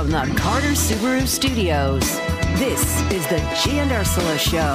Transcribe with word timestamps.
from 0.00 0.10
the 0.12 0.34
Carter 0.34 0.68
Subaru 0.68 1.26
Studios, 1.26 2.16
this 2.58 3.02
is 3.12 3.26
the 3.26 3.36
G 3.62 3.80
and 3.80 3.92
Ursula 3.92 4.38
Show 4.38 4.72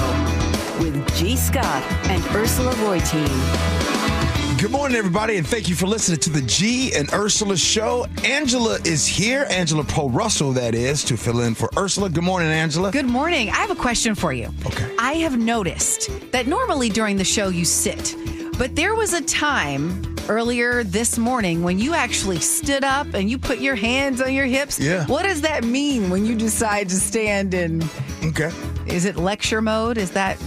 with 0.79 1.15
G. 1.15 1.35
Scott 1.35 1.81
and 2.11 2.23
Ursula 2.35 2.71
Reutin. 2.73 4.61
Good 4.61 4.69
morning, 4.69 4.95
everybody, 4.95 5.37
and 5.37 5.47
thank 5.47 5.67
you 5.67 5.73
for 5.73 5.87
listening 5.87 6.19
to 6.19 6.29
the 6.29 6.43
G 6.43 6.93
and 6.93 7.11
Ursula 7.11 7.57
show. 7.57 8.05
Angela 8.23 8.77
is 8.85 9.07
here, 9.07 9.47
Angela 9.49 9.83
Poe 9.83 10.09
Russell, 10.09 10.51
that 10.51 10.75
is, 10.75 11.03
to 11.05 11.17
fill 11.17 11.41
in 11.41 11.55
for 11.55 11.71
Ursula. 11.75 12.07
Good 12.11 12.23
morning, 12.23 12.49
Angela. 12.49 12.91
Good 12.91 13.07
morning. 13.07 13.49
I 13.49 13.55
have 13.55 13.71
a 13.71 13.75
question 13.75 14.13
for 14.13 14.31
you. 14.31 14.53
Okay. 14.67 14.95
I 14.99 15.13
have 15.13 15.39
noticed 15.39 16.11
that 16.33 16.45
normally 16.45 16.89
during 16.89 17.17
the 17.17 17.23
show 17.23 17.47
you 17.47 17.65
sit, 17.65 18.15
but 18.59 18.75
there 18.75 18.93
was 18.93 19.13
a 19.13 19.23
time 19.23 20.14
earlier 20.27 20.83
this 20.83 21.17
morning 21.17 21.61
when 21.63 21.77
you 21.79 21.93
actually 21.93 22.39
stood 22.39 22.83
up 22.83 23.13
and 23.13 23.29
you 23.29 23.37
put 23.37 23.59
your 23.59 23.75
hands 23.75 24.21
on 24.21 24.33
your 24.33 24.45
hips. 24.45 24.79
Yeah. 24.79 25.05
What 25.05 25.23
does 25.23 25.41
that 25.41 25.63
mean 25.63 26.09
when 26.09 26.25
you 26.25 26.35
decide 26.35 26.89
to 26.89 26.95
stand 26.95 27.53
in? 27.53 27.83
Okay. 28.23 28.51
Is 28.87 29.05
it 29.05 29.15
lecture 29.17 29.61
mode? 29.61 29.97
Is 29.97 30.11
that 30.11 30.37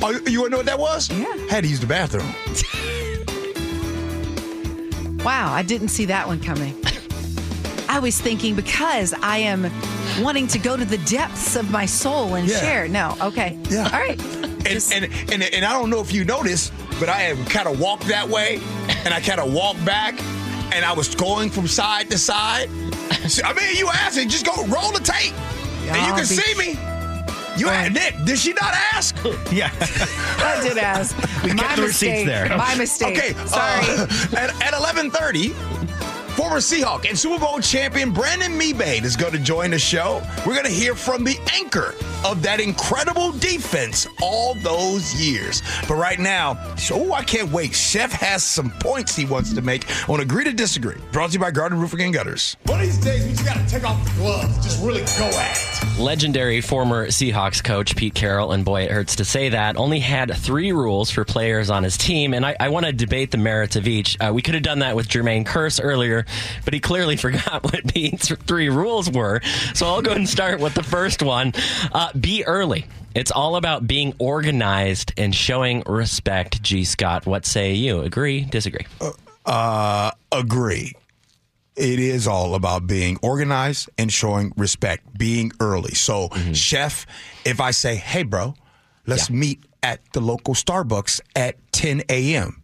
Oh, 0.00 0.10
you 0.28 0.40
want 0.42 0.48
to 0.48 0.50
know 0.50 0.56
what 0.58 0.66
that 0.66 0.78
was? 0.78 1.10
Yeah. 1.10 1.34
Had 1.48 1.64
to 1.64 1.68
use 1.70 1.80
the 1.80 1.86
bathroom. 1.86 2.32
wow? 5.24 5.52
I 5.52 5.62
didn't 5.64 5.88
see 5.88 6.04
that 6.06 6.26
one 6.28 6.40
coming. 6.40 6.76
I 7.88 7.98
was 7.98 8.20
thinking 8.20 8.54
because 8.54 9.12
I 9.22 9.38
am 9.38 9.68
wanting 10.22 10.46
to 10.48 10.58
go 10.60 10.76
to 10.76 10.84
the 10.84 10.98
depths 10.98 11.56
of 11.56 11.70
my 11.72 11.86
soul 11.86 12.34
and 12.36 12.46
Yeah. 12.48 12.60
share. 12.60 12.86
No, 12.88 13.16
okay. 13.20 13.58
Yeah. 13.70 13.84
All 13.92 13.98
right. 13.98 14.20
And, 14.44 14.66
Just- 14.66 14.92
and, 14.92 15.06
and, 15.32 15.42
and 15.42 15.64
I 15.64 15.72
don't 15.72 15.90
know 15.90 16.00
if 16.00 16.12
you 16.12 16.24
noticed, 16.24 16.72
but 17.00 17.08
I 17.08 17.20
have 17.22 17.48
kind 17.48 17.66
of 17.66 17.80
walked 17.80 18.04
that 18.08 18.28
way 18.28 18.60
and 19.08 19.14
I 19.14 19.22
kind 19.22 19.40
of 19.40 19.50
walked 19.54 19.82
back 19.86 20.22
and 20.74 20.84
I 20.84 20.92
was 20.92 21.14
going 21.14 21.48
from 21.48 21.66
side 21.66 22.10
to 22.10 22.18
side. 22.18 22.68
So, 23.26 23.42
I 23.42 23.54
mean, 23.54 23.74
you 23.74 23.88
asked 23.88 24.18
me, 24.18 24.26
just 24.26 24.44
go 24.44 24.52
roll 24.66 24.92
the 24.92 25.00
tape 25.02 25.32
and 25.88 25.96
you 26.06 26.12
can 26.12 26.18
be- 26.18 26.24
see 26.24 26.54
me. 26.58 26.78
You 27.56 27.68
had 27.68 27.94
Nick, 27.94 28.14
did 28.26 28.38
she 28.38 28.52
not 28.52 28.74
ask? 28.92 29.16
Yeah. 29.50 29.70
I 29.80 30.60
did 30.62 30.76
ask. 30.76 31.16
We 31.42 31.54
My 31.54 31.62
kept 31.62 31.76
the 31.76 31.82
receipts 31.84 32.26
mistake. 32.26 32.26
there. 32.26 32.54
My 32.58 32.74
mistake. 32.74 33.16
Okay, 33.18 33.32
Sorry. 33.46 33.86
uh, 33.88 34.06
at, 34.36 34.50
at 34.62 34.74
11:30, 34.74 35.77
former 36.38 36.58
Seahawk 36.58 37.04
and 37.08 37.18
Super 37.18 37.44
Bowl 37.44 37.58
champion 37.58 38.12
Brandon 38.12 38.52
Mebane 38.52 39.02
is 39.02 39.16
going 39.16 39.32
to 39.32 39.40
join 39.40 39.72
the 39.72 39.78
show. 39.78 40.22
We're 40.46 40.54
going 40.54 40.66
to 40.66 40.70
hear 40.70 40.94
from 40.94 41.24
the 41.24 41.36
anchor 41.52 41.96
of 42.24 42.42
that 42.42 42.60
incredible 42.60 43.32
defense 43.32 44.06
all 44.22 44.54
those 44.62 45.20
years. 45.20 45.62
But 45.88 45.96
right 45.96 46.20
now, 46.20 46.56
oh, 46.92 47.12
I 47.12 47.24
can't 47.24 47.50
wait. 47.50 47.74
Chef 47.74 48.12
has 48.12 48.44
some 48.44 48.70
points 48.78 49.16
he 49.16 49.24
wants 49.24 49.52
to 49.52 49.62
make 49.62 49.84
on 50.08 50.20
Agree 50.20 50.44
to 50.44 50.52
Disagree. 50.52 50.94
Brought 51.10 51.30
to 51.30 51.32
you 51.32 51.38
by 51.40 51.50
Guardian 51.50 51.80
Roofing 51.80 52.02
and 52.02 52.14
Gutters. 52.14 52.56
One 52.66 52.78
of 52.78 52.86
these 52.86 52.98
days, 52.98 53.24
we 53.24 53.30
just 53.30 53.44
got 53.44 53.56
to 53.56 53.66
take 53.66 53.82
off 53.82 54.00
the 54.04 54.20
gloves, 54.20 54.64
just 54.64 54.80
really 54.80 55.00
go 55.18 55.26
at 55.26 55.56
it. 55.56 55.98
Legendary 55.98 56.60
former 56.60 57.08
Seahawks 57.08 57.64
coach 57.64 57.96
Pete 57.96 58.14
Carroll, 58.14 58.52
and 58.52 58.64
boy, 58.64 58.82
it 58.82 58.92
hurts 58.92 59.16
to 59.16 59.24
say 59.24 59.48
that, 59.48 59.76
only 59.76 59.98
had 59.98 60.32
three 60.36 60.70
rules 60.70 61.10
for 61.10 61.24
players 61.24 61.68
on 61.68 61.82
his 61.82 61.96
team, 61.96 62.32
and 62.32 62.46
I, 62.46 62.54
I 62.60 62.68
want 62.68 62.86
to 62.86 62.92
debate 62.92 63.32
the 63.32 63.38
merits 63.38 63.74
of 63.74 63.88
each. 63.88 64.16
Uh, 64.20 64.30
we 64.32 64.40
could 64.40 64.54
have 64.54 64.62
done 64.62 64.78
that 64.78 64.94
with 64.94 65.08
Jermaine 65.08 65.44
Kearse 65.44 65.80
earlier, 65.82 66.24
but 66.64 66.74
he 66.74 66.80
clearly 66.80 67.16
forgot 67.26 67.64
what 67.64 67.92
Pete's 67.92 68.28
three 68.46 68.68
rules 68.68 69.10
were. 69.10 69.40
So 69.74 69.86
I'll 69.86 70.02
go 70.02 70.12
and 70.12 70.28
start 70.28 70.60
with 70.60 70.74
the 70.74 70.82
first 70.82 71.22
one 71.22 71.52
uh, 71.92 72.12
be 72.12 72.44
early. 72.44 72.86
It's 73.14 73.30
all 73.30 73.56
about 73.56 73.86
being 73.86 74.14
organized 74.18 75.12
and 75.16 75.34
showing 75.34 75.82
respect. 75.86 76.62
G. 76.62 76.84
Scott, 76.84 77.26
what 77.26 77.46
say 77.46 77.74
you? 77.74 78.00
Agree? 78.02 78.42
Disagree? 78.42 78.86
Uh, 79.44 80.10
agree. 80.30 80.92
It 81.74 82.00
is 82.00 82.26
all 82.26 82.54
about 82.54 82.86
being 82.86 83.18
organized 83.22 83.88
and 83.96 84.12
showing 84.12 84.52
respect, 84.56 85.16
being 85.16 85.52
early. 85.60 85.94
So, 85.94 86.28
chef, 86.52 87.06
if 87.44 87.60
I 87.60 87.70
say, 87.70 87.94
hey, 87.94 88.24
bro, 88.24 88.54
let's 89.06 89.30
meet 89.30 89.64
at 89.82 90.00
the 90.12 90.20
local 90.20 90.54
Starbucks 90.54 91.20
at 91.36 91.56
10 91.72 92.02
a.m., 92.08 92.62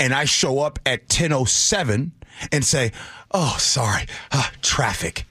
and 0.00 0.14
I 0.14 0.24
show 0.24 0.60
up 0.60 0.78
at 0.86 1.08
10.07 1.08 2.10
and 2.52 2.64
say, 2.64 2.92
oh, 3.30 3.56
sorry, 3.58 4.06
uh, 4.32 4.48
traffic. 4.62 5.24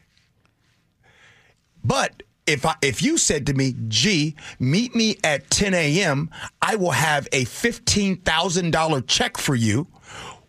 But 1.84 2.24
if 2.46 2.66
I, 2.66 2.76
if 2.82 3.02
you 3.02 3.18
said 3.18 3.46
to 3.48 3.54
me, 3.54 3.76
"Gee, 3.88 4.36
meet 4.60 4.96
me 4.96 5.18
at 5.24 5.50
10 5.50 5.74
a.m., 5.74 6.30
I 6.62 6.76
will 6.76 6.92
have 6.92 7.28
a 7.32 7.46
fifteen 7.46 8.18
thousand 8.18 8.72
dollar 8.72 9.02
check 9.02 9.38
for 9.38 9.56
you." 9.56 9.88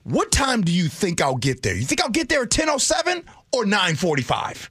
What 0.04 0.32
time 0.32 0.62
do 0.62 0.72
you 0.72 0.88
think 0.88 1.20
I'll 1.20 1.36
get 1.36 1.62
there? 1.62 1.74
You 1.74 1.84
think 1.84 2.00
I'll 2.00 2.08
get 2.08 2.28
there 2.30 2.42
at 2.44 2.50
10:07 2.50 3.24
or 3.52 3.64
9:45? 3.64 4.70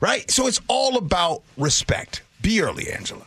Right? 0.00 0.28
So 0.30 0.46
it's 0.46 0.60
all 0.68 0.96
about 0.96 1.42
respect. 1.56 2.22
Be 2.42 2.60
early, 2.60 2.90
Angela. 2.90 3.26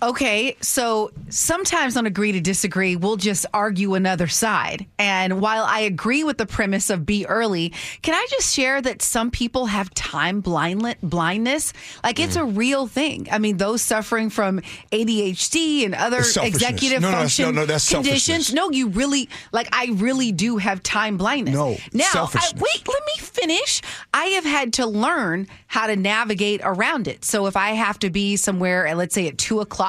Okay, 0.00 0.56
so 0.60 1.10
sometimes 1.28 1.96
on 1.96 2.06
agree 2.06 2.32
to 2.32 2.40
disagree, 2.40 2.94
we'll 2.94 3.16
just 3.16 3.46
argue 3.52 3.94
another 3.94 4.28
side. 4.28 4.86
And 4.96 5.40
while 5.40 5.64
I 5.64 5.80
agree 5.80 6.22
with 6.22 6.38
the 6.38 6.46
premise 6.46 6.88
of 6.88 7.04
be 7.04 7.26
early, 7.26 7.72
can 8.02 8.14
I 8.14 8.24
just 8.30 8.54
share 8.54 8.80
that 8.80 9.02
some 9.02 9.32
people 9.32 9.66
have 9.66 9.92
time 9.94 10.40
blind 10.40 10.96
blindness? 11.02 11.72
Like 12.04 12.20
it's 12.20 12.36
a 12.36 12.40
mm. 12.40 12.56
real 12.56 12.86
thing. 12.86 13.26
I 13.32 13.38
mean, 13.38 13.56
those 13.56 13.82
suffering 13.82 14.30
from 14.30 14.60
ADHD 14.92 15.84
and 15.84 15.96
other 15.96 16.18
It's 16.18 16.34
selfishness. 16.34 16.62
executive 16.62 17.02
No, 17.02 17.08
no, 17.08 17.12
that's- 17.12 17.36
function 17.36 17.54
no, 17.54 17.60
no, 17.62 17.66
that's 17.66 17.88
conditions. 17.88 18.24
selfishness. 18.24 18.52
No, 18.54 18.70
you 18.70 18.88
really 18.88 19.28
like. 19.50 19.68
I 19.72 19.90
really 19.94 20.30
do 20.30 20.58
have 20.58 20.82
time 20.82 21.16
blindness. 21.16 21.54
No, 21.54 21.76
now 21.92 22.04
I, 22.04 22.12
selfishness. 22.12 22.62
wait. 22.62 22.86
Let 22.86 23.02
me 23.04 23.22
finish. 23.22 23.82
I 24.14 24.26
have 24.26 24.44
had 24.44 24.74
to 24.74 24.86
learn 24.86 25.48
how 25.66 25.88
to 25.88 25.96
navigate 25.96 26.60
around 26.62 27.08
it. 27.08 27.24
So 27.24 27.46
if 27.46 27.56
I 27.56 27.70
have 27.70 27.98
to 28.00 28.10
be 28.10 28.36
somewhere, 28.36 28.86
at, 28.86 28.96
let's 28.96 29.14
say 29.14 29.26
at 29.26 29.38
two 29.38 29.60
o'clock, 29.60 29.87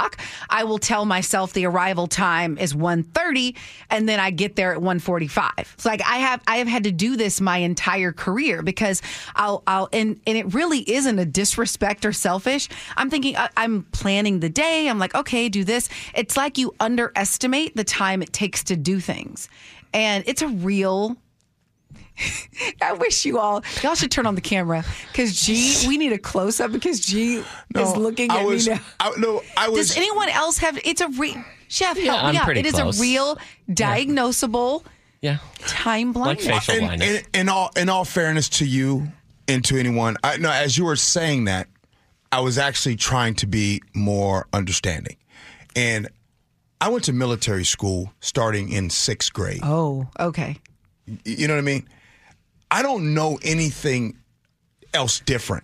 I 0.50 0.64
will 0.64 0.80
tell 0.80 1.06
myself 1.06 1.54
the 1.54 1.66
arrival 1.66 2.08
time 2.08 2.58
is 2.58 2.74
1.30 2.74 3.56
and 3.90 4.08
then 4.08 4.20
I 4.20 4.32
get 4.32 4.56
there 4.56 4.74
at 4.74 4.80
1.45. 4.80 5.52
It's 5.60 5.86
like 5.86 6.02
I 6.02 6.18
have 6.18 6.42
I 6.48 6.58
have 6.58 6.68
had 6.68 6.84
to 6.86 6.92
do 6.92 7.16
this 7.16 7.42
my 7.42 7.58
entire 7.58 8.12
career 8.12 8.62
because 8.62 9.02
I'll 9.36 9.64
I'll 9.68 9.90
and, 9.94 10.20
and 10.26 10.38
it 10.38 10.54
really 10.54 10.90
isn't 10.90 11.20
a 11.20 11.26
disrespect 11.26 12.06
or 12.06 12.14
selfish. 12.14 12.70
I'm 12.98 13.10
thinking 13.10 13.36
I, 13.38 13.50
I'm 13.58 13.84
planning 13.92 14.40
the 14.40 14.50
day. 14.50 14.88
I'm 14.88 15.00
like, 15.00 15.16
okay, 15.16 15.50
do 15.50 15.64
this. 15.64 15.90
It's 16.14 16.38
like 16.38 16.58
you 16.58 16.74
underestimate 16.80 17.76
the 17.76 17.84
time 17.84 18.22
it 18.22 18.34
takes 18.34 18.64
to 18.66 18.76
do 18.76 19.00
things. 19.00 19.50
And 19.94 20.24
it's 20.28 20.42
a 20.42 20.48
real 20.48 21.18
I 22.82 22.94
wish 22.94 23.26
you 23.26 23.40
all 23.40 23.64
y'all 23.82 23.96
should 23.96 24.12
turn 24.12 24.26
on 24.26 24.36
the 24.36 24.42
camera 24.42 24.84
because 25.12 25.40
G 25.40 25.88
we 25.88 25.98
need 25.98 26.12
a 26.14 26.18
close 26.18 26.60
up 26.60 26.72
because 26.72 27.00
G 27.00 27.44
is 27.76 27.96
looking 27.96 28.30
I 28.32 28.40
at 28.42 28.46
was, 28.46 28.68
me 28.68 28.76
now. 28.76 28.82
I, 29.00 29.12
no, 29.18 29.42
I 29.58 29.70
was. 29.70 29.88
Does 29.90 29.98
anyone 29.98 30.30
else 30.30 30.58
have? 30.60 30.78
It's 30.84 31.02
a 31.02 31.08
re- 31.10 31.38
chef. 31.68 31.98
Yeah, 31.98 32.12
help 32.14 32.24
I'm 32.26 32.32
me 32.34 32.38
out. 32.40 32.46
pretty 32.46 32.60
It 32.62 32.66
is 32.66 32.74
close. 32.74 33.00
a 33.00 33.02
real 33.02 33.38
diagnosable 33.70 34.84
Yeah. 35.22 35.38
time 35.68 36.14
Like 36.14 36.44
blindness. 36.44 36.70
in, 36.70 37.02
in, 37.02 37.22
in 37.34 37.50
all 37.50 37.72
in 37.76 37.90
all 37.90 38.06
fairness 38.06 38.50
to 38.50 38.66
you 38.66 39.12
and 39.48 39.64
to 39.66 39.78
anyone, 39.80 40.18
I 40.24 40.38
no, 40.38 40.52
as 40.52 40.78
you 40.78 40.86
were 40.86 40.96
saying 40.96 41.46
that, 41.46 41.68
I 42.32 42.42
was 42.42 42.58
actually 42.58 42.96
trying 42.96 43.36
to 43.36 43.48
be 43.48 43.82
more 43.94 44.48
understanding. 44.54 45.18
And 45.76 46.08
I 46.82 46.90
went 46.90 47.04
to 47.06 47.14
military 47.14 47.66
school 47.66 48.14
starting 48.20 48.70
in 48.70 48.90
sixth 48.90 49.34
grade. 49.34 49.62
oh, 49.64 50.08
okay. 50.20 50.58
You 51.26 51.48
know 51.48 51.56
what 51.56 51.60
I 51.60 51.64
mean? 51.64 51.88
I 52.72 52.82
don't 52.82 53.14
know 53.14 53.40
anything 53.42 54.18
else 54.94 55.20
different. 55.22 55.64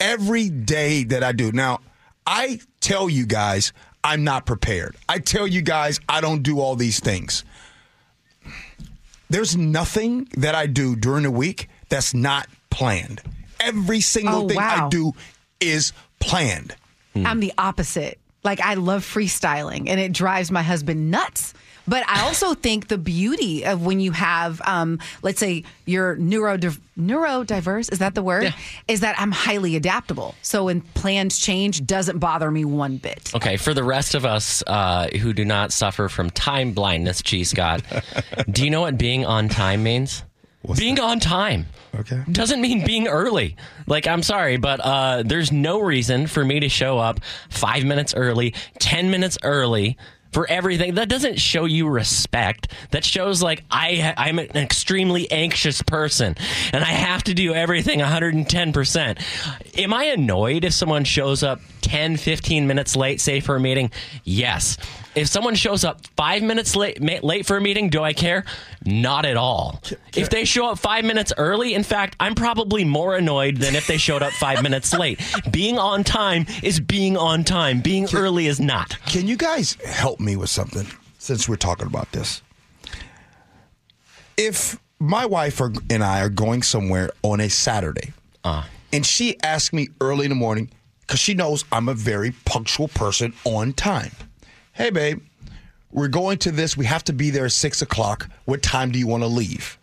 Every 0.00 0.50
day 0.50 1.04
that 1.04 1.22
I 1.22 1.32
do. 1.32 1.52
Now, 1.52 1.80
I 2.26 2.60
tell 2.80 3.08
you 3.08 3.26
guys 3.26 3.72
I'm 4.02 4.22
not 4.24 4.44
prepared. 4.46 4.96
I 5.08 5.18
tell 5.18 5.46
you 5.46 5.62
guys 5.62 6.00
I 6.08 6.20
don't 6.20 6.42
do 6.42 6.60
all 6.60 6.76
these 6.76 7.00
things. 7.00 7.44
There's 9.30 9.56
nothing 9.56 10.28
that 10.36 10.54
I 10.54 10.66
do 10.66 10.94
during 10.96 11.22
the 11.24 11.30
week 11.30 11.68
that's 11.88 12.14
not 12.14 12.46
planned. 12.70 13.22
Every 13.58 14.00
single 14.00 14.44
Oh, 14.44 14.48
thing 14.48 14.58
I 14.58 14.88
do 14.90 15.12
is 15.60 15.92
planned. 16.20 16.74
I'm 17.16 17.40
the 17.40 17.52
opposite. 17.56 18.18
Like 18.42 18.60
I 18.60 18.74
love 18.74 19.02
freestyling, 19.04 19.88
and 19.88 19.98
it 19.98 20.12
drives 20.12 20.50
my 20.50 20.62
husband 20.62 21.10
nuts. 21.10 21.54
But 21.86 22.08
I 22.08 22.22
also 22.22 22.54
think 22.54 22.88
the 22.88 22.98
beauty 22.98 23.64
of 23.64 23.84
when 23.84 24.00
you 24.00 24.12
have, 24.12 24.60
um, 24.64 25.00
let's 25.22 25.38
say, 25.38 25.64
you're 25.84 26.16
neuro 26.16 26.56
neurodiverse. 26.56 27.92
Is 27.92 27.98
that 27.98 28.14
the 28.14 28.22
word? 28.22 28.44
Yeah. 28.44 28.52
Is 28.88 29.00
that 29.00 29.18
I'm 29.18 29.32
highly 29.32 29.76
adaptable. 29.76 30.34
So 30.42 30.64
when 30.64 30.80
plans 30.80 31.38
change, 31.38 31.84
doesn't 31.86 32.18
bother 32.18 32.50
me 32.50 32.64
one 32.64 32.96
bit. 32.96 33.34
Okay, 33.34 33.56
for 33.56 33.74
the 33.74 33.84
rest 33.84 34.14
of 34.14 34.24
us 34.24 34.62
uh, 34.66 35.08
who 35.20 35.32
do 35.32 35.44
not 35.44 35.72
suffer 35.72 36.08
from 36.08 36.30
time 36.30 36.72
blindness, 36.72 37.22
G. 37.22 37.44
Scott, 37.44 37.82
do 38.50 38.64
you 38.64 38.70
know 38.70 38.82
what 38.82 38.96
being 38.96 39.24
on 39.24 39.48
time 39.48 39.82
means? 39.82 40.22
being 40.76 40.98
on 40.98 41.20
time. 41.20 41.66
Okay. 41.94 42.22
Doesn't 42.30 42.60
mean 42.60 42.84
being 42.84 43.06
early. 43.06 43.56
Like, 43.86 44.06
I'm 44.06 44.22
sorry, 44.22 44.56
but 44.56 44.80
uh, 44.80 45.22
there's 45.24 45.52
no 45.52 45.80
reason 45.80 46.26
for 46.26 46.44
me 46.44 46.60
to 46.60 46.68
show 46.68 46.98
up 46.98 47.20
five 47.50 47.84
minutes 47.84 48.14
early, 48.14 48.54
10 48.78 49.10
minutes 49.10 49.36
early 49.42 49.96
for 50.34 50.50
everything. 50.50 50.96
That 50.96 51.08
doesn't 51.08 51.40
show 51.40 51.64
you 51.64 51.88
respect. 51.88 52.72
That 52.90 53.04
shows 53.04 53.40
like 53.40 53.64
I 53.70 54.12
I'm 54.16 54.38
an 54.38 54.56
extremely 54.56 55.30
anxious 55.30 55.80
person 55.80 56.36
and 56.72 56.84
I 56.84 56.88
have 56.88 57.22
to 57.24 57.34
do 57.34 57.54
everything 57.54 58.00
110%. 58.00 59.78
Am 59.78 59.94
I 59.94 60.04
annoyed 60.04 60.64
if 60.64 60.74
someone 60.74 61.04
shows 61.04 61.42
up 61.42 61.60
10, 61.82 62.16
15 62.16 62.66
minutes 62.66 62.96
late, 62.96 63.20
say 63.20 63.40
for 63.40 63.54
a 63.56 63.60
meeting? 63.60 63.92
Yes. 64.24 64.76
If 65.14 65.28
someone 65.28 65.54
shows 65.54 65.84
up 65.84 66.04
five 66.16 66.42
minutes 66.42 66.74
late, 66.74 67.00
ma- 67.00 67.20
late 67.22 67.46
for 67.46 67.56
a 67.56 67.60
meeting, 67.60 67.88
do 67.88 68.02
I 68.02 68.12
care? 68.12 68.44
Not 68.84 69.24
at 69.24 69.36
all. 69.36 69.80
If 70.16 70.28
they 70.30 70.44
show 70.44 70.66
up 70.70 70.78
five 70.78 71.04
minutes 71.04 71.32
early, 71.36 71.74
in 71.74 71.84
fact, 71.84 72.16
I'm 72.18 72.34
probably 72.34 72.84
more 72.84 73.14
annoyed 73.16 73.58
than 73.58 73.76
if 73.76 73.86
they 73.86 73.96
showed 73.96 74.22
up 74.22 74.32
five 74.32 74.62
minutes 74.62 74.92
late. 74.92 75.20
Being 75.52 75.78
on 75.78 76.02
time 76.02 76.46
is 76.64 76.80
being 76.80 77.16
on 77.16 77.44
time. 77.44 77.80
Being 77.80 78.08
early 78.12 78.48
is 78.48 78.58
not. 78.60 78.98
Can 79.06 79.28
you 79.28 79.36
guys 79.36 79.74
help 79.84 80.18
me 80.18 80.34
with 80.36 80.50
something 80.50 80.86
since 81.18 81.48
we're 81.48 81.56
talking 81.56 81.86
about 81.86 82.10
this? 82.10 82.42
If 84.36 84.78
my 84.98 85.26
wife 85.26 85.60
or, 85.60 85.72
and 85.90 86.02
I 86.02 86.20
are 86.22 86.28
going 86.28 86.62
somewhere 86.62 87.10
on 87.22 87.40
a 87.40 87.48
Saturday, 87.48 88.12
Uh. 88.42 88.64
and 88.92 89.06
she 89.06 89.36
asks 89.42 89.72
me 89.72 89.88
early 90.00 90.24
in 90.26 90.30
the 90.30 90.34
morning 90.34 90.70
because 91.02 91.20
she 91.20 91.34
knows 91.34 91.64
I'm 91.70 91.88
a 91.88 91.94
very 91.94 92.32
punctual 92.44 92.88
person 92.88 93.32
on 93.44 93.72
time. 93.74 94.12
Hey, 94.74 94.90
babe, 94.90 95.22
we're 95.92 96.08
going 96.08 96.38
to 96.38 96.50
this. 96.50 96.76
We 96.76 96.84
have 96.86 97.04
to 97.04 97.12
be 97.12 97.30
there 97.30 97.44
at 97.44 97.52
six 97.52 97.80
o'clock. 97.80 98.28
What 98.44 98.60
time 98.60 98.90
do 98.90 98.98
you 98.98 99.06
want 99.06 99.22
to 99.22 99.28
leave? 99.28 99.78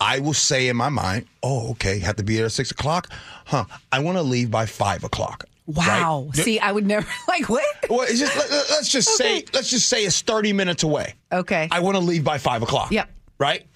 I 0.00 0.20
will 0.20 0.32
say 0.32 0.68
in 0.68 0.76
my 0.78 0.88
mind, 0.88 1.26
oh, 1.42 1.72
okay, 1.72 1.98
have 1.98 2.16
to 2.16 2.22
be 2.22 2.36
there 2.36 2.46
at 2.46 2.52
six 2.52 2.70
o'clock? 2.70 3.10
Huh. 3.44 3.66
I 3.92 3.98
want 3.98 4.16
to 4.16 4.22
leave 4.22 4.50
by 4.50 4.64
five 4.64 5.04
o'clock. 5.04 5.44
Wow. 5.66 6.28
Right? 6.28 6.36
See, 6.36 6.58
I 6.58 6.72
would 6.72 6.86
never 6.86 7.06
like 7.28 7.50
what? 7.50 7.62
Well, 7.90 8.00
it's 8.00 8.18
just, 8.18 8.34
let, 8.38 8.50
us 8.50 8.88
just 8.88 9.16
say 9.16 9.44
let's 9.52 9.68
just 9.68 9.90
say 9.90 10.06
it's 10.06 10.22
thirty 10.22 10.54
minutes 10.54 10.82
away. 10.82 11.12
Okay. 11.30 11.68
I 11.70 11.80
want 11.80 11.96
to 11.96 12.02
leave 12.02 12.24
by 12.24 12.38
five 12.38 12.62
o'clock. 12.62 12.90
Yep. 12.90 13.10
Right. 13.36 13.66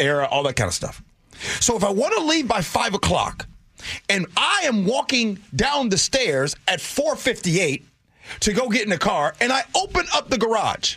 Era, 0.00 0.26
all 0.30 0.42
that 0.44 0.56
kind 0.56 0.68
of 0.68 0.74
stuff. 0.74 1.02
So 1.60 1.76
if 1.76 1.84
I 1.84 1.90
want 1.90 2.14
to 2.16 2.24
leave 2.24 2.48
by 2.48 2.62
five 2.62 2.94
o'clock, 2.94 3.46
and 4.08 4.24
I 4.34 4.62
am 4.64 4.86
walking 4.86 5.38
down 5.54 5.90
the 5.90 5.98
stairs 5.98 6.56
at 6.66 6.80
four 6.80 7.16
fifty-eight 7.16 7.84
to 8.40 8.52
go 8.52 8.68
get 8.68 8.82
in 8.82 8.90
the 8.90 8.98
car, 8.98 9.34
and 9.40 9.52
I 9.52 9.62
open 9.74 10.06
up 10.14 10.30
the 10.30 10.38
garage, 10.38 10.96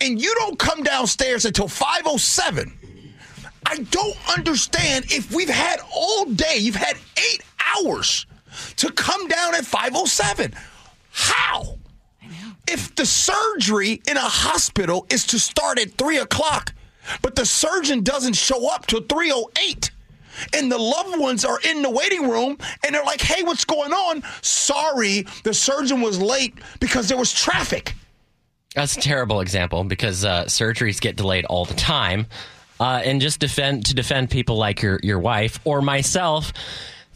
and 0.00 0.20
you 0.20 0.34
don't 0.36 0.58
come 0.58 0.82
downstairs 0.82 1.44
until 1.44 1.68
five 1.68 2.02
oh 2.04 2.16
seven. 2.16 2.72
I 3.66 3.78
don't 3.78 4.16
understand 4.36 5.06
if 5.08 5.32
we've 5.32 5.48
had 5.48 5.80
all 5.94 6.26
day, 6.26 6.56
you've 6.58 6.74
had 6.74 6.96
eight 7.16 7.42
hours 7.76 8.26
to 8.76 8.92
come 8.92 9.26
down 9.28 9.54
at 9.54 9.64
507. 9.64 10.54
How? 11.10 11.78
If 12.68 12.94
the 12.94 13.06
surgery 13.06 14.02
in 14.08 14.16
a 14.16 14.20
hospital 14.20 15.06
is 15.10 15.26
to 15.26 15.38
start 15.38 15.78
at 15.78 15.92
3 15.92 16.18
o'clock, 16.18 16.74
but 17.22 17.36
the 17.36 17.44
surgeon 17.46 18.02
doesn't 18.02 18.34
show 18.34 18.70
up 18.70 18.86
till 18.86 19.00
308, 19.00 19.90
and 20.52 20.70
the 20.70 20.78
loved 20.78 21.18
ones 21.18 21.44
are 21.44 21.58
in 21.64 21.82
the 21.82 21.90
waiting 21.90 22.28
room 22.28 22.58
and 22.84 22.94
they're 22.94 23.04
like, 23.04 23.20
hey, 23.20 23.42
what's 23.42 23.64
going 23.64 23.92
on? 23.92 24.22
Sorry, 24.42 25.26
the 25.42 25.54
surgeon 25.54 26.00
was 26.00 26.20
late 26.20 26.54
because 26.80 27.08
there 27.08 27.18
was 27.18 27.32
traffic. 27.32 27.94
That's 28.74 28.96
a 28.96 29.00
terrible 29.00 29.40
example 29.40 29.84
because 29.84 30.24
uh, 30.24 30.44
surgeries 30.44 31.00
get 31.00 31.16
delayed 31.16 31.44
all 31.44 31.64
the 31.64 31.74
time. 31.74 32.26
Uh, 32.80 33.00
and 33.04 33.20
just 33.20 33.38
defend 33.38 33.86
to 33.86 33.94
defend 33.94 34.28
people 34.30 34.56
like 34.56 34.82
your 34.82 34.98
your 35.00 35.20
wife 35.20 35.60
or 35.64 35.80
myself. 35.80 36.52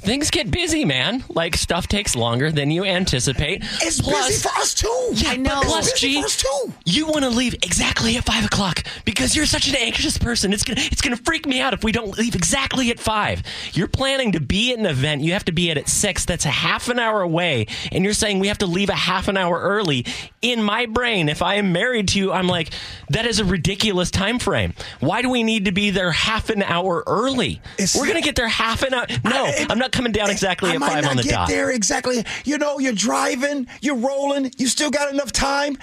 Things 0.00 0.30
get 0.30 0.50
busy, 0.50 0.84
man. 0.84 1.24
Like 1.28 1.56
stuff 1.56 1.88
takes 1.88 2.14
longer 2.14 2.52
than 2.52 2.70
you 2.70 2.84
anticipate. 2.84 3.62
It's 3.82 4.00
Plus- 4.00 4.28
busy 4.28 4.48
for 4.48 4.54
us 4.60 4.72
too. 4.72 5.08
Yeah, 5.12 5.30
I 5.30 5.36
know. 5.36 5.60
Plus, 5.62 5.92
G, 6.00 6.20
for 6.20 6.26
us 6.26 6.36
too. 6.36 6.72
you 6.86 7.06
want 7.06 7.22
to 7.24 7.28
leave 7.30 7.54
exactly 7.54 8.16
at 8.16 8.24
five 8.24 8.44
o'clock 8.44 8.84
because 9.04 9.34
you're 9.34 9.44
such 9.44 9.68
an 9.68 9.74
anxious 9.74 10.16
person. 10.16 10.52
It's 10.52 10.62
gonna 10.62 10.80
it's 10.82 11.00
gonna 11.02 11.16
freak 11.16 11.46
me 11.46 11.60
out 11.60 11.74
if 11.74 11.82
we 11.82 11.90
don't 11.92 12.16
leave 12.16 12.36
exactly 12.36 12.90
at 12.90 13.00
five. 13.00 13.42
You're 13.72 13.88
planning 13.88 14.32
to 14.32 14.40
be 14.40 14.72
at 14.72 14.78
an 14.78 14.86
event. 14.86 15.22
You 15.22 15.32
have 15.32 15.44
to 15.46 15.52
be 15.52 15.70
at 15.70 15.76
at 15.76 15.88
six. 15.88 16.24
That's 16.24 16.46
a 16.46 16.50
half 16.50 16.88
an 16.88 16.98
hour 17.00 17.20
away, 17.20 17.66
and 17.90 18.04
you're 18.04 18.14
saying 18.14 18.38
we 18.38 18.48
have 18.48 18.58
to 18.58 18.66
leave 18.66 18.88
a 18.90 18.94
half 18.94 19.26
an 19.28 19.36
hour 19.36 19.58
early. 19.60 20.06
In 20.40 20.62
my 20.62 20.86
brain, 20.86 21.28
if 21.28 21.42
I 21.42 21.54
am 21.56 21.72
married 21.72 22.08
to 22.08 22.18
you, 22.20 22.30
I'm 22.32 22.46
like, 22.46 22.70
that 23.10 23.26
is 23.26 23.40
a 23.40 23.44
ridiculous 23.44 24.12
time 24.12 24.38
frame. 24.38 24.74
Why 25.00 25.22
do 25.22 25.28
we 25.28 25.42
need 25.42 25.64
to 25.64 25.72
be 25.72 25.90
there 25.90 26.12
half 26.12 26.50
an 26.50 26.62
hour 26.62 27.02
early? 27.06 27.60
It's- 27.74 27.96
We're 27.98 28.06
gonna 28.06 28.22
get 28.22 28.36
there 28.36 28.48
half 28.48 28.82
an 28.84 28.94
hour. 28.94 29.06
No, 29.24 29.44
I- 29.46 29.66
I'm 29.68 29.78
not 29.78 29.87
coming 29.92 30.12
down 30.12 30.30
exactly 30.30 30.70
I 30.70 30.74
at 30.74 30.80
might 30.80 30.90
five 30.90 31.02
not 31.04 31.10
on 31.12 31.16
the 31.16 31.22
get 31.22 31.32
dot. 31.32 31.48
there 31.48 31.70
exactly. 31.70 32.24
You 32.44 32.58
know, 32.58 32.78
you're 32.78 32.92
driving, 32.92 33.66
you're 33.80 33.96
rolling, 33.96 34.52
you 34.56 34.66
still 34.66 34.90
got 34.90 35.12
enough 35.12 35.32
time, 35.32 35.76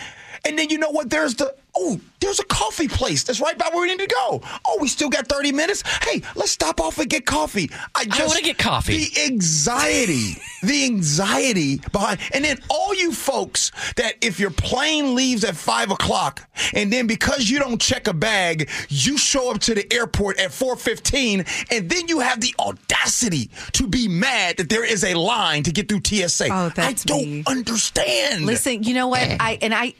and 0.45 0.57
then 0.57 0.69
you 0.69 0.77
know 0.77 0.91
what? 0.91 1.09
There's 1.09 1.35
the 1.35 1.53
oh, 1.77 1.99
there's 2.21 2.39
a 2.39 2.45
coffee 2.45 2.87
place 2.87 3.23
that's 3.23 3.39
right 3.41 3.57
by 3.57 3.69
where 3.73 3.81
we 3.81 3.87
need 3.87 3.99
to 3.99 4.07
go. 4.07 4.41
Oh, 4.65 4.77
we 4.79 4.87
still 4.87 5.09
got 5.09 5.27
30 5.27 5.51
minutes. 5.51 5.83
Hey, 6.03 6.21
let's 6.35 6.51
stop 6.51 6.79
off 6.79 6.97
and 6.97 7.09
get 7.09 7.25
coffee. 7.25 7.69
I 7.93 8.05
just 8.05 8.27
wanna 8.27 8.41
get 8.41 8.57
coffee. 8.57 8.97
The 9.05 9.25
anxiety, 9.25 10.41
the 10.63 10.85
anxiety 10.85 11.81
behind, 11.91 12.19
and 12.33 12.43
then 12.45 12.59
all 12.69 12.93
you 12.95 13.11
folks 13.11 13.71
that 13.97 14.15
if 14.21 14.39
your 14.39 14.51
plane 14.51 15.15
leaves 15.15 15.43
at 15.43 15.55
five 15.55 15.91
o'clock, 15.91 16.47
and 16.73 16.91
then 16.91 17.07
because 17.07 17.49
you 17.49 17.59
don't 17.59 17.81
check 17.81 18.07
a 18.07 18.13
bag, 18.13 18.69
you 18.89 19.17
show 19.17 19.51
up 19.51 19.59
to 19.61 19.75
the 19.75 19.91
airport 19.93 20.39
at 20.39 20.51
4:15, 20.51 21.45
and 21.71 21.89
then 21.89 22.07
you 22.07 22.19
have 22.21 22.41
the 22.41 22.55
audacity 22.59 23.49
to 23.73 23.87
be 23.87 24.07
mad 24.07 24.57
that 24.57 24.69
there 24.69 24.85
is 24.85 25.03
a 25.03 25.13
line 25.13 25.63
to 25.63 25.71
get 25.71 25.89
through 25.89 26.01
TSA. 26.03 26.47
Oh, 26.51 26.69
that's 26.69 27.03
I 27.03 27.05
don't 27.05 27.31
me. 27.31 27.43
understand. 27.47 28.45
Listen, 28.45 28.83
you 28.83 28.93
know 28.93 29.07
what? 29.07 29.21
I 29.39 29.57
and 29.61 29.73
I 29.73 29.93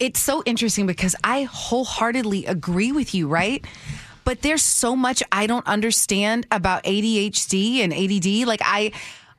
it's 0.00 0.18
so 0.18 0.42
interesting 0.46 0.86
because 0.86 1.14
I 1.22 1.42
wholeheartedly 1.44 2.46
agree 2.46 2.90
with 2.92 3.14
you, 3.14 3.28
right? 3.28 3.64
But 4.24 4.42
there's 4.42 4.62
so 4.62 4.96
much 4.96 5.22
I 5.30 5.46
don't 5.46 5.66
understand 5.66 6.46
about 6.50 6.84
ADHD 6.84 7.78
and 7.78 7.92
ADD. 7.92 8.46
Like 8.48 8.60
I 8.64 8.92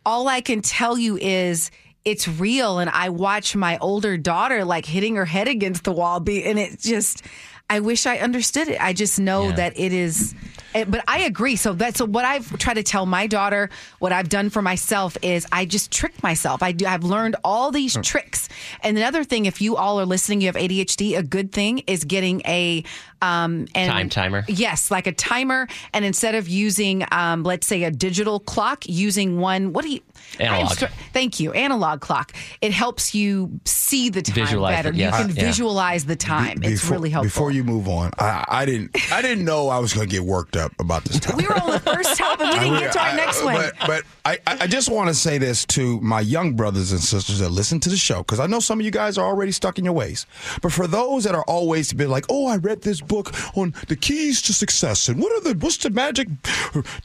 all 0.06 0.28
I 0.28 0.42
can 0.42 0.62
tell 0.62 0.98
you 0.98 1.18
is 1.18 1.69
it's 2.04 2.28
real 2.28 2.80
and 2.80 2.90
I 2.90 3.10
watch 3.10 3.56
my 3.56 3.78
older 3.78 4.18
daughter 4.18 4.66
like 4.66 4.86
hitting 4.86 5.16
her 5.18 5.25
head 5.25 5.48
against 5.48 5.84
the 5.84 5.92
wall 5.92 6.19
be 6.19 6.44
and 6.44 6.58
it 6.58 6.80
just 6.80 7.24
I 7.69 7.80
wish 7.80 8.06
I 8.06 8.18
understood 8.18 8.68
it. 8.68 8.81
I 8.81 8.94
just 8.94 9.19
know 9.19 9.50
Yeah. 9.50 9.56
that 9.56 9.80
it 9.80 9.94
is 9.94 10.34
Eh, 10.73 10.85
but 10.88 11.03
I 11.07 11.21
agree. 11.21 11.56
So 11.56 11.73
that's 11.73 11.97
so 11.97 12.06
what 12.06 12.25
I've 12.25 12.57
tried 12.57 12.75
to 12.75 12.83
tell 12.83 13.06
my 13.06 13.27
daughter, 13.27 13.69
what 14.00 14.12
I've 14.12 14.29
done 14.29 14.50
for 14.50 14.62
myself 14.62 15.18
is 15.21 15.45
I 15.51 15.65
just 15.65 15.91
trick 15.91 16.21
myself. 16.23 16.63
I 16.63 16.71
do 16.71 16.85
I've 16.85 17.03
learned 17.03 17.35
all 17.44 17.71
these 17.71 17.97
tricks. 18.01 18.50
And 18.81 18.97
another 18.97 19.23
thing, 19.23 19.45
if 19.45 19.62
you 19.62 19.75
all 19.75 20.00
are 20.00 20.06
listening, 20.06 20.41
you 20.41 20.47
have 20.47 20.56
ADHD, 20.56 21.18
a 21.18 21.23
good 21.23 21.51
thing 21.51 21.79
is 21.88 22.03
getting 22.06 22.41
a 22.45 22.83
um 23.21 23.68
and 23.75 23.91
Time 23.91 24.09
timer? 24.09 24.44
Yes, 24.47 24.91
like 24.91 25.07
a 25.07 25.12
timer. 25.12 25.68
And 25.94 26.03
instead 26.06 26.35
of 26.35 26.47
using 26.47 27.03
um, 27.12 27.44
let's 27.44 27.68
say 27.68 27.83
a 27.83 27.92
digital 27.92 28.40
clock, 28.40 28.83
using 28.87 29.40
one 29.40 29.73
what 29.73 29.83
do 29.85 29.92
you 29.92 30.01
Analog. 30.40 30.69
I'm 30.69 30.75
str- 30.78 30.85
thank 31.13 31.40
you. 31.40 31.51
Analog 31.51 31.99
clock. 31.99 32.33
It 32.61 32.71
helps 32.71 33.13
you 33.16 33.59
see 33.66 34.09
the 34.09 34.21
time 34.21 34.35
Visualize 34.45 34.75
better. 34.75 34.90
it, 34.90 34.95
You 34.95 35.09
can 35.09 35.30
Yeah. 35.30 35.44
visualize 35.45 36.06
the 36.06 36.16
time. 36.16 36.59
it's 36.63 36.81
Before- 36.81 36.97
really 36.97 37.09
helpful. 37.09 37.28
Before 37.28 37.51
you 37.51 37.63
move 37.63 37.87
on, 37.90 38.11
I, 38.19 38.45
I 38.47 38.66
didn't 38.66 38.95
I 39.11 39.21
didn't 39.21 39.44
know 39.45 39.69
I 39.69 39.80
was 39.80 39.94
going 39.94 40.07
to 40.07 40.11
get 40.11 40.23
worked 40.23 40.56
up 40.56 40.71
about 40.80 41.04
this 41.06 41.19
topic. 41.19 41.37
we 41.42 41.47
were 41.47 41.59
on 41.59 41.71
the 41.71 41.80
first 41.80 42.18
topic. 42.18 42.47
We 42.54 42.59
didn't 42.59 42.80
get 42.80 42.94
to 42.94 42.99
our 43.01 43.09
I- 43.09 43.16
next 43.16 43.42
I- 43.42 43.45
one. 43.45 43.56
But, 43.56 43.87
but 43.87 44.04
I, 44.25 44.37
I 44.47 44.57
I 44.63 44.68
just 44.68 44.90
want 44.90 45.09
to 45.09 45.13
say 45.13 45.37
this 45.40 45.66
to 45.68 45.99
my 46.01 46.21
young 46.21 46.54
brothers 46.56 46.92
and 46.92 47.01
sisters 47.01 47.40
that 47.40 47.49
listen 47.49 47.80
to 47.81 47.90
the 47.90 47.97
show, 47.97 48.19
because 48.19 48.40
I 48.40 48.45
know 48.47 48.59
some 48.59 48.80
of 48.80 48.85
you 48.85 48.92
guys 48.92 49.18
are 49.18 49.25
already 49.25 49.51
stuck 49.51 49.80
in 49.80 49.85
your 49.85 49.94
ways. 49.95 50.25
But 50.61 50.71
for 50.71 50.87
those 50.87 51.23
that 51.25 51.33
are 51.35 51.44
always 51.45 51.92
been 51.94 52.09
like, 52.09 52.25
oh, 52.30 52.47
I 52.47 52.57
read 52.57 52.81
this 52.83 53.01
book 53.11 53.57
on 53.57 53.73
the 53.89 53.95
keys 53.97 54.41
to 54.44 54.53
success, 54.53 55.09
and 55.09 55.21
what 55.21 55.31
are 55.33 55.41
the 55.41 55.59
what's 55.59 55.77
the 55.77 55.89
magic 55.89 56.30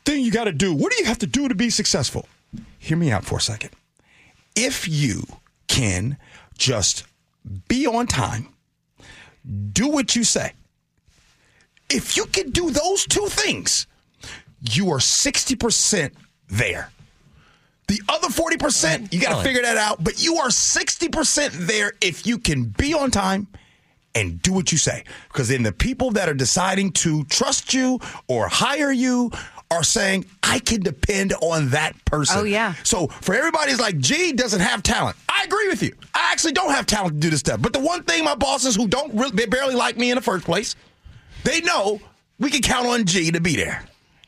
thing 0.05 0.25
you 0.25 0.31
got 0.31 0.45
to 0.45 0.53
do? 0.53 0.73
What 0.73 0.93
do 0.93 0.99
you 0.99 1.07
have 1.07 1.19
to 1.19 1.27
do 1.27 1.49
to 1.49 1.55
be 1.55 1.69
successful? 1.69 2.29
Hear 2.79 2.97
me 2.97 3.11
out 3.11 3.25
for 3.25 3.39
a 3.39 3.41
second. 3.41 3.71
If 4.55 4.89
you 4.89 5.25
can 5.67 6.17
just 6.57 7.05
be 7.69 7.87
on 7.89 8.07
time, 8.07 8.55
do 9.73 9.89
what 9.89 10.15
you 10.15 10.23
say. 10.23 10.53
If 11.91 12.17
you 12.17 12.27
can 12.27 12.51
do 12.51 12.71
those 12.71 13.05
two 13.07 13.27
things, 13.27 13.87
you 14.61 14.91
are 14.91 14.99
60% 14.99 16.13
there. 16.49 16.91
The 17.89 18.01
other 18.09 18.29
40%, 18.29 19.13
you 19.13 19.21
got 19.21 19.37
to 19.37 19.45
figure 19.45 19.63
that 19.63 19.77
out, 19.77 20.03
but 20.03 20.23
you 20.23 20.37
are 20.37 20.49
60% 20.49 21.51
there 21.67 21.93
if 22.01 22.27
you 22.27 22.39
can 22.39 22.65
be 22.65 22.95
on 22.95 23.11
time 23.11 23.47
and 24.17 24.41
do 24.43 24.53
what 24.53 24.73
you 24.73 24.79
say. 24.79 25.05
Because 25.29 25.49
then 25.49 25.63
the 25.63 25.73
people 25.73 26.11
that 26.13 26.29
are 26.29 26.35
deciding 26.35 26.91
to 26.93 27.23
trust 27.25 27.75
you 27.75 28.01
or 28.27 28.49
hire 28.49 28.91
you 28.91 29.31
are 29.71 29.83
saying, 29.85 30.25
I 30.43 30.59
can 30.59 30.81
depend 30.81 31.35
on 31.35 31.71
that 31.71 32.03
person. 32.05 32.39
Oh, 32.39 32.45
yeah. 32.45 32.75
So 32.83 33.09
for 33.09 33.35
everybody's 33.35 33.79
like, 33.79 33.99
G 33.99 34.33
doesn't 34.33 34.61
have 34.61 34.83
talent. 34.83 35.17
I 35.29 35.45
agree 35.45 35.69
with 35.69 35.83
you. 35.83 35.95
I 36.15 36.31
actually 36.33 36.53
don't 36.53 36.71
have 36.71 36.87
talent 36.87 37.15
to 37.15 37.21
do 37.21 37.31
this 37.31 37.41
stuff. 37.41 37.61
But 37.61 37.73
the 37.73 37.81
one 37.81 38.03
thing 38.05 38.25
my 38.25 38.35
bosses 38.35 38.75
who 38.75 38.89
don't 38.89 39.13
really, 39.15 39.37
they 39.37 39.47
barely 39.47 39.75
like 39.75 39.97
me 39.97 40.11
in 40.11 40.15
the 40.15 40.23
first 40.23 40.45
place, 40.45 40.77
they 41.45 41.61
know 41.61 42.01
we 42.39 42.51
can 42.51 42.63
count 42.63 42.87
on 42.87 43.05
G 43.05 43.31
to 43.33 43.41
be 43.41 43.57
there. 43.57 43.85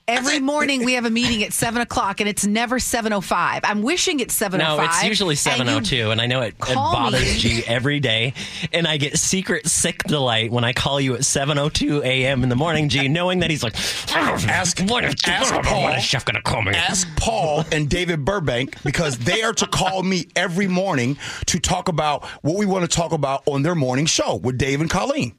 Every 0.08 0.40
morning 0.40 0.86
we 0.86 0.94
have 0.94 1.04
a 1.04 1.10
meeting 1.10 1.44
at 1.44 1.52
seven 1.52 1.82
o'clock, 1.82 2.20
and 2.20 2.28
it's 2.28 2.46
never 2.46 2.78
seven 2.78 3.12
o 3.12 3.20
five. 3.20 3.60
I'm 3.62 3.82
wishing 3.82 4.20
it's 4.20 4.32
seven 4.32 4.62
oh 4.62 4.72
o 4.72 4.76
No, 4.78 4.84
it's 4.84 5.04
usually 5.04 5.34
702, 5.34 6.10
and 6.10 6.18
I 6.18 6.26
know 6.26 6.40
it, 6.40 6.54
it 6.54 6.58
call 6.58 6.94
bothers 6.94 7.20
me. 7.20 7.38
G 7.38 7.62
every 7.66 8.00
day. 8.00 8.32
And 8.72 8.86
I 8.86 8.96
get 8.96 9.18
secret 9.18 9.66
sick 9.66 10.02
delight 10.04 10.50
when 10.50 10.64
I 10.64 10.72
call 10.72 10.98
you 10.98 11.14
at 11.14 11.20
7.02 11.20 12.02
a.m. 12.04 12.42
in 12.42 12.48
the 12.48 12.56
morning, 12.56 12.88
G, 12.88 13.06
knowing 13.06 13.40
that 13.40 13.50
he's 13.50 13.62
like, 13.62 13.74
Ask, 14.16 14.80
what 14.88 15.04
is, 15.04 15.14
ask 15.26 15.54
what 15.54 15.66
Paul. 15.66 15.92
is 15.92 16.02
Chef 16.02 16.24
going 16.24 16.36
to 16.36 16.42
call 16.42 16.62
me? 16.62 16.72
Ask 16.72 17.06
Paul 17.16 17.64
and 17.70 17.90
David 17.90 18.24
Burbank 18.24 18.82
because 18.84 19.18
they 19.18 19.42
are 19.42 19.52
to 19.52 19.66
call 19.66 20.02
me 20.02 20.28
every 20.34 20.68
morning 20.68 21.18
to 21.46 21.60
talk 21.60 21.88
about 21.88 22.24
what 22.40 22.56
we 22.56 22.64
want 22.64 22.90
to 22.90 22.96
talk 22.96 23.12
about 23.12 23.42
on 23.44 23.60
their 23.62 23.74
morning 23.74 24.06
show 24.06 24.36
with 24.36 24.56
Dave 24.56 24.80
and 24.80 24.88
Colleen. 24.88 25.34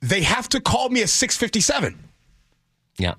They 0.00 0.22
have 0.22 0.48
to 0.48 0.60
call 0.60 0.88
me 0.88 1.02
at 1.02 1.08
657. 1.08 2.08
Yeah. 2.98 3.14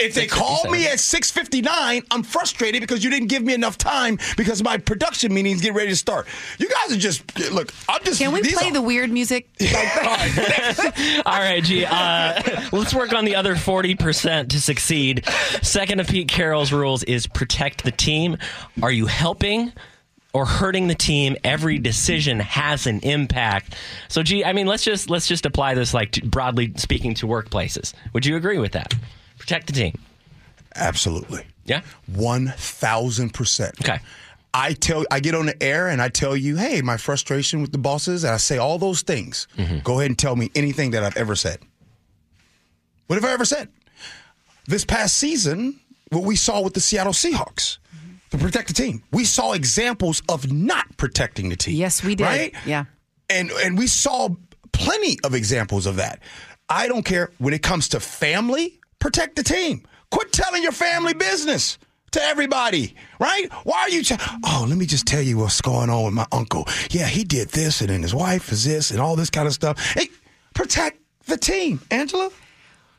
If 0.00 0.14
they 0.14 0.26
call 0.26 0.68
me 0.68 0.86
at 0.88 0.98
6:59, 0.98 2.04
I'm 2.10 2.22
frustrated 2.24 2.80
because 2.80 3.04
you 3.04 3.08
didn't 3.08 3.28
give 3.28 3.42
me 3.44 3.54
enough 3.54 3.78
time 3.78 4.18
because 4.36 4.60
my 4.62 4.78
production 4.78 5.32
meetings 5.32 5.60
get 5.62 5.74
ready 5.74 5.90
to 5.90 5.96
start. 5.96 6.26
You 6.58 6.68
guys 6.68 6.94
are 6.94 6.98
just 6.98 7.22
look. 7.52 7.72
I'm 7.88 8.02
just. 8.04 8.18
Can 8.18 8.32
we 8.32 8.42
these 8.42 8.58
play 8.58 8.68
are- 8.68 8.72
the 8.72 8.82
weird 8.82 9.10
music? 9.12 9.48
All 9.62 11.38
right, 11.38 11.60
G. 11.62 11.84
Uh, 11.84 12.42
let's 12.72 12.92
work 12.94 13.12
on 13.14 13.24
the 13.24 13.36
other 13.36 13.54
40% 13.54 14.48
to 14.50 14.60
succeed. 14.60 15.24
Second 15.62 16.00
of 16.00 16.08
Pete 16.08 16.28
Carroll's 16.28 16.72
rules 16.72 17.04
is 17.04 17.26
protect 17.28 17.84
the 17.84 17.92
team. 17.92 18.36
Are 18.82 18.92
you 18.92 19.06
helping 19.06 19.72
or 20.36 20.44
hurting 20.44 20.86
the 20.86 20.94
team? 20.94 21.34
Every 21.42 21.78
decision 21.78 22.40
has 22.40 22.86
an 22.86 23.00
impact. 23.00 23.74
So, 24.08 24.22
G, 24.22 24.44
I 24.44 24.52
mean, 24.52 24.66
let's 24.66 24.84
just 24.84 25.08
let's 25.08 25.26
just 25.26 25.46
apply 25.46 25.72
this 25.72 25.94
like 25.94 26.12
to, 26.12 26.26
broadly 26.26 26.74
speaking 26.76 27.14
to 27.14 27.26
workplaces. 27.26 27.94
Would 28.12 28.26
you 28.26 28.36
agree 28.36 28.58
with 28.58 28.72
that? 28.72 28.92
Protect 29.38 29.66
the 29.66 29.72
team. 29.72 29.98
Absolutely. 30.74 31.46
Yeah. 31.64 31.80
One 32.04 32.52
thousand 32.54 33.32
percent. 33.32 33.80
Okay. 33.80 33.98
I 34.52 34.74
tell 34.74 35.06
I 35.10 35.20
get 35.20 35.34
on 35.34 35.46
the 35.46 35.62
air 35.62 35.88
and 35.88 36.02
I 36.02 36.10
tell 36.10 36.36
you, 36.36 36.56
hey, 36.56 36.82
my 36.82 36.98
frustration 36.98 37.62
with 37.62 37.72
the 37.72 37.78
bosses, 37.78 38.22
and 38.22 38.34
I 38.34 38.36
say 38.36 38.58
all 38.58 38.78
those 38.78 39.00
things. 39.00 39.48
Mm-hmm. 39.56 39.78
Go 39.78 40.00
ahead 40.00 40.10
and 40.10 40.18
tell 40.18 40.36
me 40.36 40.50
anything 40.54 40.90
that 40.90 41.02
I've 41.02 41.16
ever 41.16 41.34
said. 41.34 41.60
What 43.06 43.16
have 43.16 43.24
I 43.24 43.32
ever 43.32 43.46
said? 43.46 43.70
This 44.66 44.84
past 44.84 45.16
season, 45.16 45.80
what 46.10 46.24
we 46.24 46.36
saw 46.36 46.60
with 46.60 46.74
the 46.74 46.80
Seattle 46.80 47.14
Seahawks, 47.14 47.78
to 48.30 48.38
protect 48.38 48.68
the 48.68 48.74
team, 48.74 49.02
we 49.12 49.24
saw 49.24 49.52
examples 49.52 50.22
of 50.28 50.50
not 50.52 50.96
protecting 50.96 51.48
the 51.48 51.56
team. 51.56 51.76
Yes, 51.76 52.02
we 52.02 52.14
did. 52.14 52.24
Right? 52.24 52.54
Yeah. 52.64 52.84
And 53.28 53.50
and 53.50 53.78
we 53.78 53.86
saw 53.86 54.28
plenty 54.72 55.18
of 55.24 55.34
examples 55.34 55.86
of 55.86 55.96
that. 55.96 56.20
I 56.68 56.88
don't 56.88 57.04
care 57.04 57.30
when 57.38 57.54
it 57.54 57.62
comes 57.62 57.88
to 57.90 58.00
family, 58.00 58.80
protect 58.98 59.36
the 59.36 59.42
team. 59.42 59.86
Quit 60.10 60.32
telling 60.32 60.62
your 60.62 60.72
family 60.72 61.14
business 61.14 61.78
to 62.12 62.22
everybody, 62.22 62.94
right? 63.20 63.52
Why 63.64 63.82
are 63.82 63.90
you? 63.90 64.02
T- 64.02 64.16
oh, 64.44 64.66
let 64.68 64.78
me 64.78 64.86
just 64.86 65.06
tell 65.06 65.22
you 65.22 65.38
what's 65.38 65.60
going 65.60 65.90
on 65.90 66.04
with 66.04 66.14
my 66.14 66.26
uncle. 66.32 66.66
Yeah, 66.90 67.06
he 67.06 67.24
did 67.24 67.48
this, 67.48 67.80
and 67.80 67.90
then 67.90 68.02
his 68.02 68.14
wife 68.14 68.52
is 68.52 68.64
this, 68.64 68.90
and 68.90 69.00
all 69.00 69.16
this 69.16 69.30
kind 69.30 69.46
of 69.46 69.52
stuff. 69.52 69.94
Hey, 69.94 70.08
protect 70.54 71.00
the 71.26 71.36
team, 71.36 71.80
Angela. 71.90 72.30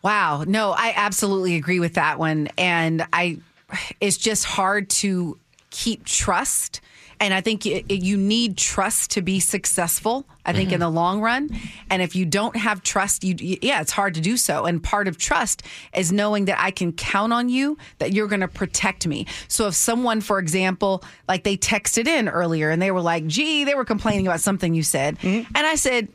Wow. 0.04 0.44
No, 0.48 0.72
I 0.72 0.94
absolutely 0.96 1.56
agree 1.56 1.80
with 1.80 1.96
that 1.96 2.20
one. 2.20 2.50
And 2.58 3.06
I, 3.12 3.40
it's 4.00 4.18
just 4.18 4.46
hard 4.46 4.90
to 4.90 5.40
keep 5.70 6.06
trust. 6.06 6.82
And 7.20 7.34
I 7.34 7.42
think 7.42 7.66
it, 7.66 7.86
it- 7.90 8.04
you 8.04 8.16
need 8.16 8.58
trust 8.58 9.12
to 9.12 9.22
be 9.22 9.40
successful. 9.40 10.28
I 10.46 10.54
think 10.54 10.72
in 10.72 10.76
mm-hmm. 10.76 10.82
the 10.82 10.90
long 10.90 11.20
run. 11.20 11.50
And 11.90 12.02
if 12.02 12.16
you 12.16 12.26
don't 12.26 12.56
have 12.56 12.82
trust, 12.82 13.24
you, 13.26 13.36
yeah, 13.62 13.82
it's 13.82 13.92
hard 13.92 14.14
to 14.14 14.22
do 14.22 14.38
so. 14.38 14.66
And 14.66 14.82
part 14.82 15.10
of 15.10 15.18
trust 15.18 15.64
is 15.94 16.12
knowing 16.12 16.46
that 16.46 16.58
I 16.58 16.72
can 16.72 16.94
count 16.94 17.34
on 17.34 17.50
you, 17.50 17.78
that 17.98 18.14
you're 18.14 18.28
going 18.28 18.40
to 18.40 18.48
protect 18.48 19.06
me. 19.08 19.26
So 19.50 19.68
if 19.68 19.74
someone, 19.74 20.22
for 20.22 20.40
example, 20.40 21.04
like 21.28 21.44
they 21.44 21.58
texted 21.58 22.08
in 22.08 22.30
earlier 22.30 22.70
and 22.70 22.82
they 22.82 22.92
were 22.92 23.02
like, 23.02 23.28
gee, 23.28 23.66
they 23.66 23.76
were 23.76 23.84
complaining 23.84 24.26
about 24.26 24.40
something 24.40 24.74
you 24.74 24.84
said. 24.84 25.20
Mm-hmm. 25.20 25.52
And 25.54 25.68
I 25.68 25.76
said, 25.76 26.08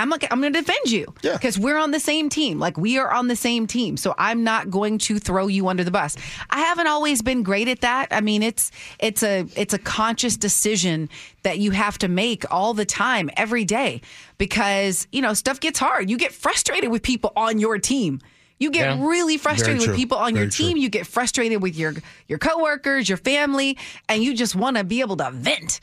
I'm 0.00 0.10
like, 0.10 0.26
I'm 0.30 0.40
going 0.40 0.52
to 0.52 0.60
defend 0.60 0.90
you 0.90 1.12
Yeah. 1.22 1.34
because 1.34 1.58
we're 1.58 1.76
on 1.76 1.90
the 1.90 2.00
same 2.00 2.28
team. 2.28 2.58
Like 2.58 2.76
we 2.76 2.98
are 2.98 3.12
on 3.12 3.28
the 3.28 3.36
same 3.36 3.66
team. 3.66 3.96
So 3.96 4.14
I'm 4.18 4.42
not 4.44 4.70
going 4.70 4.98
to 4.98 5.18
throw 5.18 5.46
you 5.46 5.68
under 5.68 5.84
the 5.84 5.90
bus. 5.90 6.16
I 6.50 6.60
haven't 6.60 6.86
always 6.86 7.22
been 7.22 7.42
great 7.42 7.68
at 7.68 7.82
that. 7.82 8.08
I 8.10 8.20
mean, 8.20 8.42
it's 8.42 8.70
it's 8.98 9.22
a 9.22 9.46
it's 9.56 9.74
a 9.74 9.78
conscious 9.78 10.36
decision 10.36 11.08
that 11.42 11.58
you 11.58 11.70
have 11.70 11.98
to 11.98 12.08
make 12.08 12.44
all 12.52 12.74
the 12.74 12.84
time, 12.84 13.30
every 13.36 13.64
day, 13.64 14.00
because 14.38 15.06
you 15.12 15.22
know 15.22 15.34
stuff 15.34 15.60
gets 15.60 15.78
hard. 15.78 16.08
You 16.10 16.16
get 16.16 16.32
frustrated 16.32 16.90
with 16.90 17.02
people 17.02 17.32
on 17.36 17.58
your 17.60 17.78
team. 17.78 18.20
You 18.58 18.70
get 18.70 18.96
Yeah. 18.98 19.06
really 19.08 19.38
frustrated 19.38 19.86
with 19.88 19.96
people 19.96 20.18
on 20.18 20.34
your 20.34 20.44
Very 20.44 20.50
true. 20.50 20.66
team. 20.66 20.76
You 20.76 20.88
get 20.90 21.06
frustrated 21.06 21.62
with 21.62 21.76
your 21.76 21.94
your 22.28 22.38
coworkers, 22.38 23.08
your 23.08 23.16
family, 23.18 23.78
and 24.08 24.22
you 24.22 24.34
just 24.34 24.54
want 24.54 24.76
to 24.76 24.84
be 24.84 25.00
able 25.00 25.16
to 25.16 25.30
vent. 25.30 25.80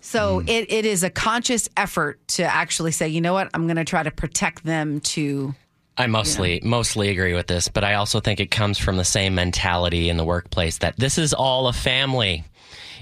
So 0.00 0.40
Hmm. 0.40 0.48
it, 0.48 0.70
it 0.70 0.86
is 0.86 1.02
a 1.02 1.10
conscious 1.10 1.68
effort 1.76 2.20
to 2.28 2.44
actually 2.44 2.92
say, 2.92 3.08
you 3.08 3.20
know 3.20 3.32
what, 3.32 3.50
I'm 3.54 3.66
going 3.66 3.76
to 3.76 3.84
try 3.84 4.02
to 4.02 4.10
protect 4.10 4.64
them 4.64 5.00
to. 5.00 5.54
I 5.96 6.06
mostly 6.06 6.60
mostly 6.62 7.08
agree 7.08 7.34
with 7.34 7.48
this, 7.48 7.66
but 7.66 7.82
I 7.82 7.94
also 7.94 8.20
think 8.20 8.38
it 8.38 8.52
comes 8.52 8.78
from 8.78 8.96
the 8.96 9.04
same 9.04 9.34
mentality 9.34 10.08
in 10.08 10.16
the 10.16 10.24
workplace 10.24 10.78
that 10.78 10.96
this 10.96 11.18
is 11.18 11.34
all 11.34 11.66
a 11.66 11.72
family. 11.72 12.44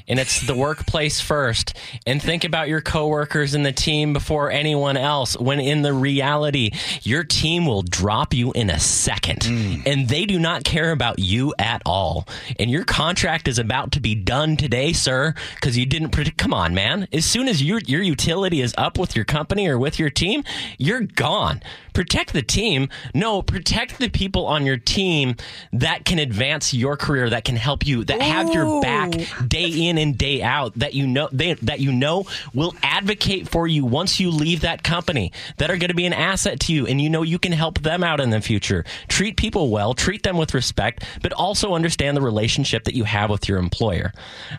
And 0.08 0.18
it's 0.18 0.46
the 0.46 0.54
workplace 0.54 1.20
first. 1.20 1.76
And 2.06 2.22
think 2.22 2.44
about 2.44 2.68
your 2.68 2.80
coworkers 2.80 3.54
and 3.54 3.66
the 3.66 3.72
team 3.72 4.12
before 4.12 4.50
anyone 4.50 4.96
else. 4.96 5.36
When 5.36 5.60
in 5.60 5.82
the 5.82 5.92
reality, 5.92 6.70
your 7.02 7.24
team 7.24 7.66
will 7.66 7.82
drop 7.82 8.32
you 8.32 8.52
in 8.52 8.70
a 8.70 8.78
second. 8.78 9.40
Mm. 9.40 9.82
And 9.86 10.08
they 10.08 10.24
do 10.24 10.38
not 10.38 10.64
care 10.64 10.92
about 10.92 11.18
you 11.18 11.54
at 11.58 11.82
all. 11.84 12.28
And 12.58 12.70
your 12.70 12.84
contract 12.84 13.48
is 13.48 13.58
about 13.58 13.92
to 13.92 14.00
be 14.00 14.14
done 14.14 14.56
today, 14.56 14.92
sir, 14.92 15.34
because 15.56 15.76
you 15.76 15.86
didn't 15.86 16.10
predict. 16.10 16.38
Come 16.38 16.54
on, 16.54 16.74
man. 16.74 17.08
As 17.12 17.24
soon 17.24 17.48
as 17.48 17.62
your 17.62 17.80
your 17.86 18.02
utility 18.02 18.60
is 18.60 18.74
up 18.78 18.98
with 18.98 19.16
your 19.16 19.24
company 19.24 19.66
or 19.68 19.78
with 19.78 19.98
your 19.98 20.10
team, 20.10 20.44
you're 20.78 21.00
gone. 21.00 21.62
Protect 21.92 22.34
the 22.34 22.42
team. 22.42 22.90
No, 23.14 23.40
protect 23.40 23.98
the 23.98 24.10
people 24.10 24.44
on 24.46 24.66
your 24.66 24.76
team 24.76 25.36
that 25.72 26.04
can 26.04 26.18
advance 26.18 26.74
your 26.74 26.96
career, 26.96 27.30
that 27.30 27.44
can 27.44 27.56
help 27.56 27.86
you, 27.86 28.04
that 28.04 28.20
have 28.20 28.52
your 28.52 28.82
back 28.82 29.12
day 29.48 29.70
in 29.70 29.95
and 29.98 30.16
day 30.16 30.42
out, 30.42 30.74
that 30.76 30.94
you 30.94 31.06
know 31.06 31.28
they, 31.32 31.54
that 31.54 31.80
you 31.80 31.92
know 31.92 32.26
will 32.54 32.74
advocate 32.82 33.48
for 33.48 33.66
you 33.66 33.84
once 33.84 34.20
you 34.20 34.30
leave 34.30 34.60
that 34.62 34.82
company, 34.82 35.32
that 35.58 35.70
are 35.70 35.76
going 35.76 35.88
to 35.88 35.94
be 35.94 36.06
an 36.06 36.12
asset 36.12 36.60
to 36.60 36.72
you, 36.72 36.86
and 36.86 37.00
you 37.00 37.08
know 37.10 37.22
you 37.22 37.38
can 37.38 37.52
help 37.52 37.80
them 37.80 38.02
out 38.02 38.20
in 38.20 38.30
the 38.30 38.40
future. 38.40 38.84
Treat 39.08 39.36
people 39.36 39.70
well, 39.70 39.94
treat 39.94 40.22
them 40.22 40.36
with 40.36 40.54
respect, 40.54 41.04
but 41.22 41.32
also 41.32 41.74
understand 41.74 42.16
the 42.16 42.20
relationship 42.22 42.84
that 42.84 42.94
you 42.94 43.04
have 43.04 43.30
with 43.30 43.48
your 43.48 43.58
employer. 43.58 44.12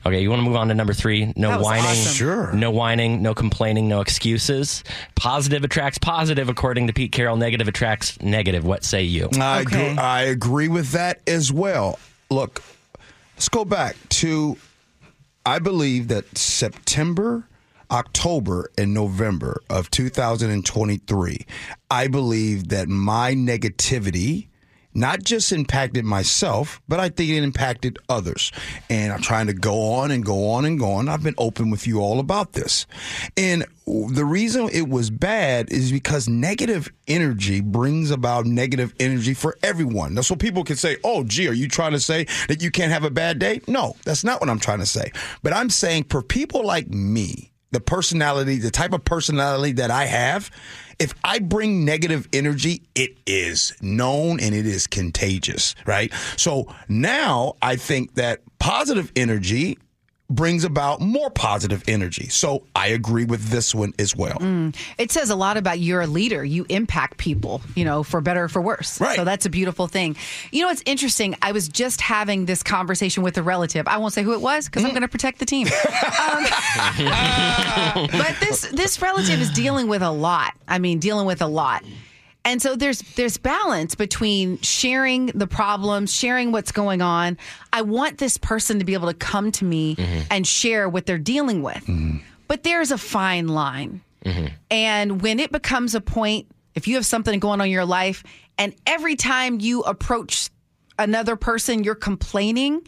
Okay, 0.06 0.22
you 0.22 0.29
want 0.29 0.39
to 0.41 0.46
move 0.48 0.56
on 0.56 0.67
to 0.70 0.74
number 0.74 0.94
three? 0.94 1.34
No 1.36 1.60
whining. 1.62 1.86
awesome. 1.86 2.13
Sure. 2.13 2.51
No 2.53 2.72
whining, 2.72 3.22
no 3.22 3.34
complaining, 3.34 3.88
no 3.88 4.01
excuses. 4.01 4.84
Positive 5.15 5.63
attracts 5.63 5.98
positive, 5.98 6.50
according 6.50 6.88
to 6.88 6.94
Pete 6.94 7.12
Carroll. 7.12 7.38
Negative 7.38 7.67
attracts 7.67 8.20
negative. 8.22 8.65
What 8.65 8.84
say 8.84 9.03
you? 9.03 9.29
I 9.39 9.62
Okay. 9.62 9.91
agree, 9.91 9.98
I 9.98 10.22
agree 10.24 10.67
with 10.67 10.91
that 10.91 11.20
as 11.27 11.51
well. 11.51 12.00
Look, 12.29 12.62
let's 13.36 13.50
go 13.50 13.65
back 13.65 13.96
to 14.10 14.58
I 15.48 15.60
believe 15.60 16.10
that 16.10 16.38
September, 16.38 17.48
October, 17.89 18.70
and 18.77 18.94
November 18.94 19.62
of 19.70 19.89
2023, 19.92 21.46
I 21.89 22.08
believe 22.10 22.68
that 22.68 22.89
my 22.89 23.34
negativity 23.34 24.47
not 24.98 25.24
just 25.24 25.51
impacted 25.51 26.04
myself, 26.04 26.82
but 26.88 27.00
I 27.00 27.10
think 27.10 27.30
it 27.30 27.44
impacted 27.44 28.00
others. 28.10 28.51
And 28.89 29.13
I'm 29.13 29.22
trying 29.22 29.48
to 29.48 29.54
go 29.54 29.94
on 29.94 30.12
and 30.12 30.25
go 30.25 30.50
on 30.50 30.66
and 30.66 30.80
go 30.80 30.92
on. 30.94 31.08
I've 31.08 31.24
been 31.24 31.36
open 31.38 31.70
with 31.70 31.86
you 31.86 32.00
all 32.01 32.20
about 32.20 32.54
this. 32.54 32.88
And 33.38 33.66
the 33.86 34.25
reason 34.25 34.70
it 34.74 34.89
was 34.89 35.10
bad 35.10 35.72
is 35.72 35.92
because 35.92 36.27
negative 36.27 36.92
energy 37.08 37.62
brings 37.62 38.12
about 38.12 38.46
negative 38.46 38.94
energy 39.00 39.34
for 39.34 39.58
everyone. 39.63 40.16
That's 40.16 40.30
what 40.30 40.39
people 40.39 40.63
can 40.63 40.75
say, 40.75 40.98
oh, 41.04 41.24
gee, 41.24 41.48
are 41.48 41.54
you 41.54 41.68
trying 41.68 41.94
to 41.94 42.00
say 42.00 42.25
that 42.48 42.62
you 42.62 42.72
can't 42.72 42.92
have 42.92 43.04
a 43.04 43.12
bad 43.12 43.39
day? 43.39 43.62
No, 43.68 43.96
that's 44.04 44.24
not 44.24 44.42
what 44.42 44.50
I'm 44.50 44.60
trying 44.60 44.80
to 44.80 44.86
say. 44.86 45.12
But 45.44 45.54
I'm 45.54 45.70
saying 45.70 46.06
for 46.06 46.22
people 46.22 46.66
like 46.66 46.89
me, 46.89 47.51
the 47.72 47.80
personality, 47.80 48.58
the 48.58 48.72
type 48.72 48.94
of 48.94 49.04
personality 49.04 49.74
that 49.74 49.92
I 49.92 50.06
have, 50.06 50.50
if 51.00 51.13
I 51.24 51.39
bring 51.39 51.86
negative 51.86 52.27
energy, 52.34 52.82
it 52.96 53.18
is 53.25 53.74
known 53.82 54.39
and 54.39 54.56
it 54.56 54.66
is 54.66 54.88
contagious, 54.88 55.75
right? 55.86 56.12
So 56.36 56.74
now 56.88 57.56
I 57.62 57.75
think 57.75 58.16
that 58.16 58.42
positive 58.60 59.12
energy 59.16 59.77
brings 60.30 60.64
about 60.64 61.00
more 61.00 61.30
positive 61.30 61.84
energy. 61.88 62.28
So 62.28 62.64
I 62.76 62.88
agree 62.88 63.26
with 63.26 63.48
this 63.50 63.74
one 63.74 63.94
as 63.98 64.16
well. 64.16 64.38
It 64.98 65.12
says 65.12 65.30
a 65.30 65.36
lot 65.36 65.58
about 65.58 65.80
you're 65.80 66.02
a 66.02 66.08
leader. 66.08 66.44
You 66.44 66.66
impact 66.70 67.18
people, 67.18 67.62
you 67.76 67.86
know, 67.86 68.04
for 68.04 68.20
better 68.20 68.44
or 68.44 68.50
for 68.50 68.62
worse. 68.62 69.00
Right. 69.00 69.16
So 69.16 69.24
that's 69.24 69.46
a 69.46 69.50
beautiful 69.50 69.88
thing. 69.88 70.18
You 70.52 70.64
know, 70.64 70.70
it's 70.70 70.84
interesting. 70.86 71.36
I 71.42 71.54
was 71.54 71.70
just 71.70 72.02
having 72.02 72.46
this 72.46 72.62
conversation 72.62 73.24
with 73.24 73.38
a 73.38 73.44
relative. 73.44 73.88
I 73.88 73.98
won't 73.98 74.14
say 74.14 74.24
who 74.24 74.34
it 74.34 74.42
was 74.42 74.66
because 74.66 74.84
I'm 74.84 74.92
going 74.92 75.02
to 75.02 75.08
protect 75.08 75.40
the 75.40 75.46
team. 75.46 75.68
Um, 76.18 76.46
but 78.12 78.36
this 78.40 78.68
this 78.74 79.02
relative 79.02 79.42
is 79.42 79.50
dealing 79.52 79.88
with 79.88 80.02
a 80.02 80.12
lot. 80.12 80.54
I 80.68 80.80
mean, 80.80 81.00
dealing 81.00 81.26
with 81.26 81.42
a 81.42 81.48
lot. 81.48 81.84
And 82.48 82.62
so 82.62 82.77
there's 82.77 83.00
there's 83.16 83.36
balance 83.36 83.94
between 83.94 84.58
sharing 84.62 85.25
the 85.27 85.48
problems, 85.48 86.13
sharing 86.13 86.54
what's 86.54 86.72
going 86.72 87.01
on. 87.01 87.38
I 87.74 87.82
want 87.82 88.20
this 88.20 88.38
person 88.38 88.80
to 88.80 88.86
be 88.86 88.94
able 88.94 89.10
to 89.10 89.13
come 89.13 89.51
to 89.51 89.66
me 89.66 89.98
mm-hmm. 89.98 90.22
and 90.32 90.48
share 90.48 90.88
what 90.88 91.06
they're 91.06 91.18
dealing 91.18 91.62
with. 91.62 91.84
Mm-hmm. 91.84 92.20
But 92.48 92.63
there's 92.63 92.92
a 92.92 92.98
fine 92.98 93.50
line. 93.50 94.00
Mm-hmm. 94.24 94.46
And 94.72 95.22
when 95.22 95.42
it 95.42 95.51
becomes 95.51 95.94
a 95.94 96.00
point, 96.00 96.48
if 96.74 96.88
you 96.88 96.96
have 96.96 97.06
something 97.06 97.38
going 97.42 97.60
on 97.60 97.68
in 97.68 97.74
your 97.74 97.84
life, 97.84 98.24
and 98.58 98.74
every 98.86 99.18
time 99.18 99.60
you 99.60 99.82
approach 99.82 100.50
another 100.98 101.36
person, 101.36 101.84
you're 101.84 101.96
complaining, 101.96 102.82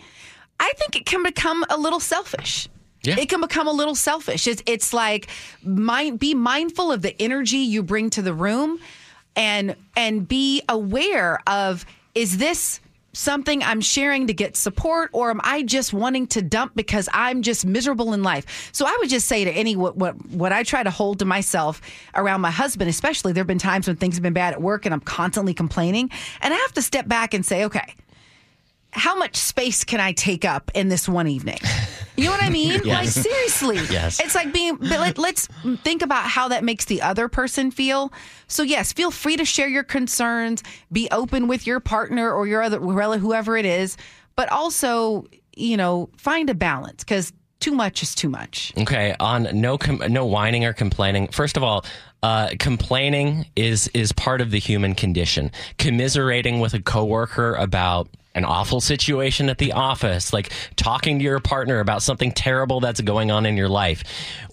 I 0.58 0.72
think 0.78 0.96
it 0.96 1.06
can 1.06 1.22
become 1.22 1.66
a 1.70 1.78
little 1.78 2.00
selfish. 2.00 2.70
Yeah. 3.04 3.20
It 3.20 3.28
can 3.28 3.42
become 3.42 3.68
a 3.68 3.74
little 3.74 3.96
selfish. 3.96 4.48
It's, 4.48 4.64
it's 4.66 4.94
like 4.94 5.28
mind, 5.64 6.18
be 6.18 6.34
mindful 6.34 6.94
of 6.94 7.02
the 7.02 7.22
energy 7.22 7.58
you 7.58 7.84
bring 7.84 8.10
to 8.12 8.22
the 8.22 8.34
room 8.34 8.80
and 9.40 9.76
and 9.96 10.28
be 10.28 10.62
aware 10.70 11.40
of 11.48 11.86
is 12.14 12.38
this 12.38 12.82
something 13.14 13.64
I'm 13.64 13.82
sharing 13.82 14.28
to 14.28 14.34
get 14.34 14.56
support 14.56 15.10
or 15.14 15.32
am 15.32 15.42
I 15.44 15.64
just 15.64 15.94
wanting 15.94 16.28
to 16.28 16.42
dump 16.42 16.76
because 16.76 17.10
I'm 17.12 17.42
just 17.42 17.66
miserable 17.66 18.14
in 18.14 18.22
life? 18.22 18.70
So 18.72 18.86
I 18.86 18.96
would 19.00 19.10
just 19.10 19.28
say 19.28 19.46
to 19.46 19.52
any 19.52 19.76
what 19.76 19.96
what, 19.96 20.24
what 20.28 20.52
I 20.52 20.64
try 20.64 20.84
to 20.84 20.92
hold 20.92 21.20
to 21.20 21.26
myself 21.26 21.82
around 22.14 22.42
my 22.42 22.52
husband 22.52 22.90
especially 22.90 23.32
there've 23.32 23.48
been 23.48 23.58
times 23.58 23.88
when 23.88 23.96
things 23.96 24.16
have 24.16 24.24
been 24.24 24.34
bad 24.34 24.54
at 24.54 24.62
work 24.62 24.86
and 24.86 24.94
I'm 24.94 25.00
constantly 25.00 25.54
complaining 25.54 26.12
and 26.42 26.54
I 26.54 26.58
have 26.58 26.74
to 26.74 26.82
step 26.82 27.08
back 27.08 27.34
and 27.34 27.46
say 27.46 27.64
okay 27.64 27.96
how 28.92 29.16
much 29.16 29.36
space 29.36 29.84
can 29.84 30.00
I 30.00 30.14
take 30.14 30.46
up 30.46 30.72
in 30.74 30.90
this 30.90 31.08
one 31.08 31.28
evening? 31.28 31.60
You 32.18 32.26
know 32.26 32.32
what 32.32 32.44
I 32.44 32.50
mean? 32.62 32.82
Like 32.84 33.08
seriously. 33.08 33.78
Yes. 33.90 34.20
It's 34.20 34.36
like 34.36 34.52
being 34.54 34.76
but 34.78 34.90
let, 34.90 35.18
let's 35.18 35.48
think 35.84 36.02
about 36.02 36.26
how 36.26 36.48
that 36.50 36.64
makes 36.64 36.86
the 36.86 37.02
other 37.02 37.28
person 37.28 37.72
feel. 37.72 38.12
So 38.48 38.64
yes, 38.64 38.92
feel 38.94 39.12
free 39.12 39.38
to 39.38 39.46
share 39.46 39.68
your 39.68 39.84
concerns, 39.84 40.64
be 40.92 41.08
open 41.12 41.48
with 41.48 41.68
your 41.68 41.80
partner 41.80 42.32
or 42.32 42.48
your 42.48 42.62
other 42.62 42.80
whoever 42.80 43.58
it 43.58 43.66
is, 43.66 43.96
but 44.36 44.52
also, 44.52 45.26
you 45.56 45.78
know, 45.78 46.10
find 46.18 46.50
a 46.50 46.56
balance 46.56 47.04
cuz 47.04 47.32
too 47.60 47.74
much 47.74 48.02
is 48.02 48.16
too 48.16 48.30
much. 48.30 48.74
Okay, 48.78 49.16
on 49.20 49.48
no 49.54 49.78
com- 49.78 50.02
no 50.08 50.26
whining 50.26 50.64
or 50.66 50.74
complaining. 50.74 51.28
First 51.28 51.58
of 51.58 51.64
all, 51.64 51.86
uh, 52.24 52.50
complaining 52.58 53.46
is 53.56 53.90
is 53.90 54.12
part 54.14 54.42
of 54.42 54.52
the 54.52 54.60
human 54.60 54.96
condition. 54.96 55.52
Commiserating 55.78 56.60
with 56.60 56.74
a 56.74 56.82
coworker 56.82 57.56
about 57.56 58.08
an 58.40 58.46
awful 58.46 58.82
situation 58.82 59.50
at 59.50 59.60
the 59.60 59.74
office, 59.74 60.34
like 60.34 60.52
talking 60.76 61.20
to 61.20 61.24
your 61.24 61.40
partner 61.40 61.80
about 61.80 62.02
something 62.02 62.32
terrible 62.32 62.80
that's 62.80 63.02
going 63.02 63.30
on 63.30 63.46
in 63.46 63.58
your 63.58 63.70
life. 63.70 64.04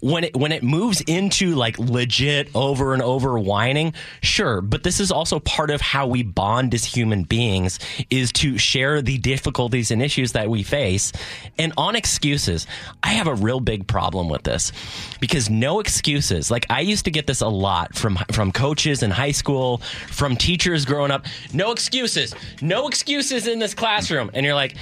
When 0.01 0.25
it 0.25 0.37
when 0.37 0.53
it 0.53 0.63
moves 0.63 1.01
into 1.03 1.55
like 1.55 1.79
legit 1.79 2.51
over 2.55 2.93
and 2.93 3.03
over 3.03 3.39
whining, 3.39 3.95
sure, 4.21 4.61
but 4.61 4.83
this 4.83 5.01
is 5.01 5.11
also 5.11 5.39
part 5.41 5.71
of 5.71 5.81
how 5.81 6.07
we 6.07 6.23
bond 6.23 6.75
as 6.75 6.85
human 6.85 7.23
beings 7.23 7.79
is 8.11 8.33
to 8.33 8.59
share 8.59 9.01
the 9.01 9.19
difficulties 9.19 9.91
and 9.91 10.03
issues 10.03 10.33
that 10.33 10.51
we 10.51 10.63
face. 10.63 11.13
And 11.59 11.73
on 11.77 11.97
excuses, 11.97 12.67
I 13.03 13.11
have 13.11 13.29
a 13.29 13.35
real 13.35 13.61
big 13.61 13.87
problem 13.87 14.29
with 14.29 14.43
this 14.43 14.73
because 15.21 15.49
no 15.49 15.81
excuses. 15.81 16.51
Like 16.51 16.67
I 16.69 16.81
used 16.81 17.05
to 17.05 17.11
get 17.11 17.27
this 17.27 17.41
a 17.41 17.49
lot 17.49 17.95
from 17.95 18.19
from 18.33 18.51
coaches 18.53 19.03
in 19.03 19.13
high 19.13 19.33
school, 19.33 19.79
from 20.09 20.37
teachers 20.37 20.85
growing 20.85 21.13
up. 21.13 21.27
No 21.53 21.71
excuses. 21.71 22.35
No 22.61 22.89
excuses 22.89 23.47
in 23.47 23.61
this 23.61 23.75
classroom. 23.77 24.31
And 24.35 24.45
you're 24.45 24.55
like, 24.55 24.77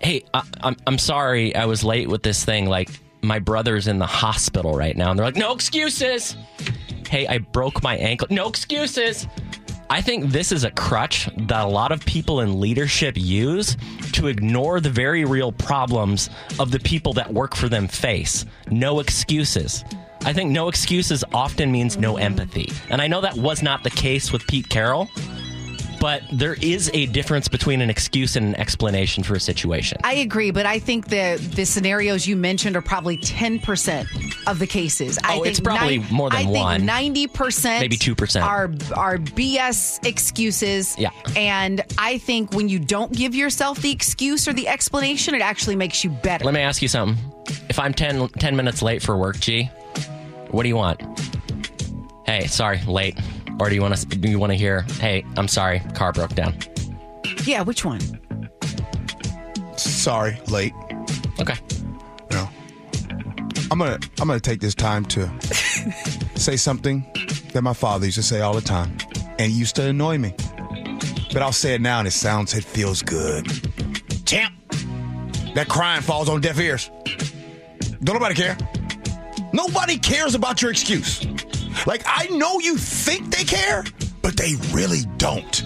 "Hey, 0.00 0.24
I, 0.34 0.42
I'm 0.62 0.76
I'm 0.86 0.98
sorry 0.98 1.54
I 1.54 1.66
was 1.66 1.84
late 1.84 2.08
with 2.08 2.22
this 2.22 2.44
thing. 2.44 2.66
Like 2.66 2.90
my 3.22 3.38
brother's 3.38 3.86
in 3.86 3.98
the 3.98 4.06
hospital 4.06 4.72
right 4.72 4.96
now." 4.96 5.10
And 5.10 5.18
they're 5.18 5.26
like, 5.26 5.36
"No 5.36 5.52
excuses." 5.52 6.36
Hey, 7.08 7.26
I 7.26 7.38
broke 7.38 7.82
my 7.82 7.96
ankle. 7.96 8.26
No 8.30 8.48
excuses. 8.48 9.26
I 9.90 10.00
think 10.00 10.30
this 10.30 10.52
is 10.52 10.64
a 10.64 10.70
crutch 10.70 11.28
that 11.36 11.66
a 11.66 11.68
lot 11.68 11.92
of 11.92 12.02
people 12.06 12.40
in 12.40 12.58
leadership 12.58 13.14
use 13.18 13.76
to 14.12 14.28
ignore 14.28 14.80
the 14.80 14.88
very 14.88 15.26
real 15.26 15.52
problems 15.52 16.30
of 16.58 16.70
the 16.70 16.78
people 16.78 17.12
that 17.12 17.30
work 17.30 17.54
for 17.54 17.68
them 17.68 17.88
face. 17.88 18.46
No 18.70 19.00
excuses. 19.00 19.84
I 20.24 20.32
think 20.32 20.50
no 20.50 20.68
excuses 20.68 21.24
often 21.34 21.70
means 21.70 21.98
no 21.98 22.16
empathy. 22.16 22.72
And 22.88 23.02
I 23.02 23.06
know 23.06 23.20
that 23.20 23.36
was 23.36 23.62
not 23.62 23.82
the 23.82 23.90
case 23.90 24.32
with 24.32 24.46
Pete 24.46 24.70
Carroll, 24.70 25.10
but 26.02 26.22
there 26.32 26.54
is 26.60 26.90
a 26.94 27.06
difference 27.06 27.46
between 27.46 27.80
an 27.80 27.88
excuse 27.88 28.34
and 28.34 28.44
an 28.44 28.54
explanation 28.56 29.22
for 29.22 29.34
a 29.34 29.40
situation. 29.40 29.98
I 30.02 30.14
agree, 30.14 30.50
but 30.50 30.66
I 30.66 30.80
think 30.80 31.06
the 31.08 31.40
the 31.54 31.64
scenarios 31.64 32.26
you 32.26 32.34
mentioned 32.36 32.74
are 32.76 32.82
probably 32.82 33.16
ten 33.16 33.60
percent 33.60 34.08
of 34.48 34.58
the 34.58 34.66
cases. 34.66 35.16
I 35.22 35.34
Oh, 35.38 35.42
think 35.44 35.46
it's 35.46 35.60
probably 35.60 36.00
more 36.10 36.28
than 36.28 36.46
I 36.48 36.50
one. 36.50 36.76
think 36.80 36.86
ninety 36.86 37.26
percent, 37.28 37.80
Maybe 37.82 37.96
2%. 37.96 38.42
are 38.42 38.64
are 38.96 39.18
BS 39.18 40.04
excuses. 40.04 40.98
Yeah. 40.98 41.10
and 41.36 41.82
I 41.98 42.18
think 42.18 42.52
when 42.52 42.68
you 42.68 42.80
don't 42.80 43.12
give 43.12 43.34
yourself 43.36 43.78
the 43.80 43.92
excuse 43.92 44.48
or 44.48 44.52
the 44.52 44.66
explanation, 44.66 45.34
it 45.36 45.40
actually 45.40 45.76
makes 45.76 46.02
you 46.02 46.10
better. 46.10 46.44
Let 46.44 46.52
me 46.54 46.60
ask 46.60 46.82
you 46.82 46.88
something. 46.88 47.16
If 47.68 47.78
I'm 47.78 47.94
10, 47.94 48.28
10 48.28 48.56
minutes 48.56 48.82
late 48.82 49.02
for 49.02 49.16
work, 49.16 49.38
G, 49.38 49.64
what 50.50 50.64
do 50.64 50.68
you 50.68 50.76
want? 50.76 51.00
Hey, 52.26 52.46
sorry, 52.48 52.80
late. 52.88 53.16
Or 53.60 53.68
do 53.68 53.74
you 53.74 53.82
want 53.82 53.96
to 53.96 54.06
do 54.06 54.28
you 54.28 54.38
want 54.38 54.50
to 54.52 54.56
hear, 54.56 54.82
"Hey, 55.00 55.24
I'm 55.36 55.48
sorry, 55.48 55.80
car 55.94 56.12
broke 56.12 56.34
down." 56.34 56.58
yeah, 57.44 57.62
which 57.62 57.84
one? 57.84 58.00
Sorry, 59.76 60.38
late. 60.48 60.72
Okay. 61.40 61.54
You 62.30 62.36
know, 62.36 62.48
I'm 63.70 63.78
gonna 63.78 63.98
I'm 64.20 64.28
gonna 64.28 64.40
take 64.40 64.60
this 64.60 64.74
time 64.74 65.04
to 65.06 65.30
say 66.34 66.56
something 66.56 67.04
that 67.52 67.62
my 67.62 67.72
father 67.72 68.06
used 68.06 68.16
to 68.16 68.22
say 68.22 68.40
all 68.40 68.54
the 68.54 68.60
time, 68.60 68.96
and 69.38 69.40
it 69.40 69.54
used 69.54 69.76
to 69.76 69.84
annoy 69.88 70.18
me. 70.18 70.34
But 71.32 71.42
I'll 71.42 71.52
say 71.52 71.74
it 71.74 71.80
now, 71.80 71.98
and 71.98 72.08
it 72.08 72.12
sounds 72.12 72.54
it 72.54 72.64
feels 72.64 73.02
good. 73.02 73.46
Champ, 74.26 74.54
that 75.54 75.66
crying 75.68 76.02
falls 76.02 76.28
on 76.28 76.40
deaf 76.40 76.58
ears. 76.58 76.90
Don't 78.04 78.14
nobody 78.14 78.34
care. 78.34 78.56
Nobody 79.52 79.98
cares 79.98 80.34
about 80.34 80.62
your 80.62 80.70
excuse. 80.70 81.24
Like 81.86 82.02
I 82.06 82.26
know 82.26 82.58
you 82.60 82.76
think 82.76 83.34
they 83.34 83.44
care, 83.44 83.84
but 84.22 84.36
they 84.36 84.54
really 84.72 85.02
don't. 85.16 85.62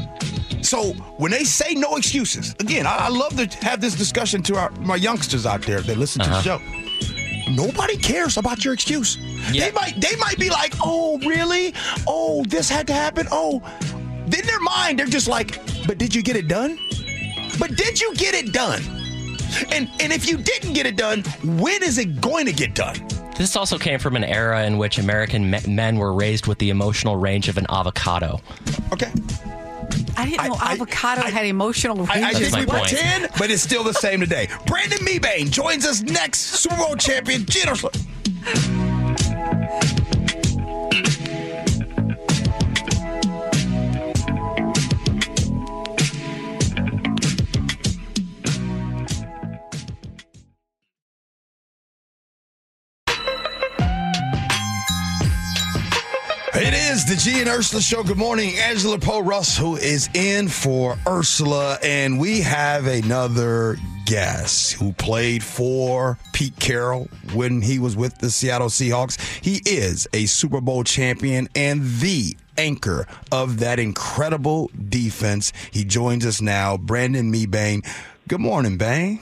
So 0.62 0.92
when 1.18 1.30
they 1.30 1.44
say 1.44 1.74
no 1.74 1.96
excuses, 1.96 2.54
again, 2.58 2.86
I, 2.86 2.96
I 2.96 3.08
love 3.08 3.36
to 3.36 3.46
have 3.64 3.80
this 3.80 3.94
discussion 3.94 4.42
to 4.44 4.56
our 4.56 4.70
my 4.80 4.96
youngsters 4.96 5.46
out 5.46 5.62
there 5.62 5.80
that 5.80 5.96
listen 5.96 6.22
to 6.22 6.30
the 6.30 6.36
uh-huh. 6.36 6.58
show. 6.58 7.52
Nobody 7.52 7.96
cares 7.96 8.36
about 8.36 8.64
your 8.64 8.74
excuse. 8.74 9.16
Yeah. 9.52 9.66
They 9.66 9.72
might 9.72 10.00
they 10.00 10.16
might 10.16 10.38
be 10.38 10.50
like, 10.50 10.74
oh 10.82 11.18
really? 11.18 11.74
Oh, 12.06 12.44
this 12.44 12.68
had 12.68 12.86
to 12.88 12.92
happen. 12.92 13.28
Oh, 13.30 13.62
in 14.24 14.46
their 14.46 14.60
mind 14.60 14.98
they're 14.98 15.06
just 15.06 15.28
like, 15.28 15.60
but 15.86 15.98
did 15.98 16.14
you 16.14 16.22
get 16.22 16.36
it 16.36 16.48
done? 16.48 16.78
But 17.58 17.76
did 17.76 18.00
you 18.00 18.14
get 18.14 18.34
it 18.34 18.52
done? 18.52 18.82
And 19.70 19.88
and 20.00 20.12
if 20.12 20.28
you 20.28 20.36
didn't 20.36 20.72
get 20.72 20.86
it 20.86 20.96
done, 20.96 21.22
when 21.44 21.82
is 21.82 21.98
it 21.98 22.20
going 22.20 22.46
to 22.46 22.52
get 22.52 22.74
done? 22.74 22.96
This 23.38 23.54
also 23.56 23.78
came 23.78 23.98
from 23.98 24.16
an 24.16 24.24
era 24.24 24.64
in 24.64 24.78
which 24.78 24.98
American 24.98 25.50
me- 25.50 25.60
men 25.68 25.96
were 25.96 26.12
raised 26.14 26.46
with 26.46 26.58
the 26.58 26.70
emotional 26.70 27.16
range 27.16 27.48
of 27.48 27.58
an 27.58 27.66
avocado. 27.68 28.40
Okay. 28.92 29.10
I 30.16 30.24
didn't 30.24 30.46
know 30.46 30.54
I- 30.58 30.70
I- 30.70 30.72
avocado 30.72 31.22
I- 31.22 31.30
had 31.30 31.44
emotional 31.46 31.96
range. 31.96 32.10
I, 32.10 32.28
I 32.30 32.32
think 32.32 32.56
we 32.56 32.64
point. 32.66 32.84
pretend, 32.88 33.28
but 33.38 33.50
it's 33.50 33.62
still 33.62 33.84
the 33.84 33.92
same 33.94 34.20
today. 34.20 34.48
Brandon 34.66 34.98
Mebane 35.00 35.50
joins 35.50 35.84
us 35.86 36.00
next. 36.02 36.38
Super 36.40 36.76
Bowl 36.76 36.96
champion, 36.96 37.44
Gino 37.46 37.74
G 57.26 57.40
and 57.40 57.48
Ursula 57.48 57.82
show. 57.82 58.04
Good 58.04 58.18
morning, 58.18 58.56
Angela 58.56 59.00
Poe 59.00 59.20
Russ, 59.20 59.58
who 59.58 59.74
is 59.74 60.08
in 60.14 60.46
for 60.46 60.96
Ursula, 61.08 61.76
and 61.82 62.20
we 62.20 62.40
have 62.42 62.86
another 62.86 63.78
guest 64.04 64.74
who 64.74 64.92
played 64.92 65.42
for 65.42 66.20
Pete 66.32 66.56
Carroll 66.60 67.08
when 67.34 67.62
he 67.62 67.80
was 67.80 67.96
with 67.96 68.16
the 68.18 68.30
Seattle 68.30 68.68
Seahawks. 68.68 69.18
He 69.42 69.60
is 69.66 70.06
a 70.12 70.26
Super 70.26 70.60
Bowl 70.60 70.84
champion 70.84 71.48
and 71.56 71.82
the 71.98 72.36
anchor 72.56 73.08
of 73.32 73.58
that 73.58 73.80
incredible 73.80 74.70
defense. 74.88 75.52
He 75.72 75.84
joins 75.84 76.24
us 76.24 76.40
now, 76.40 76.76
Brandon 76.76 77.32
Mebane. 77.32 77.84
Good 78.28 78.40
morning, 78.40 78.78
Bang. 78.78 79.18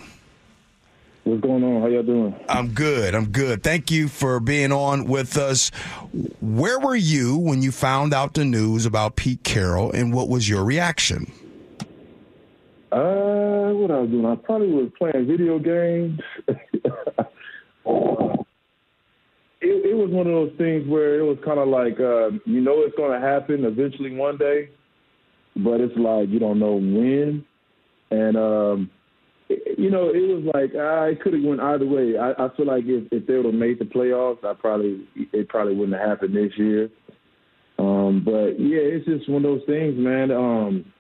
What's 1.25 1.41
going 1.41 1.65
on? 1.65 1.81
How 1.81 1.89
y'all 1.89 2.03
doing? 2.03 2.39
I'm 2.51 2.69
good. 2.73 3.15
I'm 3.15 3.31
good. 3.31 3.63
Thank 3.63 3.91
you 3.91 4.09
for 4.09 4.41
being 4.41 4.73
on 4.73 5.05
with 5.05 5.39
us. 5.39 5.71
Where 6.43 6.79
were 6.79 6.95
you 6.95 7.39
when 7.39 7.63
you 7.63 7.73
found 7.73 8.13
out 8.13 8.35
the 8.35 8.45
news 8.45 8.85
about 8.85 9.17
Pete 9.17 9.43
Carroll, 9.43 9.91
and 9.91 10.13
what 10.13 10.29
was 10.29 10.51
your 10.51 10.63
reaction? 10.65 11.33
Uh, 12.93 13.73
what 13.73 13.91
I 13.91 14.01
was 14.01 14.11
doing? 14.11 14.27
I 14.27 14.35
probably 14.37 14.69
was 14.69 14.91
playing 14.99 15.27
video 15.27 15.59
games. 15.59 16.21
It, 19.67 19.93
it 19.93 19.95
was 19.95 20.11
one 20.11 20.27
of 20.27 20.33
those 20.35 20.53
things 20.59 20.87
where 20.87 21.19
it 21.19 21.23
was 21.23 21.39
kind 21.43 21.59
of 21.59 21.69
like 21.69 21.99
uh, 21.99 22.33
you 22.45 22.61
know 22.61 22.83
it's 22.83 22.95
going 22.97 23.19
to 23.19 23.27
happen 23.27 23.65
eventually 23.65 24.15
one 24.15 24.37
day, 24.37 24.69
but 25.57 25.81
it's 25.81 25.97
like 25.97 26.29
you 26.29 26.39
don't 26.39 26.59
know 26.59 26.75
when. 26.75 27.47
And 28.11 28.37
um, 28.37 28.91
you 29.49 29.91
know, 29.91 30.09
it 30.09 30.21
was 30.21 30.45
like 30.55 30.75
uh, 30.75 31.05
it 31.05 31.21
could 31.21 31.35
have 31.35 31.43
went 31.43 31.61
either 31.61 31.87
way. 31.87 32.17
I, 32.17 32.33
I 32.33 32.49
feel 32.57 32.67
like 32.67 32.85
if, 32.87 33.13
if 33.13 33.27
they 33.27 33.37
would 33.37 33.47
have 33.47 33.55
made 33.55 33.79
the 33.79 33.85
playoffs, 33.85 34.45
I 34.45 34.55
probably 34.55 35.07
it 35.15 35.49
probably 35.49 35.75
wouldn't 35.75 35.99
have 35.99 36.09
happened 36.09 36.35
this 36.35 36.53
year. 36.57 36.89
Um, 37.79 38.23
but 38.25 38.59
yeah, 38.59 38.81
it's 38.81 39.07
just 39.07 39.29
one 39.29 39.45
of 39.45 39.51
those 39.51 39.67
things, 39.67 39.95
man. 39.99 40.31
Um, 40.31 40.93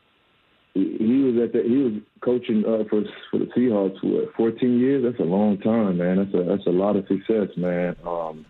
he, 0.74 0.96
he 0.98 1.22
was 1.22 1.42
at 1.42 1.52
the 1.52 1.62
he 1.62 1.76
was 1.76 1.92
coaching 2.20 2.64
uh, 2.66 2.84
for 2.90 3.02
for 3.30 3.38
the 3.38 3.46
Seahawks 3.56 4.00
for 4.00 4.06
what, 4.08 4.34
14 4.36 4.78
years. 4.78 5.04
That's 5.04 5.20
a 5.20 5.30
long 5.30 5.58
time, 5.58 5.98
man. 5.98 6.16
That's 6.16 6.34
a 6.34 6.44
that's 6.46 6.66
a 6.66 6.70
lot 6.70 6.96
of 6.96 7.06
success, 7.06 7.48
man. 7.56 7.96
Um, 8.06 8.44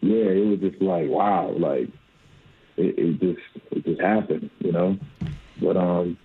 yeah, 0.00 0.26
it 0.26 0.46
was 0.46 0.58
just 0.60 0.82
like 0.82 1.08
wow, 1.08 1.54
like 1.58 1.88
it, 2.76 2.98
it 2.98 3.20
just 3.20 3.64
it 3.70 3.84
just 3.84 4.00
happened, 4.00 4.50
you 4.58 4.72
know. 4.72 4.98
But 5.60 5.76
um, 5.76 6.18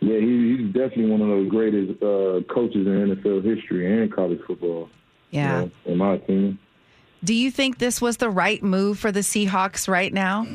yeah, 0.00 0.18
he, 0.18 0.56
he's 0.56 0.66
definitely 0.66 1.10
one 1.10 1.20
of 1.20 1.44
the 1.44 1.48
greatest 1.48 2.02
uh, 2.02 2.52
coaches 2.52 2.86
in 2.86 3.16
NFL 3.16 3.44
history 3.44 4.02
and 4.02 4.12
college 4.12 4.40
football. 4.46 4.88
Yeah. 5.30 5.62
you 5.62 5.64
know, 5.66 5.70
in 5.92 5.98
my 5.98 6.14
opinion. 6.14 6.58
Do 7.24 7.34
you 7.34 7.50
think 7.50 7.78
this 7.78 8.00
was 8.00 8.18
the 8.18 8.30
right 8.30 8.62
move 8.62 8.98
for 8.98 9.10
the 9.10 9.20
Seahawks 9.20 9.88
right 9.88 10.12
now? 10.12 10.46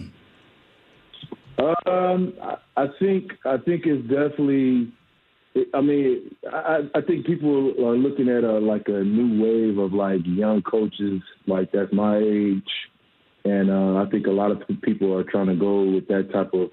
Um, 1.57 2.33
I, 2.41 2.57
I 2.77 2.87
think 2.99 3.31
I 3.45 3.57
think 3.57 3.85
it's 3.85 4.01
definitely. 4.07 4.91
I 5.75 5.81
mean, 5.81 6.35
I, 6.51 6.89
I 6.95 7.01
think 7.01 7.27
people 7.27 7.75
are 7.85 7.95
looking 7.95 8.27
at 8.27 8.43
a 8.43 8.57
like 8.57 8.87
a 8.87 9.03
new 9.03 9.43
wave 9.43 9.77
of 9.77 9.93
like 9.93 10.21
young 10.23 10.63
coaches, 10.63 11.21
like 11.45 11.71
that's 11.71 11.93
my 11.93 12.17
age, 12.17 12.69
and 13.45 13.69
uh, 13.69 14.01
I 14.01 14.09
think 14.09 14.25
a 14.25 14.31
lot 14.31 14.49
of 14.49 14.63
people 14.81 15.15
are 15.15 15.23
trying 15.23 15.47
to 15.47 15.55
go 15.55 15.83
with 15.83 16.07
that 16.07 16.31
type 16.33 16.53
of 16.53 16.71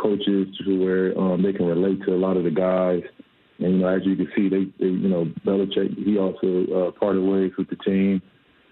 coaches 0.00 0.46
to 0.64 0.84
where 0.84 1.18
um, 1.18 1.42
they 1.42 1.52
can 1.52 1.66
relate 1.66 2.02
to 2.06 2.14
a 2.14 2.16
lot 2.16 2.36
of 2.36 2.44
the 2.44 2.50
guys. 2.50 3.02
And 3.58 3.74
you 3.74 3.78
know, 3.78 3.88
as 3.88 4.02
you 4.04 4.16
can 4.16 4.28
see, 4.36 4.48
they, 4.48 4.64
they 4.78 4.90
you 4.90 5.08
know, 5.08 5.26
Belichick 5.44 5.96
he 6.04 6.16
also 6.16 6.88
uh, 6.88 6.90
parted 6.98 7.22
ways 7.22 7.52
with 7.58 7.68
the 7.68 7.76
team 7.76 8.22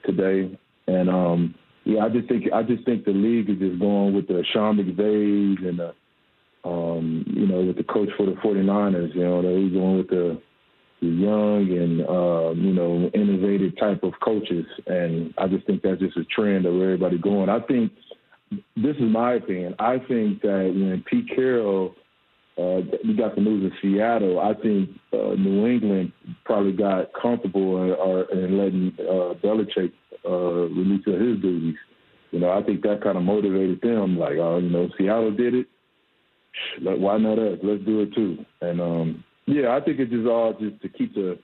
today, 0.05 0.57
and 0.87 1.11
um, 1.11 1.55
yeah, 1.85 2.05
I 2.05 2.09
just 2.09 2.29
think 2.29 2.45
I 2.53 2.63
just 2.63 2.85
think 2.85 3.05
the 3.05 3.13
league 3.13 3.51
is 3.51 3.59
just 3.59 3.81
going 3.81 4.15
with 4.15 4.29
the 4.29 4.45
Sean 4.53 4.77
McVays 4.77 5.69
and 5.69 5.79
the 5.79 5.95
um, 6.69 7.25
you 7.29 7.47
know 7.47 7.63
with 7.63 7.77
the 7.77 7.85
coach 7.85 8.09
for 8.17 8.27
the 8.27 8.33
49ers. 8.33 9.15
You 9.15 9.23
know, 9.23 9.43
they're 9.43 9.71
going 9.71 9.99
with 9.99 10.09
the, 10.09 10.41
young 11.01 11.69
and 11.71 12.01
uh, 12.03 12.53
you 12.55 12.73
know 12.73 13.11
innovative 13.15 13.77
type 13.79 14.03
of 14.03 14.13
coaches, 14.25 14.65
and 14.87 15.35
I 15.39 15.47
just 15.47 15.67
think 15.67 15.83
that's 15.83 16.01
just 16.01 16.17
a 16.17 16.25
trend 16.25 16.67
of 16.67 16.75
where 16.75 16.95
everybody 16.95 17.19
going. 17.19 17.49
I 17.49 17.61
think 17.61 17.93
this 18.51 18.97
is 18.97 19.11
my 19.11 19.35
opinion. 19.35 19.75
I 19.79 19.99
think 19.99 20.43
that 20.43 20.73
when 20.75 21.05
Pete 21.09 21.29
Carroll 21.35 21.95
uh, 22.59 22.81
got 23.19 23.35
the 23.35 23.43
news 23.43 23.71
in 23.71 23.73
Seattle. 23.83 24.41
I 24.41 24.55
think 24.55 24.91
uh, 25.13 25.35
New 25.35 25.67
England 25.67 26.13
probably 26.45 26.73
got 26.73 27.11
comfortable 27.21 27.83
in, 27.83 28.39
in 28.39 28.59
letting 28.59 28.93
uh, 28.99 29.35
Belichick 29.45 29.93
uh, 30.25 30.71
release 30.75 31.05
his 31.05 31.43
duties. 31.43 31.77
You 32.31 32.41
know, 32.41 32.51
I 32.51 32.63
think 32.63 32.83
that 32.83 33.03
kind 33.03 33.17
of 33.19 33.25
motivated 33.25 33.81
them. 33.83 34.19
Like, 34.19 34.37
oh, 34.39 34.59
you 34.59 34.71
know, 34.71 34.89
Seattle 34.99 35.33
did 35.33 35.55
it. 35.55 35.67
Why 36.81 37.19
not 37.19 37.39
us? 37.39 37.59
Let's 37.63 37.85
do 37.85 38.01
it 38.01 38.15
too. 38.15 38.39
And 38.63 38.81
um, 38.81 39.25
yeah, 39.47 39.77
I 39.77 39.81
think 39.81 40.01
it's 40.01 40.11
just 40.11 40.27
all 40.27 40.55
just 40.59 40.81
to 40.81 40.89
keep 40.89 41.15
the 41.15 41.39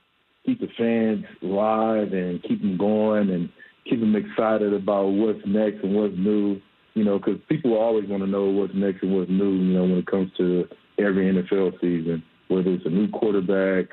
keep 0.45 0.59
the 0.59 0.67
fans 0.77 1.23
live 1.41 2.11
and 2.11 2.41
keep 2.43 2.59
them 2.61 2.77
going 2.77 3.29
and 3.29 3.49
keep 3.87 3.99
them 3.99 4.15
excited 4.15 4.73
about 4.73 5.09
what's 5.09 5.39
next 5.45 5.83
and 5.83 5.95
what's 5.95 6.15
new. 6.17 6.59
You 6.93 7.03
know, 7.03 7.17
because 7.17 7.39
people 7.49 7.75
always 7.75 8.07
want 8.07 8.23
to 8.23 8.29
know 8.29 8.45
what's 8.45 8.73
next 8.75 9.01
and 9.03 9.15
what's 9.15 9.29
new. 9.29 9.51
You 9.51 9.73
know, 9.73 9.83
when 9.83 9.97
it 9.97 10.05
comes 10.05 10.31
to 10.37 10.67
every 10.99 11.31
NFL 11.31 11.79
season, 11.81 12.23
whether 12.47 12.71
it's 12.71 12.85
a 12.85 12.89
new 12.89 13.09
quarterback, 13.09 13.87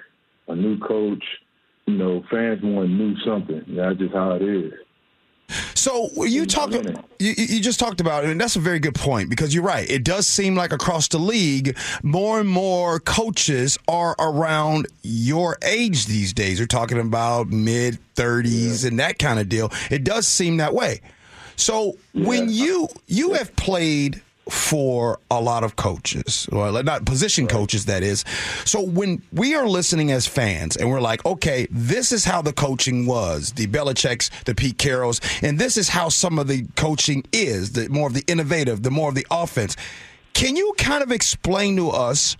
a 0.48 0.54
new 0.54 0.78
coach. 0.78 1.24
You 1.86 1.96
know, 1.96 2.22
fans 2.30 2.60
want 2.62 2.90
new 2.90 3.16
something. 3.24 3.64
That's 3.68 3.98
just 3.98 4.14
how 4.14 4.32
it 4.32 4.42
is. 4.42 4.72
So 5.74 6.10
you 6.24 6.46
talked, 6.46 6.74
you, 7.18 7.34
you 7.36 7.60
just 7.60 7.80
talked 7.80 8.00
about 8.00 8.24
it, 8.24 8.30
and 8.30 8.40
that's 8.40 8.54
a 8.54 8.60
very 8.60 8.78
good 8.78 8.94
point 8.94 9.30
because 9.30 9.54
you're 9.54 9.64
right. 9.64 9.88
It 9.90 10.04
does 10.04 10.26
seem 10.26 10.54
like 10.54 10.72
across 10.72 11.08
the 11.08 11.18
league, 11.18 11.76
more 12.02 12.38
and 12.38 12.48
more 12.48 13.00
coaches 13.00 13.78
are 13.88 14.14
around 14.18 14.86
your 15.02 15.56
age 15.62 16.06
these 16.06 16.32
days. 16.32 16.58
They're 16.58 16.66
talking 16.66 17.00
about 17.00 17.48
mid 17.48 17.98
30s 18.14 18.82
yeah. 18.82 18.88
and 18.88 18.98
that 19.00 19.18
kind 19.18 19.40
of 19.40 19.48
deal. 19.48 19.72
It 19.90 20.04
does 20.04 20.28
seem 20.28 20.58
that 20.58 20.74
way. 20.74 21.00
So 21.60 21.96
yeah. 22.12 22.26
when 22.26 22.48
you 22.48 22.88
you 23.06 23.34
have 23.34 23.54
played 23.56 24.22
for 24.48 25.20
a 25.30 25.40
lot 25.40 25.62
of 25.62 25.76
coaches, 25.76 26.48
well, 26.50 26.82
not 26.82 27.04
position 27.04 27.46
coaches, 27.46 27.84
that 27.84 28.02
is. 28.02 28.24
So 28.64 28.82
when 28.82 29.22
we 29.32 29.54
are 29.54 29.66
listening 29.66 30.10
as 30.10 30.26
fans 30.26 30.76
and 30.76 30.90
we're 30.90 31.00
like, 31.00 31.24
okay, 31.24 31.68
this 31.70 32.10
is 32.10 32.24
how 32.24 32.42
the 32.42 32.52
coaching 32.52 33.06
was, 33.06 33.52
the 33.52 33.68
Belichick's, 33.68 34.30
the 34.46 34.54
Pete 34.54 34.76
Carrolls, 34.76 35.20
and 35.42 35.58
this 35.58 35.76
is 35.76 35.88
how 35.88 36.08
some 36.08 36.38
of 36.38 36.48
the 36.48 36.66
coaching 36.74 37.24
is, 37.32 37.72
the 37.72 37.88
more 37.88 38.08
of 38.08 38.14
the 38.14 38.24
innovative, 38.26 38.82
the 38.82 38.90
more 38.90 39.08
of 39.08 39.14
the 39.14 39.26
offense. 39.30 39.76
Can 40.32 40.56
you 40.56 40.74
kind 40.78 41.02
of 41.02 41.12
explain 41.12 41.76
to 41.76 41.90
us 41.90 42.36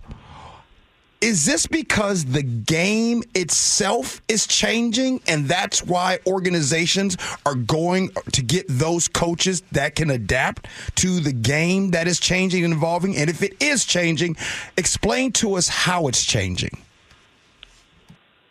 is 1.21 1.45
this 1.45 1.67
because 1.67 2.25
the 2.25 2.41
game 2.41 3.23
itself 3.35 4.21
is 4.27 4.47
changing 4.47 5.21
and 5.27 5.47
that's 5.47 5.83
why 5.83 6.19
organizations 6.25 7.15
are 7.45 7.55
going 7.55 8.09
to 8.31 8.41
get 8.41 8.65
those 8.67 9.07
coaches 9.07 9.61
that 9.71 9.95
can 9.95 10.09
adapt 10.09 10.67
to 10.95 11.19
the 11.19 11.31
game 11.31 11.91
that 11.91 12.07
is 12.07 12.19
changing 12.19 12.65
and 12.65 12.73
evolving? 12.73 13.15
And 13.15 13.29
if 13.29 13.43
it 13.43 13.61
is 13.61 13.85
changing, 13.85 14.35
explain 14.77 15.31
to 15.33 15.53
us 15.53 15.69
how 15.69 16.07
it's 16.07 16.25
changing. 16.25 16.77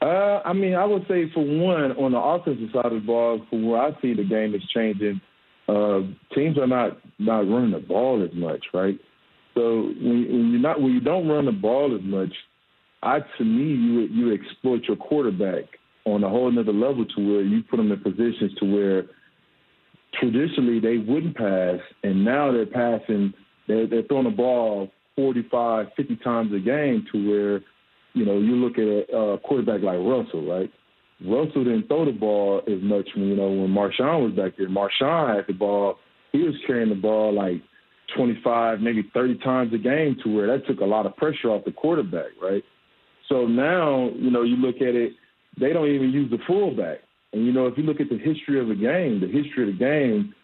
Uh, 0.01 0.41
I 0.45 0.53
mean, 0.53 0.75
I 0.75 0.85
would 0.85 1.07
say 1.09 1.31
for 1.35 1.45
one, 1.45 1.93
on 1.93 2.13
the 2.13 2.19
offensive 2.19 2.71
side 2.73 2.87
of 2.87 2.93
the 2.93 3.01
ball, 3.01 3.45
for 3.51 3.61
where 3.61 3.83
I 3.83 4.01
see 4.01 4.15
the 4.15 4.25
game 4.25 4.55
is 4.55 4.63
changing, 4.73 5.21
uh, 5.69 6.01
teams 6.35 6.57
are 6.57 6.67
not 6.67 6.99
not 7.19 7.49
running 7.49 7.73
the 7.73 7.81
ball 7.81 8.25
as 8.25 8.35
much, 8.35 8.65
right? 8.73 8.99
So 9.55 9.83
when, 10.01 10.27
when 10.31 10.51
you're 10.53 10.61
not 10.61 10.81
when 10.81 10.93
you 10.93 11.01
don't 11.01 11.29
run 11.29 11.45
the 11.45 11.53
ball 11.53 11.95
as 11.95 12.03
much, 12.03 12.33
I 13.03 13.21
to 13.39 13.45
me 13.45 13.65
you 13.65 14.01
you 14.01 14.35
exploit 14.35 14.83
your 14.87 14.97
quarterback 14.97 15.65
on 16.05 16.25
a 16.25 16.29
whole 16.29 16.49
another 16.49 16.73
level 16.73 17.05
to 17.05 17.21
where 17.21 17.43
you 17.43 17.63
put 17.63 17.77
them 17.79 17.93
in 17.93 18.01
positions 18.01 18.53
to 18.59 18.65
where 18.65 19.05
traditionally 20.19 20.81
they 20.81 20.99
wouldn't 20.99 21.37
pass, 21.37 21.79
and 22.03 22.25
now 22.25 22.53
they're 22.53 22.67
passing. 22.67 23.33
They're, 23.69 23.87
they're 23.87 24.03
throwing 24.03 24.25
the 24.25 24.31
ball 24.31 24.91
45, 25.17 25.87
50 25.97 26.17
times 26.17 26.53
a 26.55 26.59
game 26.59 27.07
to 27.13 27.29
where, 27.29 27.61
you 28.15 28.25
know, 28.25 28.39
you 28.39 28.57
look 28.57 28.79
at 28.79 29.15
a, 29.15 29.39
quarterback 29.39 29.83
like 29.83 29.99
Russell, 29.99 30.47
right? 30.47 30.71
Russell 31.25 31.65
didn't 31.65 31.87
throw 31.87 32.07
the 32.07 32.13
ball 32.13 32.63
as 32.67 32.83
much 32.83 33.09
when, 33.15 33.29
you 33.29 33.37
know, 33.37 33.51
when 33.51 33.69
Marshawn 33.69 34.25
was 34.25 34.33
back 34.33 34.57
there. 34.57 34.69
Marshawn 34.69 35.37
had 35.37 35.47
the 35.47 35.53
ball. 35.53 35.97
He 36.33 36.43
was 36.43 36.55
carrying 36.67 36.89
the 36.89 36.95
ball 36.95 37.35
like 37.35 37.63
25, 38.17 38.81
maybe 38.81 39.09
30 39.13 39.39
times 39.39 39.75
a 39.75 39.79
game 39.79 40.17
to 40.25 40.35
where 40.35 40.47
that 40.47 40.67
took 40.67 40.81
a 40.81 40.85
lot 40.85 41.07
of 41.07 41.17
pressure 41.17 41.51
off 41.51 41.65
the 41.65 41.73
quarterback, 41.73 42.31
right? 42.43 42.65
So 43.31 43.47
now, 43.47 44.11
you 44.17 44.31
know, 44.31 44.43
you 44.43 44.57
look 44.57 44.77
at 44.77 44.95
it, 44.95 45.13
they 45.59 45.73
don't 45.73 45.89
even 45.89 46.11
use 46.11 46.31
the 46.31 46.39
fullback. 46.47 46.99
And, 47.33 47.47
you 47.47 47.53
know, 47.53 47.67
if 47.67 47.79
you 47.79 47.85
look 47.85 48.01
at 48.01 48.09
the 48.09 48.19
history 48.19 48.61
of 48.61 48.69
the 48.69 48.75
game, 48.75 49.21
the 49.21 49.29
history 49.29 49.71
of 49.71 49.79
the 49.79 49.79
game, 49.79 50.35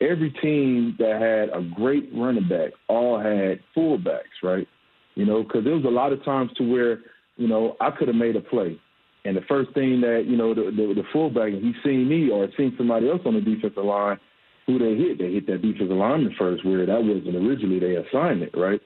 every 0.00 0.30
team 0.42 0.96
that 0.98 1.20
had 1.20 1.56
a 1.56 1.62
great 1.74 2.10
running 2.14 2.48
back 2.48 2.72
all 2.88 3.18
had 3.18 3.60
fullbacks, 3.76 4.42
right? 4.42 4.66
You 5.14 5.24
know, 5.24 5.42
because 5.42 5.64
there 5.64 5.74
was 5.74 5.84
a 5.84 5.88
lot 5.88 6.12
of 6.12 6.24
times 6.24 6.50
to 6.56 6.64
where, 6.64 6.98
you 7.36 7.46
know, 7.46 7.76
I 7.80 7.90
could 7.90 8.08
have 8.08 8.16
made 8.16 8.34
a 8.34 8.40
play. 8.40 8.78
And 9.24 9.36
the 9.36 9.42
first 9.42 9.72
thing 9.72 10.00
that, 10.00 10.24
you 10.26 10.36
know, 10.36 10.52
the, 10.52 10.72
the, 10.74 10.94
the 10.94 11.04
fullback, 11.12 11.52
he 11.52 11.72
seen 11.84 12.08
me 12.08 12.28
or 12.30 12.48
seen 12.56 12.74
somebody 12.76 13.08
else 13.08 13.20
on 13.24 13.34
the 13.34 13.40
defensive 13.40 13.84
line, 13.84 14.18
who 14.66 14.78
they 14.78 14.96
hit, 14.96 15.18
they 15.18 15.32
hit 15.32 15.46
that 15.46 15.62
defensive 15.62 15.96
lineman 15.96 16.34
first, 16.36 16.64
where 16.64 16.86
that 16.86 17.02
wasn't 17.02 17.36
originally 17.36 17.78
their 17.78 18.00
assignment, 18.00 18.52
right? 18.56 18.80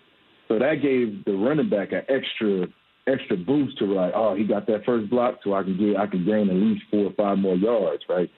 So 0.49 0.59
that 0.59 0.83
gave 0.83 1.25
the 1.25 1.33
running 1.33 1.71
back 1.71 1.93
an 1.93 2.03
extra 2.09 2.67
extra 3.07 3.37
boost 3.37 3.79
to 3.79 3.87
like, 3.87 4.13
oh, 4.15 4.35
he 4.35 4.45
got 4.45 4.67
that 4.67 4.85
first 4.85 5.11
block, 5.11 5.39
so 5.45 5.55
I 5.55 5.63
can 5.63 5.77
get 5.79 5.97
I 5.97 6.07
can 6.07 6.25
gain 6.25 6.49
at 6.49 6.57
least 6.57 6.83
four 6.91 7.07
or 7.07 7.13
five 7.13 7.39
more 7.39 7.57
yards, 7.57 8.03
right? 8.09 8.31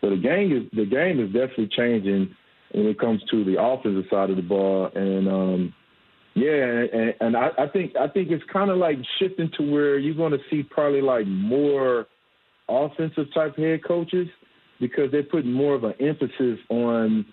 So 0.00 0.10
the 0.10 0.16
game 0.16 0.52
is 0.52 0.62
the 0.72 0.86
game 0.86 1.20
is 1.20 1.32
definitely 1.32 1.68
changing 1.76 2.34
when 2.72 2.86
it 2.86 2.98
comes 2.98 3.22
to 3.30 3.44
the 3.44 3.62
offensive 3.62 4.04
side 4.10 4.30
of 4.30 4.36
the 4.36 4.42
ball, 4.42 4.90
and 4.94 5.28
um, 5.28 5.74
yeah, 6.34 6.84
and, 6.92 7.14
and 7.20 7.36
I, 7.36 7.50
I 7.58 7.68
think 7.68 7.94
I 7.96 8.08
think 8.08 8.30
it's 8.30 8.44
kind 8.52 8.70
of 8.70 8.78
like 8.78 8.98
shifting 9.18 9.50
to 9.58 9.70
where 9.70 9.98
you're 9.98 10.14
going 10.14 10.32
to 10.32 10.44
see 10.50 10.62
probably 10.62 11.02
like 11.02 11.26
more 11.26 12.06
offensive 12.68 13.26
type 13.34 13.56
head 13.56 13.84
coaches 13.84 14.28
because 14.80 15.10
they're 15.12 15.22
putting 15.22 15.52
more 15.52 15.74
of 15.74 15.84
an 15.84 15.94
emphasis 16.00 16.58
on 16.70 17.24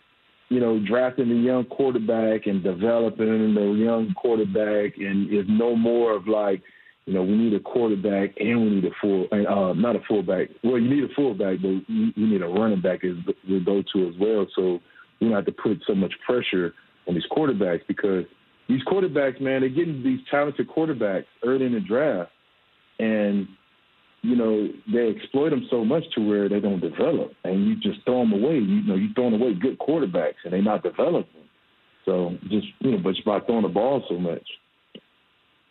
you 0.52 0.60
know, 0.60 0.82
drafting 0.86 1.30
the 1.30 1.36
young 1.36 1.64
quarterback 1.64 2.46
and 2.46 2.62
developing 2.62 3.56
the 3.56 3.72
young 3.72 4.14
quarterback, 4.18 4.98
and 4.98 5.34
is 5.34 5.46
no 5.48 5.78
more 5.78 6.14
of 6.14 6.28
like, 6.28 6.62
you 7.06 7.14
know, 7.14 7.24
we 7.24 7.36
need 7.36 7.54
a 7.54 7.60
quarterback 7.60 8.36
and 8.40 8.62
we 8.62 8.70
need 8.70 8.86
a 8.86 8.92
full, 9.02 9.28
uh, 9.32 9.74
not 9.74 9.96
a 9.96 10.00
fullback. 10.08 10.50
Well, 10.64 10.78
you 10.78 10.90
need 10.90 11.04
a 11.04 11.14
fullback, 11.16 11.58
but 11.62 11.70
you, 11.88 12.12
need 12.16 12.42
a 12.42 12.48
running 12.48 12.82
back 12.82 13.04
as 13.04 13.16
the 13.48 13.60
go-to 13.60 14.08
as 14.08 14.14
well. 14.20 14.46
So 14.56 14.80
we 15.20 15.28
don't 15.28 15.36
have 15.36 15.46
to 15.46 15.52
put 15.52 15.82
so 15.88 15.96
much 15.96 16.14
pressure 16.26 16.74
on 17.08 17.16
these 17.16 17.24
quarterbacks 17.32 17.82
because 17.88 18.26
these 18.70 18.84
quarterbacks, 18.84 19.42
man, 19.42 19.62
they're 19.62 19.70
getting 19.70 20.04
these 20.04 20.20
talented 20.30 20.70
quarterbacks 20.70 21.26
early 21.44 21.66
in 21.66 21.74
the 21.74 21.80
draft, 21.80 22.32
and 23.00 23.48
you 24.22 24.36
know 24.36 24.70
they 24.94 25.10
exploit 25.10 25.50
them 25.50 25.68
so 25.70 25.84
much 25.84 26.04
to 26.16 26.22
where 26.22 26.48
they 26.48 26.60
don't 26.60 26.80
develop, 26.80 27.34
and 27.44 27.68
you 27.68 27.76
just 27.76 28.06
throw 28.06 28.20
them 28.20 28.34
away. 28.34 28.56
You 28.56 28.84
know, 28.84 28.96
you're 28.96 29.14
throwing 29.14 29.34
away 29.34 29.54
good 29.56 29.80
quarterbacks, 29.80 30.36
and 30.44 30.54
they're 30.54 30.62
not 30.62 30.84
developing. 30.84 31.42
So 32.06 32.38
just 32.44 32.68
you 32.80 32.92
know, 32.92 33.00
but 33.00 33.16
by 33.26 33.40
throwing 33.46 33.64
the 33.64 33.70
ball 33.70 34.04
so 34.08 34.18
much. 34.18 34.48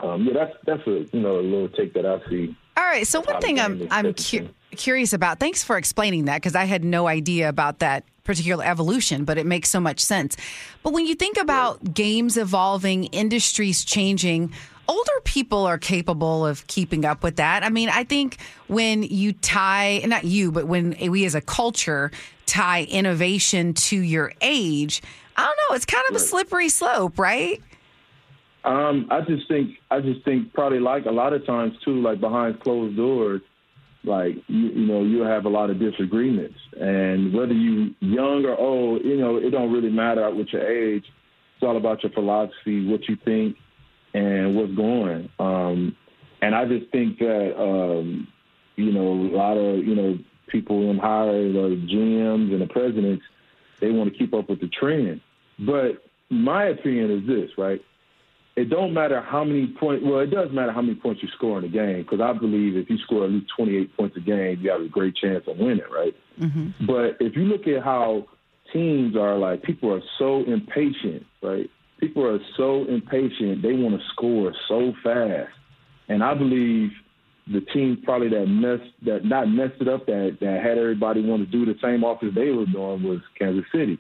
Um, 0.03 0.25
yeah, 0.25 0.33
that's 0.35 0.57
that's 0.65 0.87
a 0.87 1.17
you 1.17 1.21
know 1.21 1.39
a 1.39 1.43
little 1.43 1.69
take 1.69 1.95
that 1.95 2.07
I 2.07 2.19
see. 2.29 2.57
All 2.77 2.85
right. 2.85 3.07
So 3.07 3.21
one 3.21 3.41
thing 3.41 3.61
I'm 3.61 3.87
I'm 3.91 4.15
cu- 4.15 4.49
curious 4.73 5.13
about. 5.13 5.41
Thanks 5.41 5.63
for 5.63 5.77
explaining 5.77 6.27
that 6.27 6.37
because 6.37 6.55
I 6.55 6.65
had 6.65 6.85
no 6.85 7.07
idea 7.07 7.49
about 7.49 7.81
that 7.81 8.05
particular 8.25 8.65
evolution, 8.65 9.25
but 9.25 9.39
it 9.39 9.47
makes 9.47 9.71
so 9.71 9.81
much 9.81 10.01
sense. 10.01 10.37
But 10.83 10.93
when 10.93 11.07
you 11.07 11.15
think 11.15 11.37
about 11.37 11.95
games 11.95 12.37
evolving, 12.37 13.05
industries 13.05 13.85
changing, 13.85 14.53
older 14.89 15.21
people 15.25 15.67
are 15.67 15.79
capable 15.79 16.47
of 16.47 16.67
keeping 16.67 17.05
up 17.05 17.23
with 17.23 17.37
that. 17.37 17.63
I 17.63 17.69
mean, 17.69 17.89
I 17.89 18.05
think 18.05 18.39
when 18.67 19.03
you 19.03 19.33
tie, 19.33 20.03
not 20.07 20.25
you, 20.25 20.51
but 20.53 20.67
when 20.67 20.97
we 21.11 21.25
as 21.25 21.35
a 21.35 21.41
culture 21.41 22.11
tie 22.47 22.85
innovation 22.85 23.75
to 23.75 23.97
your 23.97 24.33
age, 24.41 25.03
I 25.37 25.45
don't 25.45 25.57
know, 25.69 25.77
it's 25.77 25.87
kind 25.87 26.05
of 26.11 26.17
a 26.17 26.19
slippery 26.19 26.69
slope, 26.69 27.19
right? 27.19 27.63
Um, 28.65 29.09
I 29.11 29.21
just 29.23 29.49
think 29.49 29.71
I 29.91 30.01
just 30.01 30.25
think 30.25 30.53
probably 30.53 30.81
like 30.81 31.07
a 31.07 31.11
lot 31.11 31.33
of 31.33 31.47
times 31.47 31.73
too, 31.85 32.01
like 32.03 32.21
behind 32.21 32.61
closed 32.61 32.97
doors, 32.97 33.41
like 34.05 34.35
you, 34.49 34.69
you 34.69 34.87
know 34.87 35.03
you 35.03 35.23
have 35.23 35.47
a 35.47 35.49
lot 35.49 35.71
of 35.71 35.79
disagreements, 35.79 36.59
and 36.79 37.33
whether 37.33 37.55
you 37.55 37.95
young 38.01 38.45
or 38.45 38.59
old, 38.59 39.03
you 39.05 39.17
know 39.17 39.37
it 39.37 39.51
don't 39.51 39.73
really 39.73 39.91
matter 39.91 40.31
with 40.35 40.49
your 40.53 40.67
age. 40.67 41.05
It's 41.55 41.63
all 41.63 41.77
about 41.77 42.03
your 42.03 42.13
philosophy, 42.13 42.87
what 42.87 43.09
you 43.09 43.17
think, 43.25 43.57
and 44.15 44.57
what's 44.57 44.75
going. 44.75 45.31
Um, 45.39 45.97
and 46.43 46.55
I 46.55 46.67
just 46.67 46.91
think 46.93 47.19
that 47.19 47.55
um, 47.59 48.29
you 48.77 48.93
know 48.93 49.13
a 49.13 49.37
lot 49.37 49.57
of 49.57 49.79
you 49.79 49.95
know 49.95 50.19
people 50.49 50.91
in 50.91 50.99
higher 50.99 51.51
the 51.51 51.87
GMs 51.91 52.53
and 52.53 52.61
the 52.61 52.67
presidents 52.67 53.23
they 53.81 53.91
want 53.91 54.13
to 54.13 54.19
keep 54.19 54.35
up 54.35 54.51
with 54.51 54.61
the 54.61 54.69
trend. 54.69 55.23
But 55.59 56.05
my 56.31 56.67
opinion 56.67 57.11
is 57.11 57.27
this, 57.27 57.51
right? 57.57 57.81
It 58.61 58.69
don't 58.69 58.93
matter 58.93 59.23
how 59.23 59.43
many 59.43 59.67
points. 59.67 60.05
Well, 60.05 60.21
it 60.21 60.31
does 60.31 60.51
matter 60.53 60.71
how 60.71 60.83
many 60.83 60.95
points 60.95 61.23
you 61.23 61.29
score 61.31 61.59
in 61.59 61.65
a 61.65 61.69
game 61.69 62.03
because 62.03 62.21
I 62.21 62.35
believe 62.35 62.77
if 62.77 62.91
you 62.91 62.99
score 62.99 63.25
at 63.25 63.31
least 63.31 63.51
28 63.57 63.97
points 63.97 64.17
a 64.19 64.21
game, 64.21 64.59
you 64.61 64.71
have 64.71 64.83
a 64.83 64.89
great 64.89 65.17
chance 65.17 65.45
of 65.47 65.57
winning, 65.57 65.81
right? 65.91 66.15
Mm-hmm. 66.39 66.87
But 66.87 67.17
if 67.21 67.37
you 67.37 67.45
look 67.45 67.67
at 67.67 67.83
how 67.83 68.27
teams 68.71 69.17
are 69.17 69.39
like, 69.39 69.63
people 69.63 69.95
are 69.95 70.03
so 70.19 70.45
impatient, 70.45 71.25
right? 71.43 71.71
People 71.99 72.27
are 72.27 72.39
so 72.57 72.85
impatient; 72.85 73.63
they 73.63 73.73
want 73.73 73.99
to 73.99 74.07
score 74.09 74.53
so 74.69 74.93
fast, 75.03 75.53
and 76.09 76.23
I 76.23 76.35
believe 76.35 76.93
the 77.47 77.61
team 77.61 78.03
probably 78.05 78.29
that 78.29 78.47
messed 78.47 78.93
that 79.03 79.25
not 79.25 79.49
messed 79.49 79.81
it 79.81 79.89
up 79.89 80.07
that 80.07 80.39
that 80.41 80.63
had 80.63 80.79
everybody 80.79 81.23
want 81.23 81.45
to 81.45 81.51
do 81.51 81.67
the 81.67 81.79
same 81.83 82.05
offense 82.05 82.35
they 82.35 82.51
were 82.51 82.67
doing 82.67 83.03
was 83.03 83.21
Kansas 83.39 83.65
City 83.73 83.99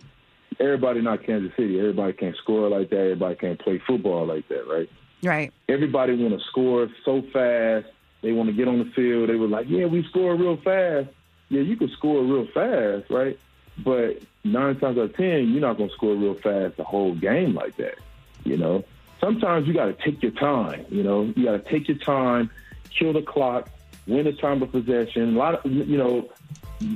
everybody 0.58 1.00
not 1.00 1.24
Kansas 1.24 1.52
City. 1.56 1.78
Everybody 1.78 2.12
can't 2.12 2.36
score 2.36 2.68
like 2.68 2.90
that. 2.90 2.98
Everybody 2.98 3.34
can't 3.36 3.58
play 3.58 3.80
football 3.86 4.26
like 4.26 4.48
that, 4.48 4.66
right? 4.66 4.90
Right. 5.22 5.52
Everybody 5.68 6.14
want 6.16 6.38
to 6.38 6.46
score 6.46 6.88
so 7.04 7.22
fast. 7.32 7.86
They 8.22 8.32
want 8.32 8.48
to 8.48 8.54
get 8.54 8.68
on 8.68 8.78
the 8.78 8.90
field. 8.92 9.28
They 9.28 9.36
were 9.36 9.48
like, 9.48 9.66
yeah, 9.68 9.86
we 9.86 10.02
score 10.04 10.34
real 10.34 10.56
fast. 10.56 11.08
Yeah, 11.48 11.62
you 11.62 11.76
can 11.76 11.88
score 11.90 12.22
real 12.22 12.46
fast, 12.52 13.10
right? 13.10 13.38
But 13.78 14.22
nine 14.44 14.78
times 14.78 14.98
out 14.98 15.04
of 15.04 15.16
ten, 15.16 15.50
you're 15.50 15.60
not 15.60 15.76
going 15.76 15.88
to 15.88 15.94
score 15.94 16.14
real 16.14 16.34
fast 16.34 16.76
the 16.76 16.84
whole 16.84 17.14
game 17.14 17.54
like 17.54 17.76
that. 17.76 17.98
You 18.44 18.56
know, 18.56 18.84
sometimes 19.20 19.66
you 19.66 19.74
got 19.74 19.86
to 19.86 19.94
take 19.94 20.22
your 20.22 20.32
time. 20.32 20.86
You 20.90 21.02
know, 21.02 21.32
you 21.36 21.44
got 21.44 21.64
to 21.64 21.70
take 21.70 21.88
your 21.88 21.98
time, 21.98 22.50
kill 22.90 23.12
the 23.12 23.22
clock, 23.22 23.68
win 24.06 24.24
the 24.24 24.32
time 24.32 24.62
of 24.62 24.70
possession. 24.70 25.34
A 25.34 25.38
lot 25.38 25.64
of, 25.64 25.70
you 25.70 25.96
know, 25.96 26.30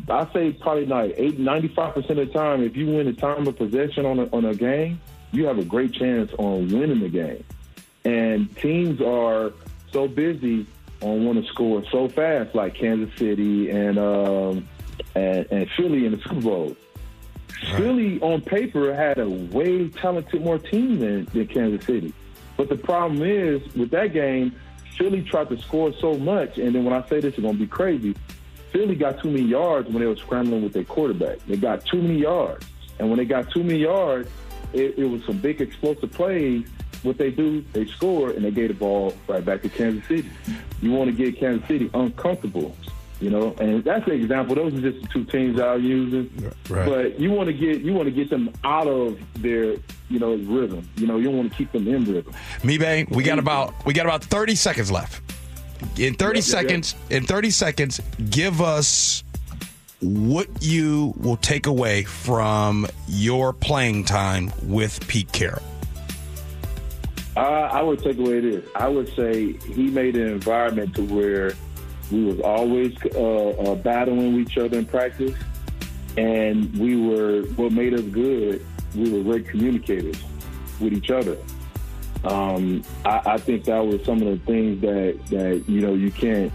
I 0.09 0.33
say 0.33 0.53
probably 0.53 0.87
like 0.87 1.15
eight, 1.17 1.39
95% 1.39 1.97
of 1.97 2.17
the 2.17 2.27
time, 2.27 2.63
if 2.63 2.77
you 2.77 2.87
win 2.87 3.07
the 3.07 3.13
time 3.13 3.47
of 3.47 3.57
possession 3.57 4.07
on 4.07 4.19
a, 4.19 4.25
on 4.35 4.45
a 4.45 4.55
game, 4.55 5.01
you 5.33 5.47
have 5.47 5.59
a 5.59 5.65
great 5.65 5.93
chance 5.93 6.33
on 6.39 6.69
winning 6.69 7.01
the 7.01 7.09
game. 7.09 7.45
And 8.05 8.55
teams 8.57 9.01
are 9.01 9.53
so 9.93 10.09
busy 10.09 10.67
on 11.01 11.25
want 11.25 11.45
to 11.45 11.51
score 11.51 11.83
so 11.91 12.09
fast, 12.09 12.55
like 12.55 12.75
Kansas 12.75 13.15
City 13.19 13.71
and 13.71 13.99
um, 13.99 14.69
and, 15.15 15.47
and 15.51 15.71
Philly 15.77 16.07
in 16.07 16.13
the 16.13 16.19
Super 16.19 16.41
Bowl. 16.41 16.67
Right. 16.69 17.77
Philly 17.77 18.21
on 18.21 18.41
paper 18.41 18.95
had 18.95 19.19
a 19.19 19.29
way 19.29 19.89
talented 19.89 20.43
more 20.43 20.59
team 20.59 20.99
than, 20.99 21.25
than 21.27 21.47
Kansas 21.47 21.87
City. 21.87 22.13
But 22.57 22.69
the 22.69 22.77
problem 22.77 23.23
is 23.23 23.63
with 23.75 23.91
that 23.91 24.13
game, 24.13 24.55
Philly 24.97 25.23
tried 25.23 25.49
to 25.49 25.59
score 25.61 25.93
so 26.01 26.15
much, 26.15 26.59
and 26.59 26.75
then 26.75 26.85
when 26.85 26.95
I 26.95 27.07
say 27.09 27.21
this, 27.21 27.35
it's 27.35 27.41
going 27.41 27.55
to 27.55 27.61
be 27.61 27.67
crazy. 27.67 28.15
Philly 28.75 28.97
got 28.97 29.23
too 29.23 29.31
many 29.31 29.45
yards 29.45 29.89
when 29.89 30.01
they 30.01 30.07
were 30.07 30.17
scrambling 30.17 30.65
with 30.65 30.73
their 30.73 30.83
quarterback. 30.83 31.39
They 31.47 31.57
got 31.57 31.87
too 31.87 32.03
many 32.03 32.19
yards. 32.19 32.67
And 32.99 33.09
when 33.09 33.19
they 33.19 33.25
got 33.25 33.49
too 33.53 33.63
many 33.63 33.79
yards, 33.79 34.29
it, 34.73 34.99
it 34.99 35.05
was 35.05 35.25
some 35.25 35.39
big 35.39 35.61
explosive 35.61 36.11
plays. 36.11 36.67
What 37.05 37.17
they 37.17 37.31
do, 37.31 37.65
they 37.73 37.87
score 37.87 38.31
and 38.31 38.45
they 38.45 38.51
gave 38.51 38.69
the 38.69 38.75
ball 38.75 39.15
right 39.29 39.45
back 39.45 39.63
to 39.63 39.69
Kansas 39.69 40.05
City. 40.09 40.29
You 40.83 40.91
want 40.91 41.09
to 41.09 41.17
get 41.17 41.39
Kansas 41.39 41.69
City 41.69 41.89
uncomfortable, 41.95 42.75
you 43.21 43.31
know, 43.31 43.55
and 43.61 43.85
that's 43.85 44.07
the 44.07 44.13
example. 44.13 44.57
Those 44.57 44.75
are 44.75 44.81
just 44.81 45.03
the 45.03 45.09
two 45.09 45.25
teams 45.25 45.61
I 45.61 45.75
was 45.75 45.85
using. 45.85 46.53
Right. 46.69 46.89
But 46.89 47.21
you 47.21 47.31
want 47.31 47.47
to 47.47 47.53
get 47.53 47.83
you 47.83 47.93
want 47.93 48.07
to 48.07 48.11
get 48.11 48.29
them 48.29 48.53
out 48.65 48.89
of 48.89 49.21
their 49.41 49.77
you 50.09 50.19
know 50.19 50.35
rhythm. 50.35 50.89
You 50.97 51.07
know, 51.07 51.19
you 51.19 51.25
don't 51.25 51.37
want 51.37 51.53
to 51.53 51.57
keep 51.57 51.71
them 51.71 51.87
in 51.87 52.07
rhythm. 52.07 52.33
Mebane, 52.63 53.09
we 53.15 53.23
got 53.23 53.39
about 53.39 53.87
we 53.87 53.93
got 53.93 54.07
about 54.07 54.25
thirty 54.25 54.57
seconds 54.57 54.91
left 54.91 55.34
in 55.97 56.15
30 56.15 56.39
yeah, 56.39 56.43
seconds 56.43 56.95
yeah, 57.09 57.19
in 57.19 57.25
30 57.25 57.51
seconds 57.51 58.01
give 58.31 58.61
us 58.61 59.25
what 60.01 60.49
you 60.61 61.15
will 61.17 61.37
take 61.39 61.67
away 61.67 62.03
from 62.03 62.87
your 63.09 63.53
playing 63.53 64.05
time 64.05 64.53
with 64.65 65.07
Pete 65.09 65.33
Carroll. 65.33 65.63
Uh, 67.37 67.41
I 67.41 67.83
would 67.83 68.01
take 68.01 68.19
away 68.19 68.41
this. 68.41 68.65
I 68.77 68.89
would 68.89 69.09
say 69.17 69.55
he 69.55 69.89
made 69.89 70.17
an 70.17 70.29
environment 70.29 70.95
to 70.97 71.03
where 71.03 71.55
we 72.13 72.25
was 72.25 72.41
always 72.41 72.95
uh, 73.15 73.49
uh, 73.51 73.75
battling 73.77 74.39
each 74.41 74.57
other 74.59 74.79
in 74.79 74.87
practice, 74.87 75.35
and 76.17 76.73
we 76.79 76.97
were 76.97 77.43
what 77.57 77.73
made 77.73 77.95
us 77.95 78.03
good. 78.03 78.65
We 78.95 79.11
were 79.11 79.23
great 79.25 79.49
communicators 79.49 80.23
with 80.81 80.93
each 80.93 81.11
other. 81.11 81.37
Um, 82.25 82.83
I, 83.05 83.21
I 83.27 83.39
think 83.39 83.65
that 83.65 83.87
was 83.87 84.05
some 84.05 84.23
of 84.23 84.29
the 84.29 84.39
things 84.47 84.81
that 84.81 85.27
that 85.27 85.69
you 85.69 85.81
know 85.81 85.95
you 85.95 86.11
can't, 86.11 86.53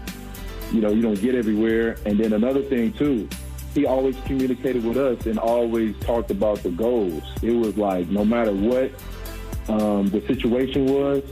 you 0.72 0.80
know, 0.80 0.90
you 0.90 1.02
don't 1.02 1.20
get 1.20 1.34
everywhere. 1.34 1.96
And 2.06 2.18
then 2.18 2.32
another 2.32 2.62
thing 2.62 2.92
too, 2.92 3.28
he 3.74 3.86
always 3.86 4.16
communicated 4.26 4.84
with 4.84 4.96
us 4.96 5.26
and 5.26 5.38
always 5.38 5.96
talked 6.00 6.30
about 6.30 6.62
the 6.62 6.70
goals. 6.70 7.22
It 7.42 7.52
was 7.52 7.76
like 7.76 8.08
no 8.08 8.24
matter 8.24 8.52
what 8.52 8.90
um, 9.68 10.08
the 10.08 10.20
situation 10.26 10.86
was, 10.86 11.22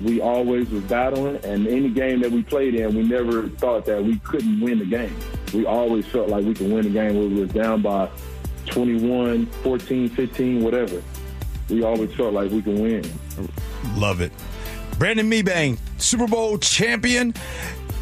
we 0.00 0.20
always 0.20 0.68
was 0.70 0.84
battling. 0.84 1.36
And 1.44 1.66
any 1.66 1.88
game 1.88 2.20
that 2.20 2.30
we 2.30 2.42
played 2.42 2.74
in, 2.74 2.94
we 2.94 3.02
never 3.02 3.48
thought 3.48 3.84
that 3.86 4.02
we 4.02 4.18
couldn't 4.20 4.60
win 4.60 4.78
the 4.78 4.86
game. 4.86 5.16
We 5.52 5.66
always 5.66 6.06
felt 6.06 6.28
like 6.28 6.44
we 6.44 6.54
could 6.54 6.70
win 6.70 6.84
the 6.84 6.90
game 6.90 7.16
when 7.16 7.34
we 7.34 7.40
was 7.42 7.50
down 7.50 7.82
by 7.82 8.08
21, 8.66 9.46
14, 9.46 10.08
15, 10.08 10.62
whatever. 10.62 11.02
We 11.68 11.82
always 11.82 12.12
felt 12.14 12.32
like 12.32 12.50
we 12.50 12.62
could 12.62 12.78
win. 12.78 13.04
Love 13.96 14.20
it. 14.20 14.32
Brandon 14.98 15.30
Mebane, 15.30 15.78
Super 15.98 16.26
Bowl 16.26 16.58
champion. 16.58 17.32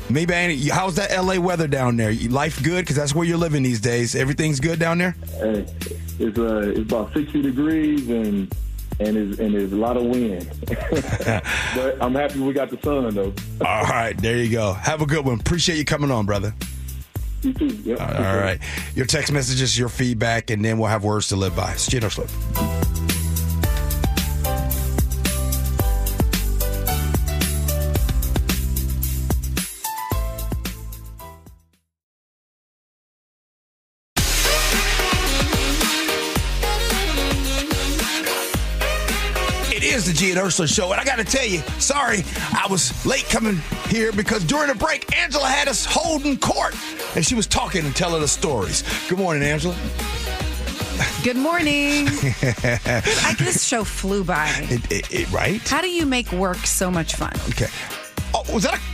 Mebane, 0.09 0.69
how's 0.71 0.97
that 0.97 1.11
LA 1.17 1.39
weather 1.39 1.69
down 1.69 1.97
there? 1.97 2.13
Life 2.29 2.63
good? 2.63 2.81
Because 2.81 2.97
that's 2.97 3.15
where 3.15 3.25
you're 3.25 3.39
living 3.39 3.63
these 3.63 3.81
days. 3.81 4.17
Everything's 4.17 4.59
good 4.59 4.79
down 4.79 4.99
there? 4.99 5.15
Hey, 5.39 5.67
it's, 6.19 6.39
uh, 6.39 6.73
it's 6.75 6.81
about 6.81 7.13
60 7.15 7.43
degrees 7.43 8.09
and 8.09 8.53
and 8.99 9.17
there's, 9.17 9.41
and 9.41 9.55
there's 9.55 9.73
a 9.73 9.77
lot 9.77 9.97
of 9.97 10.05
wind. 10.05 10.51
but 11.75 11.97
I'm 12.03 12.15
happy 12.15 12.39
we 12.41 12.53
got 12.53 12.69
the 12.69 12.79
sun, 12.83 13.15
though. 13.15 13.33
All 13.65 13.85
right, 13.85 14.17
there 14.19 14.37
you 14.37 14.51
go. 14.51 14.75
Have 14.75 15.01
a 15.01 15.07
good 15.07 15.25
one. 15.25 15.41
Appreciate 15.41 15.79
you 15.79 15.87
coming 15.87 16.11
on, 16.11 16.27
brother. 16.27 16.55
You 17.43 17.55
too. 17.55 17.69
Yep. 17.69 18.01
All 18.01 18.37
right. 18.37 18.61
Your 18.95 19.07
text 19.07 19.33
messages, 19.33 19.79
your 19.79 19.89
feedback, 19.89 20.51
and 20.51 20.63
then 20.63 20.79
we'll 20.79 20.91
have 20.91 21.05
words 21.05 21.29
to 21.29 21.37
live 21.37 21.57
by. 21.57 21.73
It's 21.73 21.87
Gino 21.87 22.11
Slip. 22.11 22.29
Ursula 40.41 40.67
show. 40.67 40.91
And 40.93 41.01
I 41.01 41.05
got 41.05 41.17
to 41.17 41.25
tell 41.25 41.47
you, 41.47 41.59
sorry, 41.79 42.25
I 42.53 42.67
was 42.71 43.05
late 43.07 43.29
coming 43.29 43.57
here 43.89 44.13
because 44.13 44.45
during 44.45 44.69
the 44.69 44.75
break, 44.75 45.17
Angela 45.17 45.47
had 45.47 45.69
us 45.69 45.85
holding 45.85 46.39
court 46.39 46.75
and 47.15 47.25
she 47.25 47.35
was 47.35 47.47
talking 47.47 47.85
and 47.85 47.95
telling 47.95 48.23
us 48.23 48.33
stories. 48.33 48.83
Good 49.09 49.19
morning, 49.19 49.43
Angela. 49.43 49.77
Good 51.23 51.37
morning. 51.37 52.09
I, 52.43 53.35
this 53.39 53.65
show 53.65 53.85
flew 53.85 54.25
by. 54.25 54.51
It, 54.65 54.93
it, 54.93 55.13
it, 55.13 55.31
right? 55.31 55.61
How 55.67 55.81
do 55.81 55.89
you 55.89 56.07
make 56.07 56.31
work 56.33 56.59
so 56.59 56.91
much 56.91 57.15
fun? 57.15 57.33
Okay. 57.51 57.69
Oh, 58.35 58.45
was 58.53 58.65
that 58.65 58.75
a, 58.75 58.90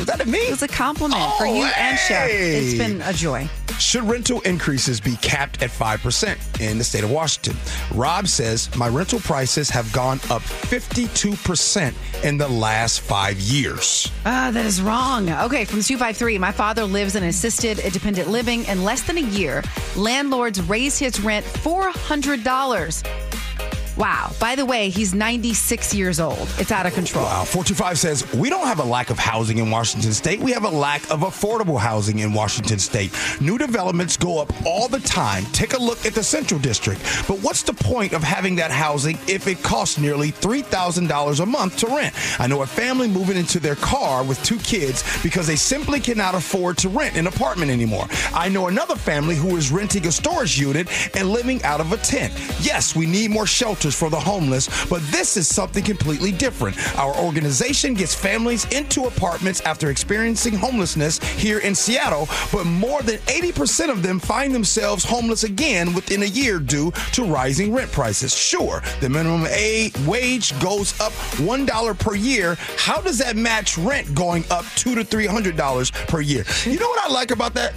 was 0.00 0.06
that 0.06 0.22
a 0.22 0.26
me? 0.26 0.38
It 0.38 0.50
was 0.50 0.62
a 0.62 0.68
compliment 0.68 1.20
oh, 1.22 1.36
for 1.38 1.46
you 1.46 1.66
hey. 1.66 1.72
and 1.76 1.98
Chef. 1.98 2.30
It's 2.32 2.78
been 2.78 3.02
a 3.02 3.12
joy. 3.12 3.48
Should 3.78 4.04
rental 4.04 4.40
increases 4.42 5.00
be 5.00 5.16
capped 5.16 5.62
at 5.62 5.70
5% 5.70 6.60
in 6.60 6.78
the 6.78 6.84
state 6.84 7.04
of 7.04 7.10
Washington? 7.10 7.56
Rob 7.94 8.26
says, 8.26 8.74
My 8.76 8.88
rental 8.88 9.20
prices 9.20 9.68
have 9.70 9.90
gone 9.92 10.20
up 10.30 10.42
52% 10.42 11.94
in 12.24 12.38
the 12.38 12.48
last 12.48 13.00
five 13.00 13.38
years. 13.38 14.10
Ah, 14.24 14.50
that 14.52 14.64
is 14.66 14.80
wrong. 14.82 15.30
Okay, 15.30 15.64
from 15.64 15.82
253, 15.82 16.38
my 16.38 16.52
father 16.52 16.84
lives 16.84 17.14
in 17.14 17.24
assisted 17.24 17.78
independent 17.78 18.28
living. 18.28 18.64
In 18.66 18.84
less 18.84 19.02
than 19.02 19.18
a 19.18 19.22
year, 19.22 19.62
landlords 19.96 20.62
raise 20.62 20.98
his 20.98 21.20
rent 21.20 21.44
$400. 21.44 23.29
Wow. 24.00 24.32
By 24.40 24.54
the 24.54 24.64
way, 24.64 24.88
he's 24.88 25.12
96 25.12 25.92
years 25.92 26.20
old. 26.20 26.48
It's 26.56 26.72
out 26.72 26.86
of 26.86 26.94
control. 26.94 27.22
Wow. 27.26 27.44
425 27.44 27.98
says, 27.98 28.32
We 28.32 28.48
don't 28.48 28.66
have 28.66 28.78
a 28.78 28.84
lack 28.84 29.10
of 29.10 29.18
housing 29.18 29.58
in 29.58 29.70
Washington 29.70 30.14
state. 30.14 30.40
We 30.40 30.52
have 30.52 30.64
a 30.64 30.70
lack 30.70 31.02
of 31.10 31.20
affordable 31.20 31.78
housing 31.78 32.20
in 32.20 32.32
Washington 32.32 32.78
state. 32.78 33.12
New 33.42 33.58
developments 33.58 34.16
go 34.16 34.40
up 34.40 34.54
all 34.64 34.88
the 34.88 35.00
time. 35.00 35.44
Take 35.52 35.74
a 35.74 35.78
look 35.78 36.06
at 36.06 36.14
the 36.14 36.22
Central 36.22 36.58
District. 36.58 36.98
But 37.28 37.40
what's 37.40 37.62
the 37.62 37.74
point 37.74 38.14
of 38.14 38.22
having 38.22 38.56
that 38.56 38.70
housing 38.70 39.18
if 39.28 39.46
it 39.46 39.62
costs 39.62 39.98
nearly 39.98 40.32
$3,000 40.32 41.40
a 41.40 41.46
month 41.46 41.76
to 41.76 41.86
rent? 41.88 42.14
I 42.40 42.46
know 42.46 42.62
a 42.62 42.66
family 42.66 43.06
moving 43.06 43.36
into 43.36 43.60
their 43.60 43.76
car 43.76 44.24
with 44.24 44.42
two 44.42 44.56
kids 44.60 45.04
because 45.22 45.46
they 45.46 45.56
simply 45.56 46.00
cannot 46.00 46.34
afford 46.34 46.78
to 46.78 46.88
rent 46.88 47.18
an 47.18 47.26
apartment 47.26 47.70
anymore. 47.70 48.06
I 48.32 48.48
know 48.48 48.68
another 48.68 48.96
family 48.96 49.36
who 49.36 49.58
is 49.58 49.70
renting 49.70 50.06
a 50.06 50.12
storage 50.12 50.58
unit 50.58 50.88
and 51.14 51.28
living 51.28 51.62
out 51.64 51.82
of 51.82 51.92
a 51.92 51.98
tent. 51.98 52.32
Yes, 52.62 52.96
we 52.96 53.04
need 53.04 53.30
more 53.30 53.46
shelters 53.46 53.89
for 53.94 54.10
the 54.10 54.18
homeless, 54.18 54.68
but 54.86 55.02
this 55.10 55.36
is 55.36 55.48
something 55.48 55.84
completely 55.84 56.32
different. 56.32 56.76
Our 56.98 57.16
organization 57.16 57.94
gets 57.94 58.14
families 58.14 58.64
into 58.72 59.04
apartments 59.04 59.60
after 59.62 59.90
experiencing 59.90 60.54
homelessness 60.54 61.18
here 61.18 61.58
in 61.58 61.74
Seattle, 61.74 62.28
but 62.52 62.64
more 62.64 63.02
than 63.02 63.18
80% 63.20 63.90
of 63.90 64.02
them 64.02 64.18
find 64.18 64.54
themselves 64.54 65.04
homeless 65.04 65.44
again 65.44 65.92
within 65.94 66.22
a 66.22 66.26
year 66.26 66.58
due 66.58 66.92
to 67.12 67.24
rising 67.24 67.72
rent 67.72 67.90
prices. 67.92 68.34
Sure, 68.34 68.82
the 69.00 69.08
minimum 69.08 69.46
aid 69.50 69.96
wage 70.06 70.58
goes 70.60 70.98
up 71.00 71.12
$1 71.38 71.98
per 71.98 72.14
year. 72.14 72.56
How 72.76 73.00
does 73.00 73.18
that 73.18 73.36
match 73.36 73.78
rent 73.78 74.14
going 74.14 74.44
up 74.50 74.64
2 74.76 74.94
to 74.94 75.04
$300 75.04 75.92
per 76.08 76.20
year? 76.20 76.44
You 76.64 76.78
know 76.78 76.88
what 76.88 77.04
I 77.04 77.12
like 77.12 77.30
about 77.30 77.54
that? 77.54 77.74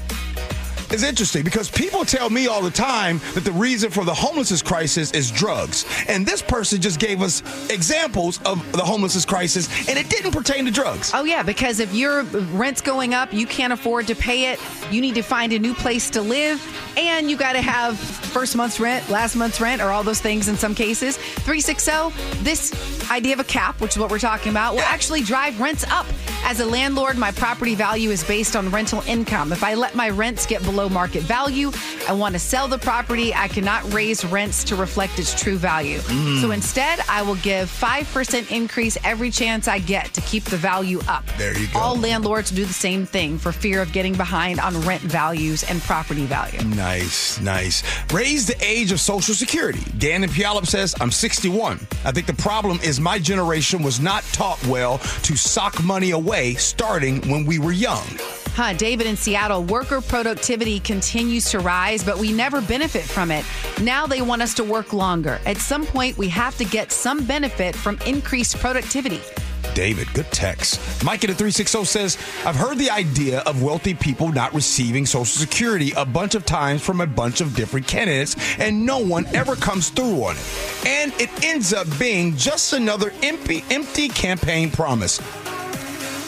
It's 0.94 1.02
interesting 1.02 1.44
because 1.44 1.72
people 1.72 2.06
tell 2.06 2.30
me 2.30 2.46
all 2.46 2.62
the 2.62 2.70
time 2.70 3.20
that 3.34 3.44
the 3.44 3.52
reason 3.52 3.90
for 3.90 4.06
the 4.06 4.14
homelessness 4.14 4.62
crisis 4.62 5.12
is 5.12 5.32
drugs. 5.32 5.88
And 6.08 6.24
this 6.24 6.44
person 6.44 6.80
just 6.80 7.00
gave 7.00 7.24
us 7.24 7.42
examples 7.72 8.40
of 8.44 8.72
the 8.74 8.84
homelessness 8.84 9.26
crisis, 9.26 9.90
and 9.90 9.98
it 9.98 10.08
didn't 10.08 10.34
pertain 10.34 10.66
to 10.66 10.72
drugs. 10.72 11.10
Oh, 11.16 11.24
yeah, 11.24 11.42
because 11.42 11.80
if 11.80 11.92
your 11.96 12.22
rent's 12.22 12.80
going 12.80 13.16
up, 13.16 13.34
you 13.34 13.48
can't 13.48 13.74
afford 13.74 14.06
to 14.06 14.14
pay 14.14 14.52
it, 14.52 14.60
you 14.92 15.02
need 15.02 15.16
to 15.16 15.24
find 15.24 15.52
a 15.52 15.58
new 15.58 15.74
place 15.74 16.12
to 16.12 16.22
live, 16.22 16.62
and 16.96 17.28
you 17.28 17.38
got 17.38 17.54
to 17.54 17.62
have 17.62 17.98
first 17.98 18.56
month's 18.56 18.80
rent, 18.80 19.10
last 19.10 19.36
month's 19.36 19.60
rent, 19.60 19.82
or 19.82 19.90
all 19.90 20.04
those 20.04 20.22
things 20.22 20.48
in 20.48 20.56
some 20.56 20.76
cases. 20.76 21.18
360, 21.18 22.44
this 22.44 23.10
idea 23.10 23.34
of 23.34 23.40
a 23.40 23.44
cap, 23.44 23.82
which 23.82 23.94
is 23.94 23.98
what 23.98 24.12
we're 24.12 24.20
talking 24.20 24.52
about, 24.52 24.76
will 24.76 24.82
actually 24.82 25.24
drive 25.24 25.60
rents 25.60 25.86
up. 25.90 26.06
As 26.46 26.60
a 26.60 26.66
landlord, 26.66 27.18
my 27.18 27.32
property 27.32 27.74
value 27.74 28.10
is 28.10 28.22
based 28.22 28.58
on 28.58 28.70
rental 28.70 29.02
income. 29.08 29.54
If 29.54 29.64
I 29.64 29.76
let 29.76 29.96
my 29.96 30.10
rents 30.10 30.46
get 30.46 30.62
below 30.64 30.90
market 30.90 31.24
value, 31.24 31.72
I 32.08 32.12
want 32.12 32.34
to 32.34 32.40
sell 32.40 32.68
the 32.68 32.78
property. 32.78 33.34
I 33.34 33.48
cannot 33.48 33.92
raise 33.94 34.26
rents 34.26 34.66
to 34.66 34.76
reflect 34.76 35.18
its 35.20 35.34
true 35.34 35.56
value. 35.56 36.00
Mm. 36.00 36.42
So 36.42 36.52
instead, 36.52 37.00
I 37.08 37.22
will 37.22 37.38
give 37.38 37.70
5% 37.70 38.52
increase 38.52 38.98
every 39.06 39.32
chance 39.32 39.70
I 39.70 39.80
get 39.80 40.14
to 40.16 40.22
keep 40.22 40.44
the 40.44 40.58
value 40.58 41.00
up. 41.08 41.24
There 41.38 41.58
you 41.58 41.68
go. 41.68 41.80
All 41.80 41.96
landlords 41.96 42.52
do 42.52 42.66
the 42.66 42.74
same 42.74 43.06
thing 43.06 43.38
for 43.38 43.54
fear 43.54 43.82
of 43.82 43.94
getting 43.94 44.14
behind 44.14 44.60
on 44.60 44.80
rent 44.82 45.02
values 45.02 45.64
and 45.64 45.82
property 45.82 46.26
value. 46.26 46.62
Nice, 46.76 47.40
nice. 47.40 47.84
Raise 48.12 48.46
the 48.46 48.58
age 48.64 48.92
of 48.92 49.00
Social 49.00 49.34
Security. 49.34 49.84
Dan 49.98 50.26
in 50.26 50.30
Puyallup 50.30 50.68
says, 50.68 50.94
I'm 51.00 51.10
61. 51.10 51.80
I 52.04 52.12
think 52.12 52.28
the 52.28 52.34
problem 52.34 52.80
is 52.84 53.00
my 53.00 53.18
generation 53.18 53.82
was 53.82 54.02
not 54.02 54.24
taught 54.34 54.64
well 54.68 54.98
to 54.98 55.38
sock 55.38 55.82
money 55.82 56.12
away 56.12 56.33
starting 56.34 57.22
when 57.30 57.46
we 57.46 57.60
were 57.60 57.72
young. 57.72 58.04
Huh, 58.56 58.74
David 58.74 59.06
in 59.06 59.16
Seattle, 59.16 59.64
worker 59.64 60.02
productivity 60.02 60.80
continues 60.80 61.52
to 61.52 61.60
rise, 61.60 62.04
but 62.04 62.18
we 62.18 62.32
never 62.32 62.60
benefit 62.60 63.04
from 63.04 63.30
it. 63.30 63.46
Now 63.82 64.08
they 64.08 64.24
want 64.24 64.42
us 64.42 64.56
to 64.56 64.64
work 64.64 64.94
longer. 64.94 65.40
At 65.46 65.58
some 65.58 65.86
point, 65.86 66.18
we 66.18 66.28
have 66.30 66.58
to 66.58 66.66
get 66.66 66.92
some 66.92 67.24
benefit 67.24 67.76
from 67.76 68.00
increased 68.08 68.58
productivity. 68.58 69.22
David, 69.76 70.12
good 70.14 70.32
text. 70.32 71.04
Mike 71.04 71.24
in 71.24 71.30
the 71.30 71.36
360 71.36 71.86
says, 71.86 72.18
I've 72.46 72.56
heard 72.56 72.80
the 72.80 72.90
idea 72.90 73.42
of 73.42 73.62
wealthy 73.62 73.94
people 73.94 74.32
not 74.32 74.54
receiving 74.56 75.06
Social 75.06 75.26
Security 75.26 75.92
a 75.96 76.06
bunch 76.06 76.34
of 76.34 76.46
times 76.46 76.82
from 76.82 77.02
a 77.02 77.08
bunch 77.08 77.42
of 77.42 77.56
different 77.56 77.86
candidates, 77.86 78.36
and 78.60 78.86
no 78.86 78.98
one 78.98 79.28
ever 79.36 79.56
comes 79.56 79.90
through 79.90 80.24
on 80.24 80.36
it. 80.36 80.88
And 80.88 81.14
it 81.20 81.44
ends 81.44 81.74
up 81.74 81.88
being 82.00 82.36
just 82.38 82.74
another 82.74 83.14
empty, 83.22 83.64
empty 83.70 84.10
campaign 84.10 84.72
promise. 84.72 85.20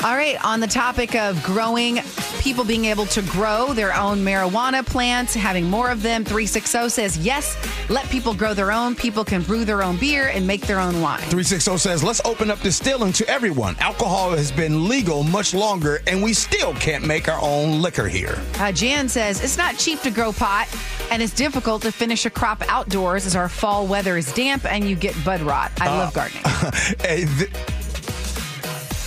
All 0.03 0.15
right, 0.15 0.37
on 0.45 0.59
the 0.59 0.67
topic 0.67 1.15
of 1.15 1.41
growing, 1.41 1.97
people 2.39 2.63
being 2.63 2.85
able 2.85 3.07
to 3.07 3.23
grow 3.23 3.73
their 3.73 3.91
own 3.95 4.19
marijuana 4.19 4.85
plants, 4.85 5.33
having 5.33 5.67
more 5.67 5.89
of 5.89 6.03
them, 6.03 6.23
360 6.23 6.89
says, 6.89 7.17
yes, 7.17 7.57
let 7.89 8.07
people 8.09 8.35
grow 8.35 8.53
their 8.53 8.71
own. 8.71 8.93
People 8.93 9.25
can 9.25 9.41
brew 9.41 9.65
their 9.65 9.81
own 9.81 9.97
beer 9.97 10.27
and 10.27 10.45
make 10.45 10.61
their 10.67 10.79
own 10.79 11.01
wine. 11.01 11.21
360 11.21 11.77
says, 11.77 12.03
let's 12.03 12.21
open 12.23 12.51
up 12.51 12.59
distilling 12.59 13.13
to 13.13 13.27
everyone. 13.27 13.75
Alcohol 13.79 14.29
has 14.31 14.51
been 14.51 14.87
legal 14.87 15.23
much 15.23 15.55
longer, 15.55 15.99
and 16.05 16.21
we 16.21 16.33
still 16.33 16.75
can't 16.75 17.03
make 17.03 17.27
our 17.27 17.41
own 17.41 17.81
liquor 17.81 18.07
here. 18.07 18.39
Uh, 18.59 18.71
Jan 18.71 19.09
says, 19.09 19.43
it's 19.43 19.57
not 19.57 19.75
cheap 19.75 20.01
to 20.01 20.11
grow 20.11 20.31
pot, 20.31 20.67
and 21.09 21.19
it's 21.23 21.33
difficult 21.33 21.81
to 21.81 21.91
finish 21.91 22.27
a 22.27 22.29
crop 22.29 22.61
outdoors 22.71 23.25
as 23.25 23.35
our 23.35 23.49
fall 23.49 23.87
weather 23.87 24.17
is 24.17 24.31
damp 24.33 24.65
and 24.71 24.87
you 24.87 24.95
get 24.95 25.15
bud 25.25 25.41
rot. 25.41 25.71
I 25.81 25.87
Uh, 25.87 25.97
love 25.97 26.13
gardening. 26.13 26.43
Hey, 27.01 27.25
th- 27.25 27.49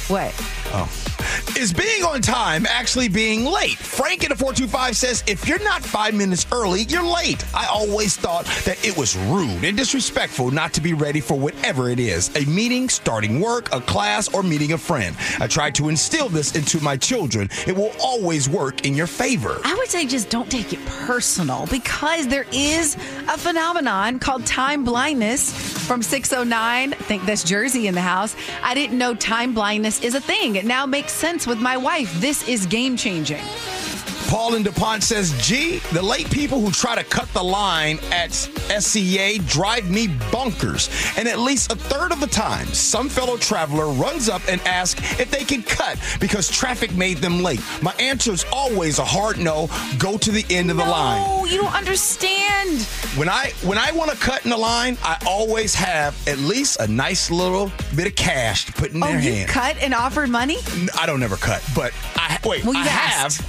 what? 0.08 0.34
Oh. 0.70 1.07
Is 1.56 1.72
being 1.72 2.04
on 2.04 2.20
time 2.20 2.66
actually 2.66 3.08
being 3.08 3.44
late? 3.44 3.76
Frank 3.76 4.22
in 4.22 4.30
the 4.30 4.36
425 4.36 4.96
says, 4.96 5.24
if 5.26 5.48
you're 5.48 5.62
not 5.64 5.82
five 5.82 6.14
minutes 6.14 6.46
early, 6.52 6.82
you're 6.82 7.02
late. 7.02 7.44
I 7.54 7.66
always 7.66 8.16
thought 8.16 8.44
that 8.64 8.84
it 8.84 8.96
was 8.96 9.16
rude 9.16 9.64
and 9.64 9.76
disrespectful 9.76 10.50
not 10.50 10.72
to 10.74 10.80
be 10.80 10.94
ready 10.94 11.20
for 11.20 11.38
whatever 11.38 11.90
it 11.90 11.98
is 11.98 12.34
a 12.36 12.44
meeting, 12.46 12.88
starting 12.88 13.40
work, 13.40 13.72
a 13.72 13.80
class, 13.80 14.32
or 14.32 14.42
meeting 14.42 14.72
a 14.72 14.78
friend. 14.78 15.16
I 15.40 15.46
try 15.46 15.70
to 15.72 15.88
instill 15.88 16.28
this 16.28 16.54
into 16.54 16.80
my 16.80 16.96
children. 16.96 17.48
It 17.66 17.76
will 17.76 17.92
always 18.00 18.48
work 18.48 18.86
in 18.86 18.94
your 18.94 19.06
favor. 19.06 19.60
I 19.64 19.74
would 19.74 19.88
say 19.88 20.06
just 20.06 20.30
don't 20.30 20.50
take 20.50 20.72
it 20.72 20.84
personal 20.86 21.66
because 21.66 22.28
there 22.28 22.46
is 22.52 22.94
a 23.28 23.38
phenomenon 23.38 24.18
called 24.18 24.46
time 24.46 24.84
blindness 24.84 25.50
from 25.86 26.02
609. 26.02 26.92
I 26.92 26.96
think 26.96 27.24
that's 27.24 27.42
Jersey 27.42 27.86
in 27.86 27.94
the 27.94 28.00
house. 28.00 28.36
I 28.62 28.74
didn't 28.74 28.98
know 28.98 29.14
time 29.14 29.54
blindness 29.54 30.02
is 30.02 30.14
a 30.14 30.20
thing. 30.20 30.56
It 30.56 30.64
now 30.64 30.86
makes 30.86 31.12
sense 31.18 31.48
with 31.48 31.58
my 31.58 31.76
wife. 31.76 32.12
This 32.20 32.46
is 32.48 32.64
game 32.66 32.96
changing. 32.96 33.42
Paul 34.28 34.54
in 34.56 34.62
DuPont 34.62 35.02
says, 35.02 35.32
Gee, 35.40 35.78
the 35.92 36.02
late 36.02 36.30
people 36.30 36.60
who 36.60 36.70
try 36.70 36.94
to 36.94 37.02
cut 37.02 37.28
the 37.32 37.42
line 37.42 37.98
at 38.12 38.30
SCA 38.32 39.38
drive 39.46 39.88
me 39.90 40.08
bonkers. 40.30 41.16
And 41.18 41.26
at 41.26 41.38
least 41.38 41.72
a 41.72 41.76
third 41.76 42.12
of 42.12 42.20
the 42.20 42.26
time, 42.26 42.66
some 42.66 43.08
fellow 43.08 43.38
traveler 43.38 43.88
runs 43.88 44.28
up 44.28 44.42
and 44.46 44.60
asks 44.62 45.18
if 45.18 45.30
they 45.30 45.44
can 45.44 45.62
cut 45.62 45.98
because 46.20 46.48
traffic 46.50 46.94
made 46.94 47.18
them 47.18 47.42
late. 47.42 47.62
My 47.80 47.94
answer 47.94 48.30
is 48.32 48.44
always 48.52 48.98
a 48.98 49.04
hard 49.04 49.38
no. 49.38 49.68
Go 49.98 50.18
to 50.18 50.30
the 50.30 50.44
end 50.54 50.70
of 50.70 50.76
the 50.76 50.84
line. 50.84 51.24
Oh, 51.26 51.46
you 51.46 51.56
don't 51.56 51.74
understand. 51.74 52.82
When 53.16 53.30
I 53.30 53.52
when 53.62 53.78
I 53.78 53.92
want 53.92 54.10
to 54.10 54.16
cut 54.18 54.44
in 54.44 54.50
the 54.50 54.58
line, 54.58 54.98
I 55.02 55.16
always 55.26 55.74
have 55.74 56.14
at 56.28 56.36
least 56.38 56.80
a 56.80 56.86
nice 56.86 57.30
little 57.30 57.72
bit 57.96 58.06
of 58.06 58.14
cash 58.14 58.66
to 58.66 58.72
put 58.72 58.92
in 58.92 59.02
Oh, 59.02 59.06
their 59.06 59.20
you 59.20 59.32
hand. 59.32 59.48
cut 59.48 59.76
and 59.78 59.94
offered 59.94 60.28
money? 60.28 60.58
I 60.98 61.06
don't 61.06 61.20
never 61.20 61.36
cut, 61.36 61.64
but 61.74 61.92
I 62.16 62.38
wait. 62.44 62.64
Well, 62.64 62.76
I 62.76 62.80
you've 62.80 62.88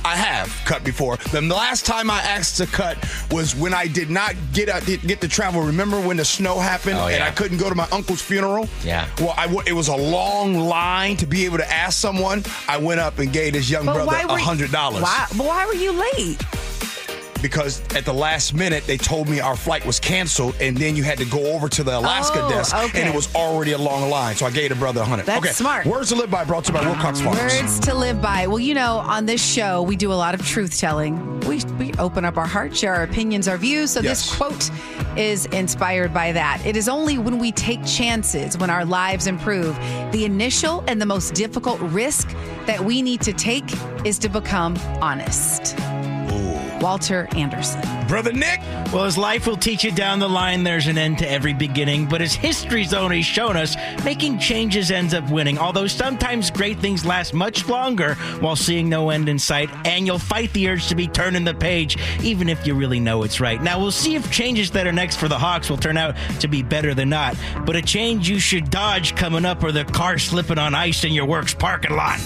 I 0.06 0.16
have 0.16 0.50
cut 0.70 0.84
before. 0.84 1.18
The 1.32 1.42
last 1.42 1.86
time 1.86 2.12
I 2.12 2.20
asked 2.22 2.58
to 2.58 2.68
cut 2.68 2.96
was 3.32 3.56
when 3.56 3.74
I 3.74 3.88
did 3.88 4.10
not 4.12 4.36
get 4.54 4.70
out, 4.70 4.86
get 4.86 5.20
to 5.22 5.28
travel. 5.28 5.62
Remember 5.64 6.00
when 6.00 6.16
the 6.18 6.26
snow 6.26 6.60
happened 6.60 6.98
Oh, 7.00 7.08
and. 7.08 7.24
I 7.24 7.32
couldn't 7.32 7.58
go 7.58 7.70
to 7.70 7.76
my 7.76 7.88
uncle's 7.92 8.22
funeral? 8.22 8.70
Yeah. 8.84 9.08
Well, 9.20 9.34
I 9.36 9.48
w- 9.48 9.64
it 9.66 9.74
was 9.74 9.88
a 9.88 9.96
long 9.96 10.54
line 10.56 11.18
to 11.18 11.26
be 11.26 11.46
able 11.46 11.58
to 11.58 11.72
ask 11.72 11.98
someone. 12.00 12.44
I 12.68 12.78
went 12.78 13.00
up 13.00 13.18
and 13.20 13.34
gave 13.34 13.54
this 13.54 13.68
young 13.70 13.86
But 13.86 13.94
brother 14.06 14.16
a 14.30 14.38
hundred 14.40 14.72
dollars. 14.72 15.02
Why, 15.02 15.26
but 15.36 15.46
why 15.48 15.66
were 15.66 15.74
you 15.74 15.92
late? 15.92 16.38
Because 17.42 17.82
at 17.96 18.06
the 18.06 18.14
last 18.14 18.54
minute 18.54 18.86
they 18.86 18.98
told 18.98 19.28
me 19.30 19.40
our 19.40 19.56
flight 19.56 19.86
was 19.86 20.00
canceled, 20.00 20.56
and 20.62 20.76
then 20.78 20.96
you 20.96 21.04
had 21.04 21.18
to 21.20 21.26
go 21.26 21.54
over 21.54 21.70
to 21.70 21.84
the 21.84 21.98
Alaska 21.98 22.42
Oh, 22.44 22.50
desk, 22.50 22.76
okay. 22.76 23.02
and 23.02 23.10
it 23.10 23.16
was 23.16 23.34
already 23.36 23.72
a 23.74 23.78
long 23.78 24.10
line. 24.10 24.36
So 24.36 24.46
I 24.46 24.52
gave 24.52 24.70
the 24.70 24.76
brother 24.76 25.02
a 25.02 25.06
hundred. 25.06 25.26
That's 25.26 25.40
okay, 25.46 25.54
smart. 25.54 25.86
Words 25.86 26.10
to 26.10 26.16
live 26.16 26.30
by 26.32 26.44
brought 26.46 26.66
to 26.66 26.74
you 26.74 26.80
by 26.80 26.86
Wilcox 26.86 27.22
Farms. 27.22 27.40
Words 27.40 27.80
to 27.82 27.94
live 27.94 28.22
by. 28.22 28.48
Well, 28.48 28.60
you 28.60 28.74
know, 28.74 28.98
on 29.00 29.26
this 29.26 29.44
show, 29.46 29.82
we 29.82 29.96
do 29.96 30.12
a 30.12 30.16
lot 30.16 30.34
of 30.34 30.46
truth 30.46 30.78
telling. 30.78 31.40
We, 31.42 31.62
we 31.80 31.94
open 32.00 32.26
up 32.26 32.38
our 32.38 32.46
heart, 32.48 32.76
share 32.76 32.94
our 32.96 33.04
opinions, 33.04 33.48
our 33.48 33.58
views. 33.58 33.92
So 33.92 34.02
this 34.02 34.36
quote 34.36 34.70
is 35.18 35.46
inspired 35.48 36.14
by 36.14 36.32
that. 36.34 36.62
It 36.66 36.78
is 36.78 36.88
only 36.88 37.18
when 37.18 37.40
we 37.40 37.52
take 37.52 37.84
chances, 37.86 38.58
when 38.58 38.70
our 38.70 38.86
lives 38.86 39.28
improve, 39.28 39.76
the 40.12 40.26
initial 40.26 40.84
and 40.88 41.02
the 41.02 41.06
most 41.06 41.34
difficult 41.34 41.80
risk 41.82 42.30
that 42.66 42.80
we 42.80 43.02
need 43.02 43.22
to 43.22 43.34
take 43.34 43.64
is 44.06 44.20
to 44.20 44.30
become 44.30 44.78
honest. 45.02 45.76
Walter 46.82 47.28
Anderson. 47.36 47.82
Brother 48.08 48.34
Nick. 48.34 48.60
Well, 48.92 49.04
as 49.06 49.18
life 49.18 49.46
will 49.46 49.58
teach 49.58 49.84
you 49.84 49.92
down 49.92 50.20
the 50.20 50.28
line, 50.28 50.64
there's 50.64 50.88
an 50.88 50.98
end 50.98 51.20
to 51.20 51.30
every 51.30 51.54
beginning. 51.54 52.08
But 52.08 52.22
as 52.22 52.34
history's 52.34 52.94
only 52.94 53.22
shown 53.22 53.56
us, 53.56 53.76
making 54.04 54.40
changes 54.40 54.90
ends 54.90 55.14
up 55.14 55.30
winning. 55.30 55.58
Although 55.60 55.88
sometimes 55.88 56.50
great 56.50 56.80
things 56.80 57.06
last 57.06 57.34
much 57.34 57.68
longer 57.68 58.16
while 58.40 58.56
seeing 58.56 58.90
no 58.90 59.10
end 59.10 59.30
in 59.30 59.38
sight, 59.38 59.70
and 59.86 60.08
you'll 60.08 60.18
fight 60.18 60.52
the 60.54 60.70
urge 60.70 60.88
to 60.88 60.96
be 60.96 61.08
turning 61.08 61.44
the 61.44 61.54
page, 61.54 61.98
even 62.24 62.50
if 62.50 62.66
you 62.66 62.74
really 62.74 63.00
know 63.00 63.24
it's 63.24 63.40
right. 63.40 63.62
Now, 63.62 63.80
we'll 63.80 63.92
see 63.92 64.16
if 64.16 64.32
changes 64.32 64.72
that 64.72 64.88
are 64.88 64.92
next 64.92 65.18
for 65.18 65.28
the 65.28 65.38
Hawks 65.38 65.70
will 65.70 65.78
turn 65.78 65.98
out 65.98 66.16
to 66.40 66.48
be 66.48 66.64
better 66.64 66.94
than 66.94 67.10
not. 67.10 67.36
But 67.66 67.76
a 67.76 67.82
change 67.82 68.30
you 68.30 68.40
should 68.40 68.70
dodge 68.72 69.16
coming 69.16 69.46
up, 69.46 69.64
or 69.64 69.72
the 69.72 69.86
car 69.86 70.18
slipping 70.18 70.58
on 70.58 70.74
ice 70.74 71.04
in 71.04 71.12
your 71.12 71.26
work's 71.26 71.54
parking 71.54 71.96
lot. 71.96 72.20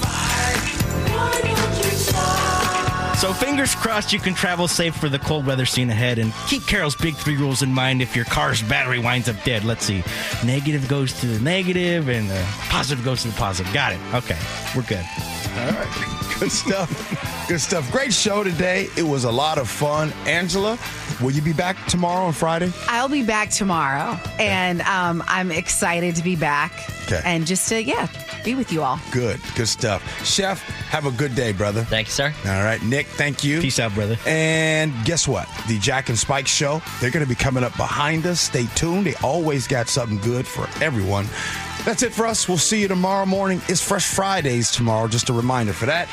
So 3.24 3.32
fingers 3.32 3.74
crossed 3.74 4.12
you 4.12 4.20
can 4.20 4.34
travel 4.34 4.68
safe 4.68 4.98
for 4.98 5.08
the 5.08 5.18
cold 5.18 5.46
weather 5.46 5.66
scene 5.66 5.90
ahead 5.90 6.20
and 6.20 6.34
keep 6.50 6.68
Carroll's 6.68 6.98
big 6.98 7.16
three 7.16 7.38
rules 7.38 7.62
in 7.62 7.74
mind 7.74 8.02
if 8.02 8.18
your 8.18 8.26
car's 8.26 8.62
battery 8.62 9.00
winds 9.00 9.30
up 9.30 9.42
dead. 9.46 9.64
Let's 9.64 9.86
see. 9.86 10.04
Negative 10.44 10.86
goes 10.90 11.14
to 11.22 11.28
the 11.28 11.40
negative 11.40 12.10
and 12.10 12.30
the 12.30 12.44
positive 12.68 13.06
goes 13.06 13.22
to 13.22 13.30
the 13.30 13.36
positive. 13.36 13.74
Got 13.74 13.94
it. 13.94 14.00
Okay. 14.14 14.38
We're 14.76 14.82
good. 14.82 15.06
All 15.58 15.72
right. 15.72 16.23
Good 16.44 16.52
stuff. 16.52 17.48
Good 17.48 17.62
stuff. 17.62 17.90
Great 17.90 18.12
show 18.12 18.44
today. 18.44 18.90
It 18.98 19.04
was 19.04 19.24
a 19.24 19.32
lot 19.32 19.58
of 19.58 19.70
fun. 19.70 20.12
Angela, 20.26 20.78
will 21.22 21.32
you 21.32 21.42
be 21.42 21.54
back 21.54 21.78
tomorrow 21.88 22.26
on 22.26 22.34
Friday? 22.34 22.70
I'll 22.90 23.08
be 23.08 23.24
back 23.24 23.50
tomorrow, 23.50 24.20
and 24.38 24.82
um, 24.82 25.24
I'm 25.26 25.52
excited 25.54 26.18
to 26.18 26.22
be 26.22 26.36
back 26.36 26.74
Okay. 27.06 27.22
and 27.24 27.48
just 27.48 27.70
to, 27.70 27.82
yeah, 27.82 28.08
be 28.44 28.56
with 28.56 28.74
you 28.74 28.84
all. 28.84 29.00
Good. 29.12 29.40
Good 29.56 29.70
stuff. 29.70 30.04
Chef, 30.26 30.62
have 30.90 31.06
a 31.06 31.12
good 31.12 31.34
day, 31.34 31.54
brother. 31.54 31.86
Thank 31.86 32.08
you, 32.08 32.12
sir. 32.12 32.34
All 32.46 32.64
right. 32.64 32.82
Nick, 32.84 33.08
thank 33.08 33.46
you. 33.46 33.62
Peace 33.62 33.80
out, 33.80 33.94
brother. 33.94 34.18
And 34.28 34.92
guess 35.06 35.26
what? 35.26 35.48
The 35.70 35.80
Jack 35.80 36.10
and 36.10 36.20
Spike 36.20 36.48
show, 36.48 36.82
they're 37.00 37.12
going 37.12 37.24
to 37.26 37.30
be 37.30 37.36
coming 37.36 37.64
up 37.64 37.78
behind 37.78 38.26
us. 38.26 38.42
Stay 38.42 38.66
tuned. 38.76 39.06
They 39.06 39.16
always 39.24 39.66
got 39.66 39.88
something 39.88 40.18
good 40.18 40.46
for 40.46 40.68
everyone. 40.84 41.26
That's 41.86 42.02
it 42.02 42.14
for 42.14 42.26
us. 42.26 42.48
We'll 42.48 42.58
see 42.58 42.82
you 42.82 42.88
tomorrow 42.88 43.26
morning. 43.26 43.62
It's 43.68 43.82
Fresh 43.82 44.08
Fridays 44.08 44.72
tomorrow. 44.72 45.08
Just 45.08 45.30
a 45.30 45.34
reminder 45.34 45.74
for 45.74 45.86
that. 45.86 46.08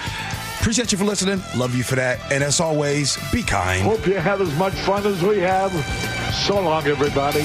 Appreciate 0.60 0.92
you 0.92 0.98
for 0.98 1.04
listening. 1.04 1.42
Love 1.56 1.74
you 1.74 1.84
for 1.84 1.94
that. 1.94 2.20
And 2.32 2.42
as 2.42 2.60
always, 2.60 3.16
be 3.32 3.42
kind. 3.42 3.82
Hope 3.82 4.06
you 4.06 4.14
have 4.14 4.40
as 4.40 4.54
much 4.56 4.74
fun 4.74 5.06
as 5.06 5.22
we 5.22 5.38
have. 5.38 5.72
So 6.34 6.60
long, 6.60 6.86
everybody. 6.86 7.44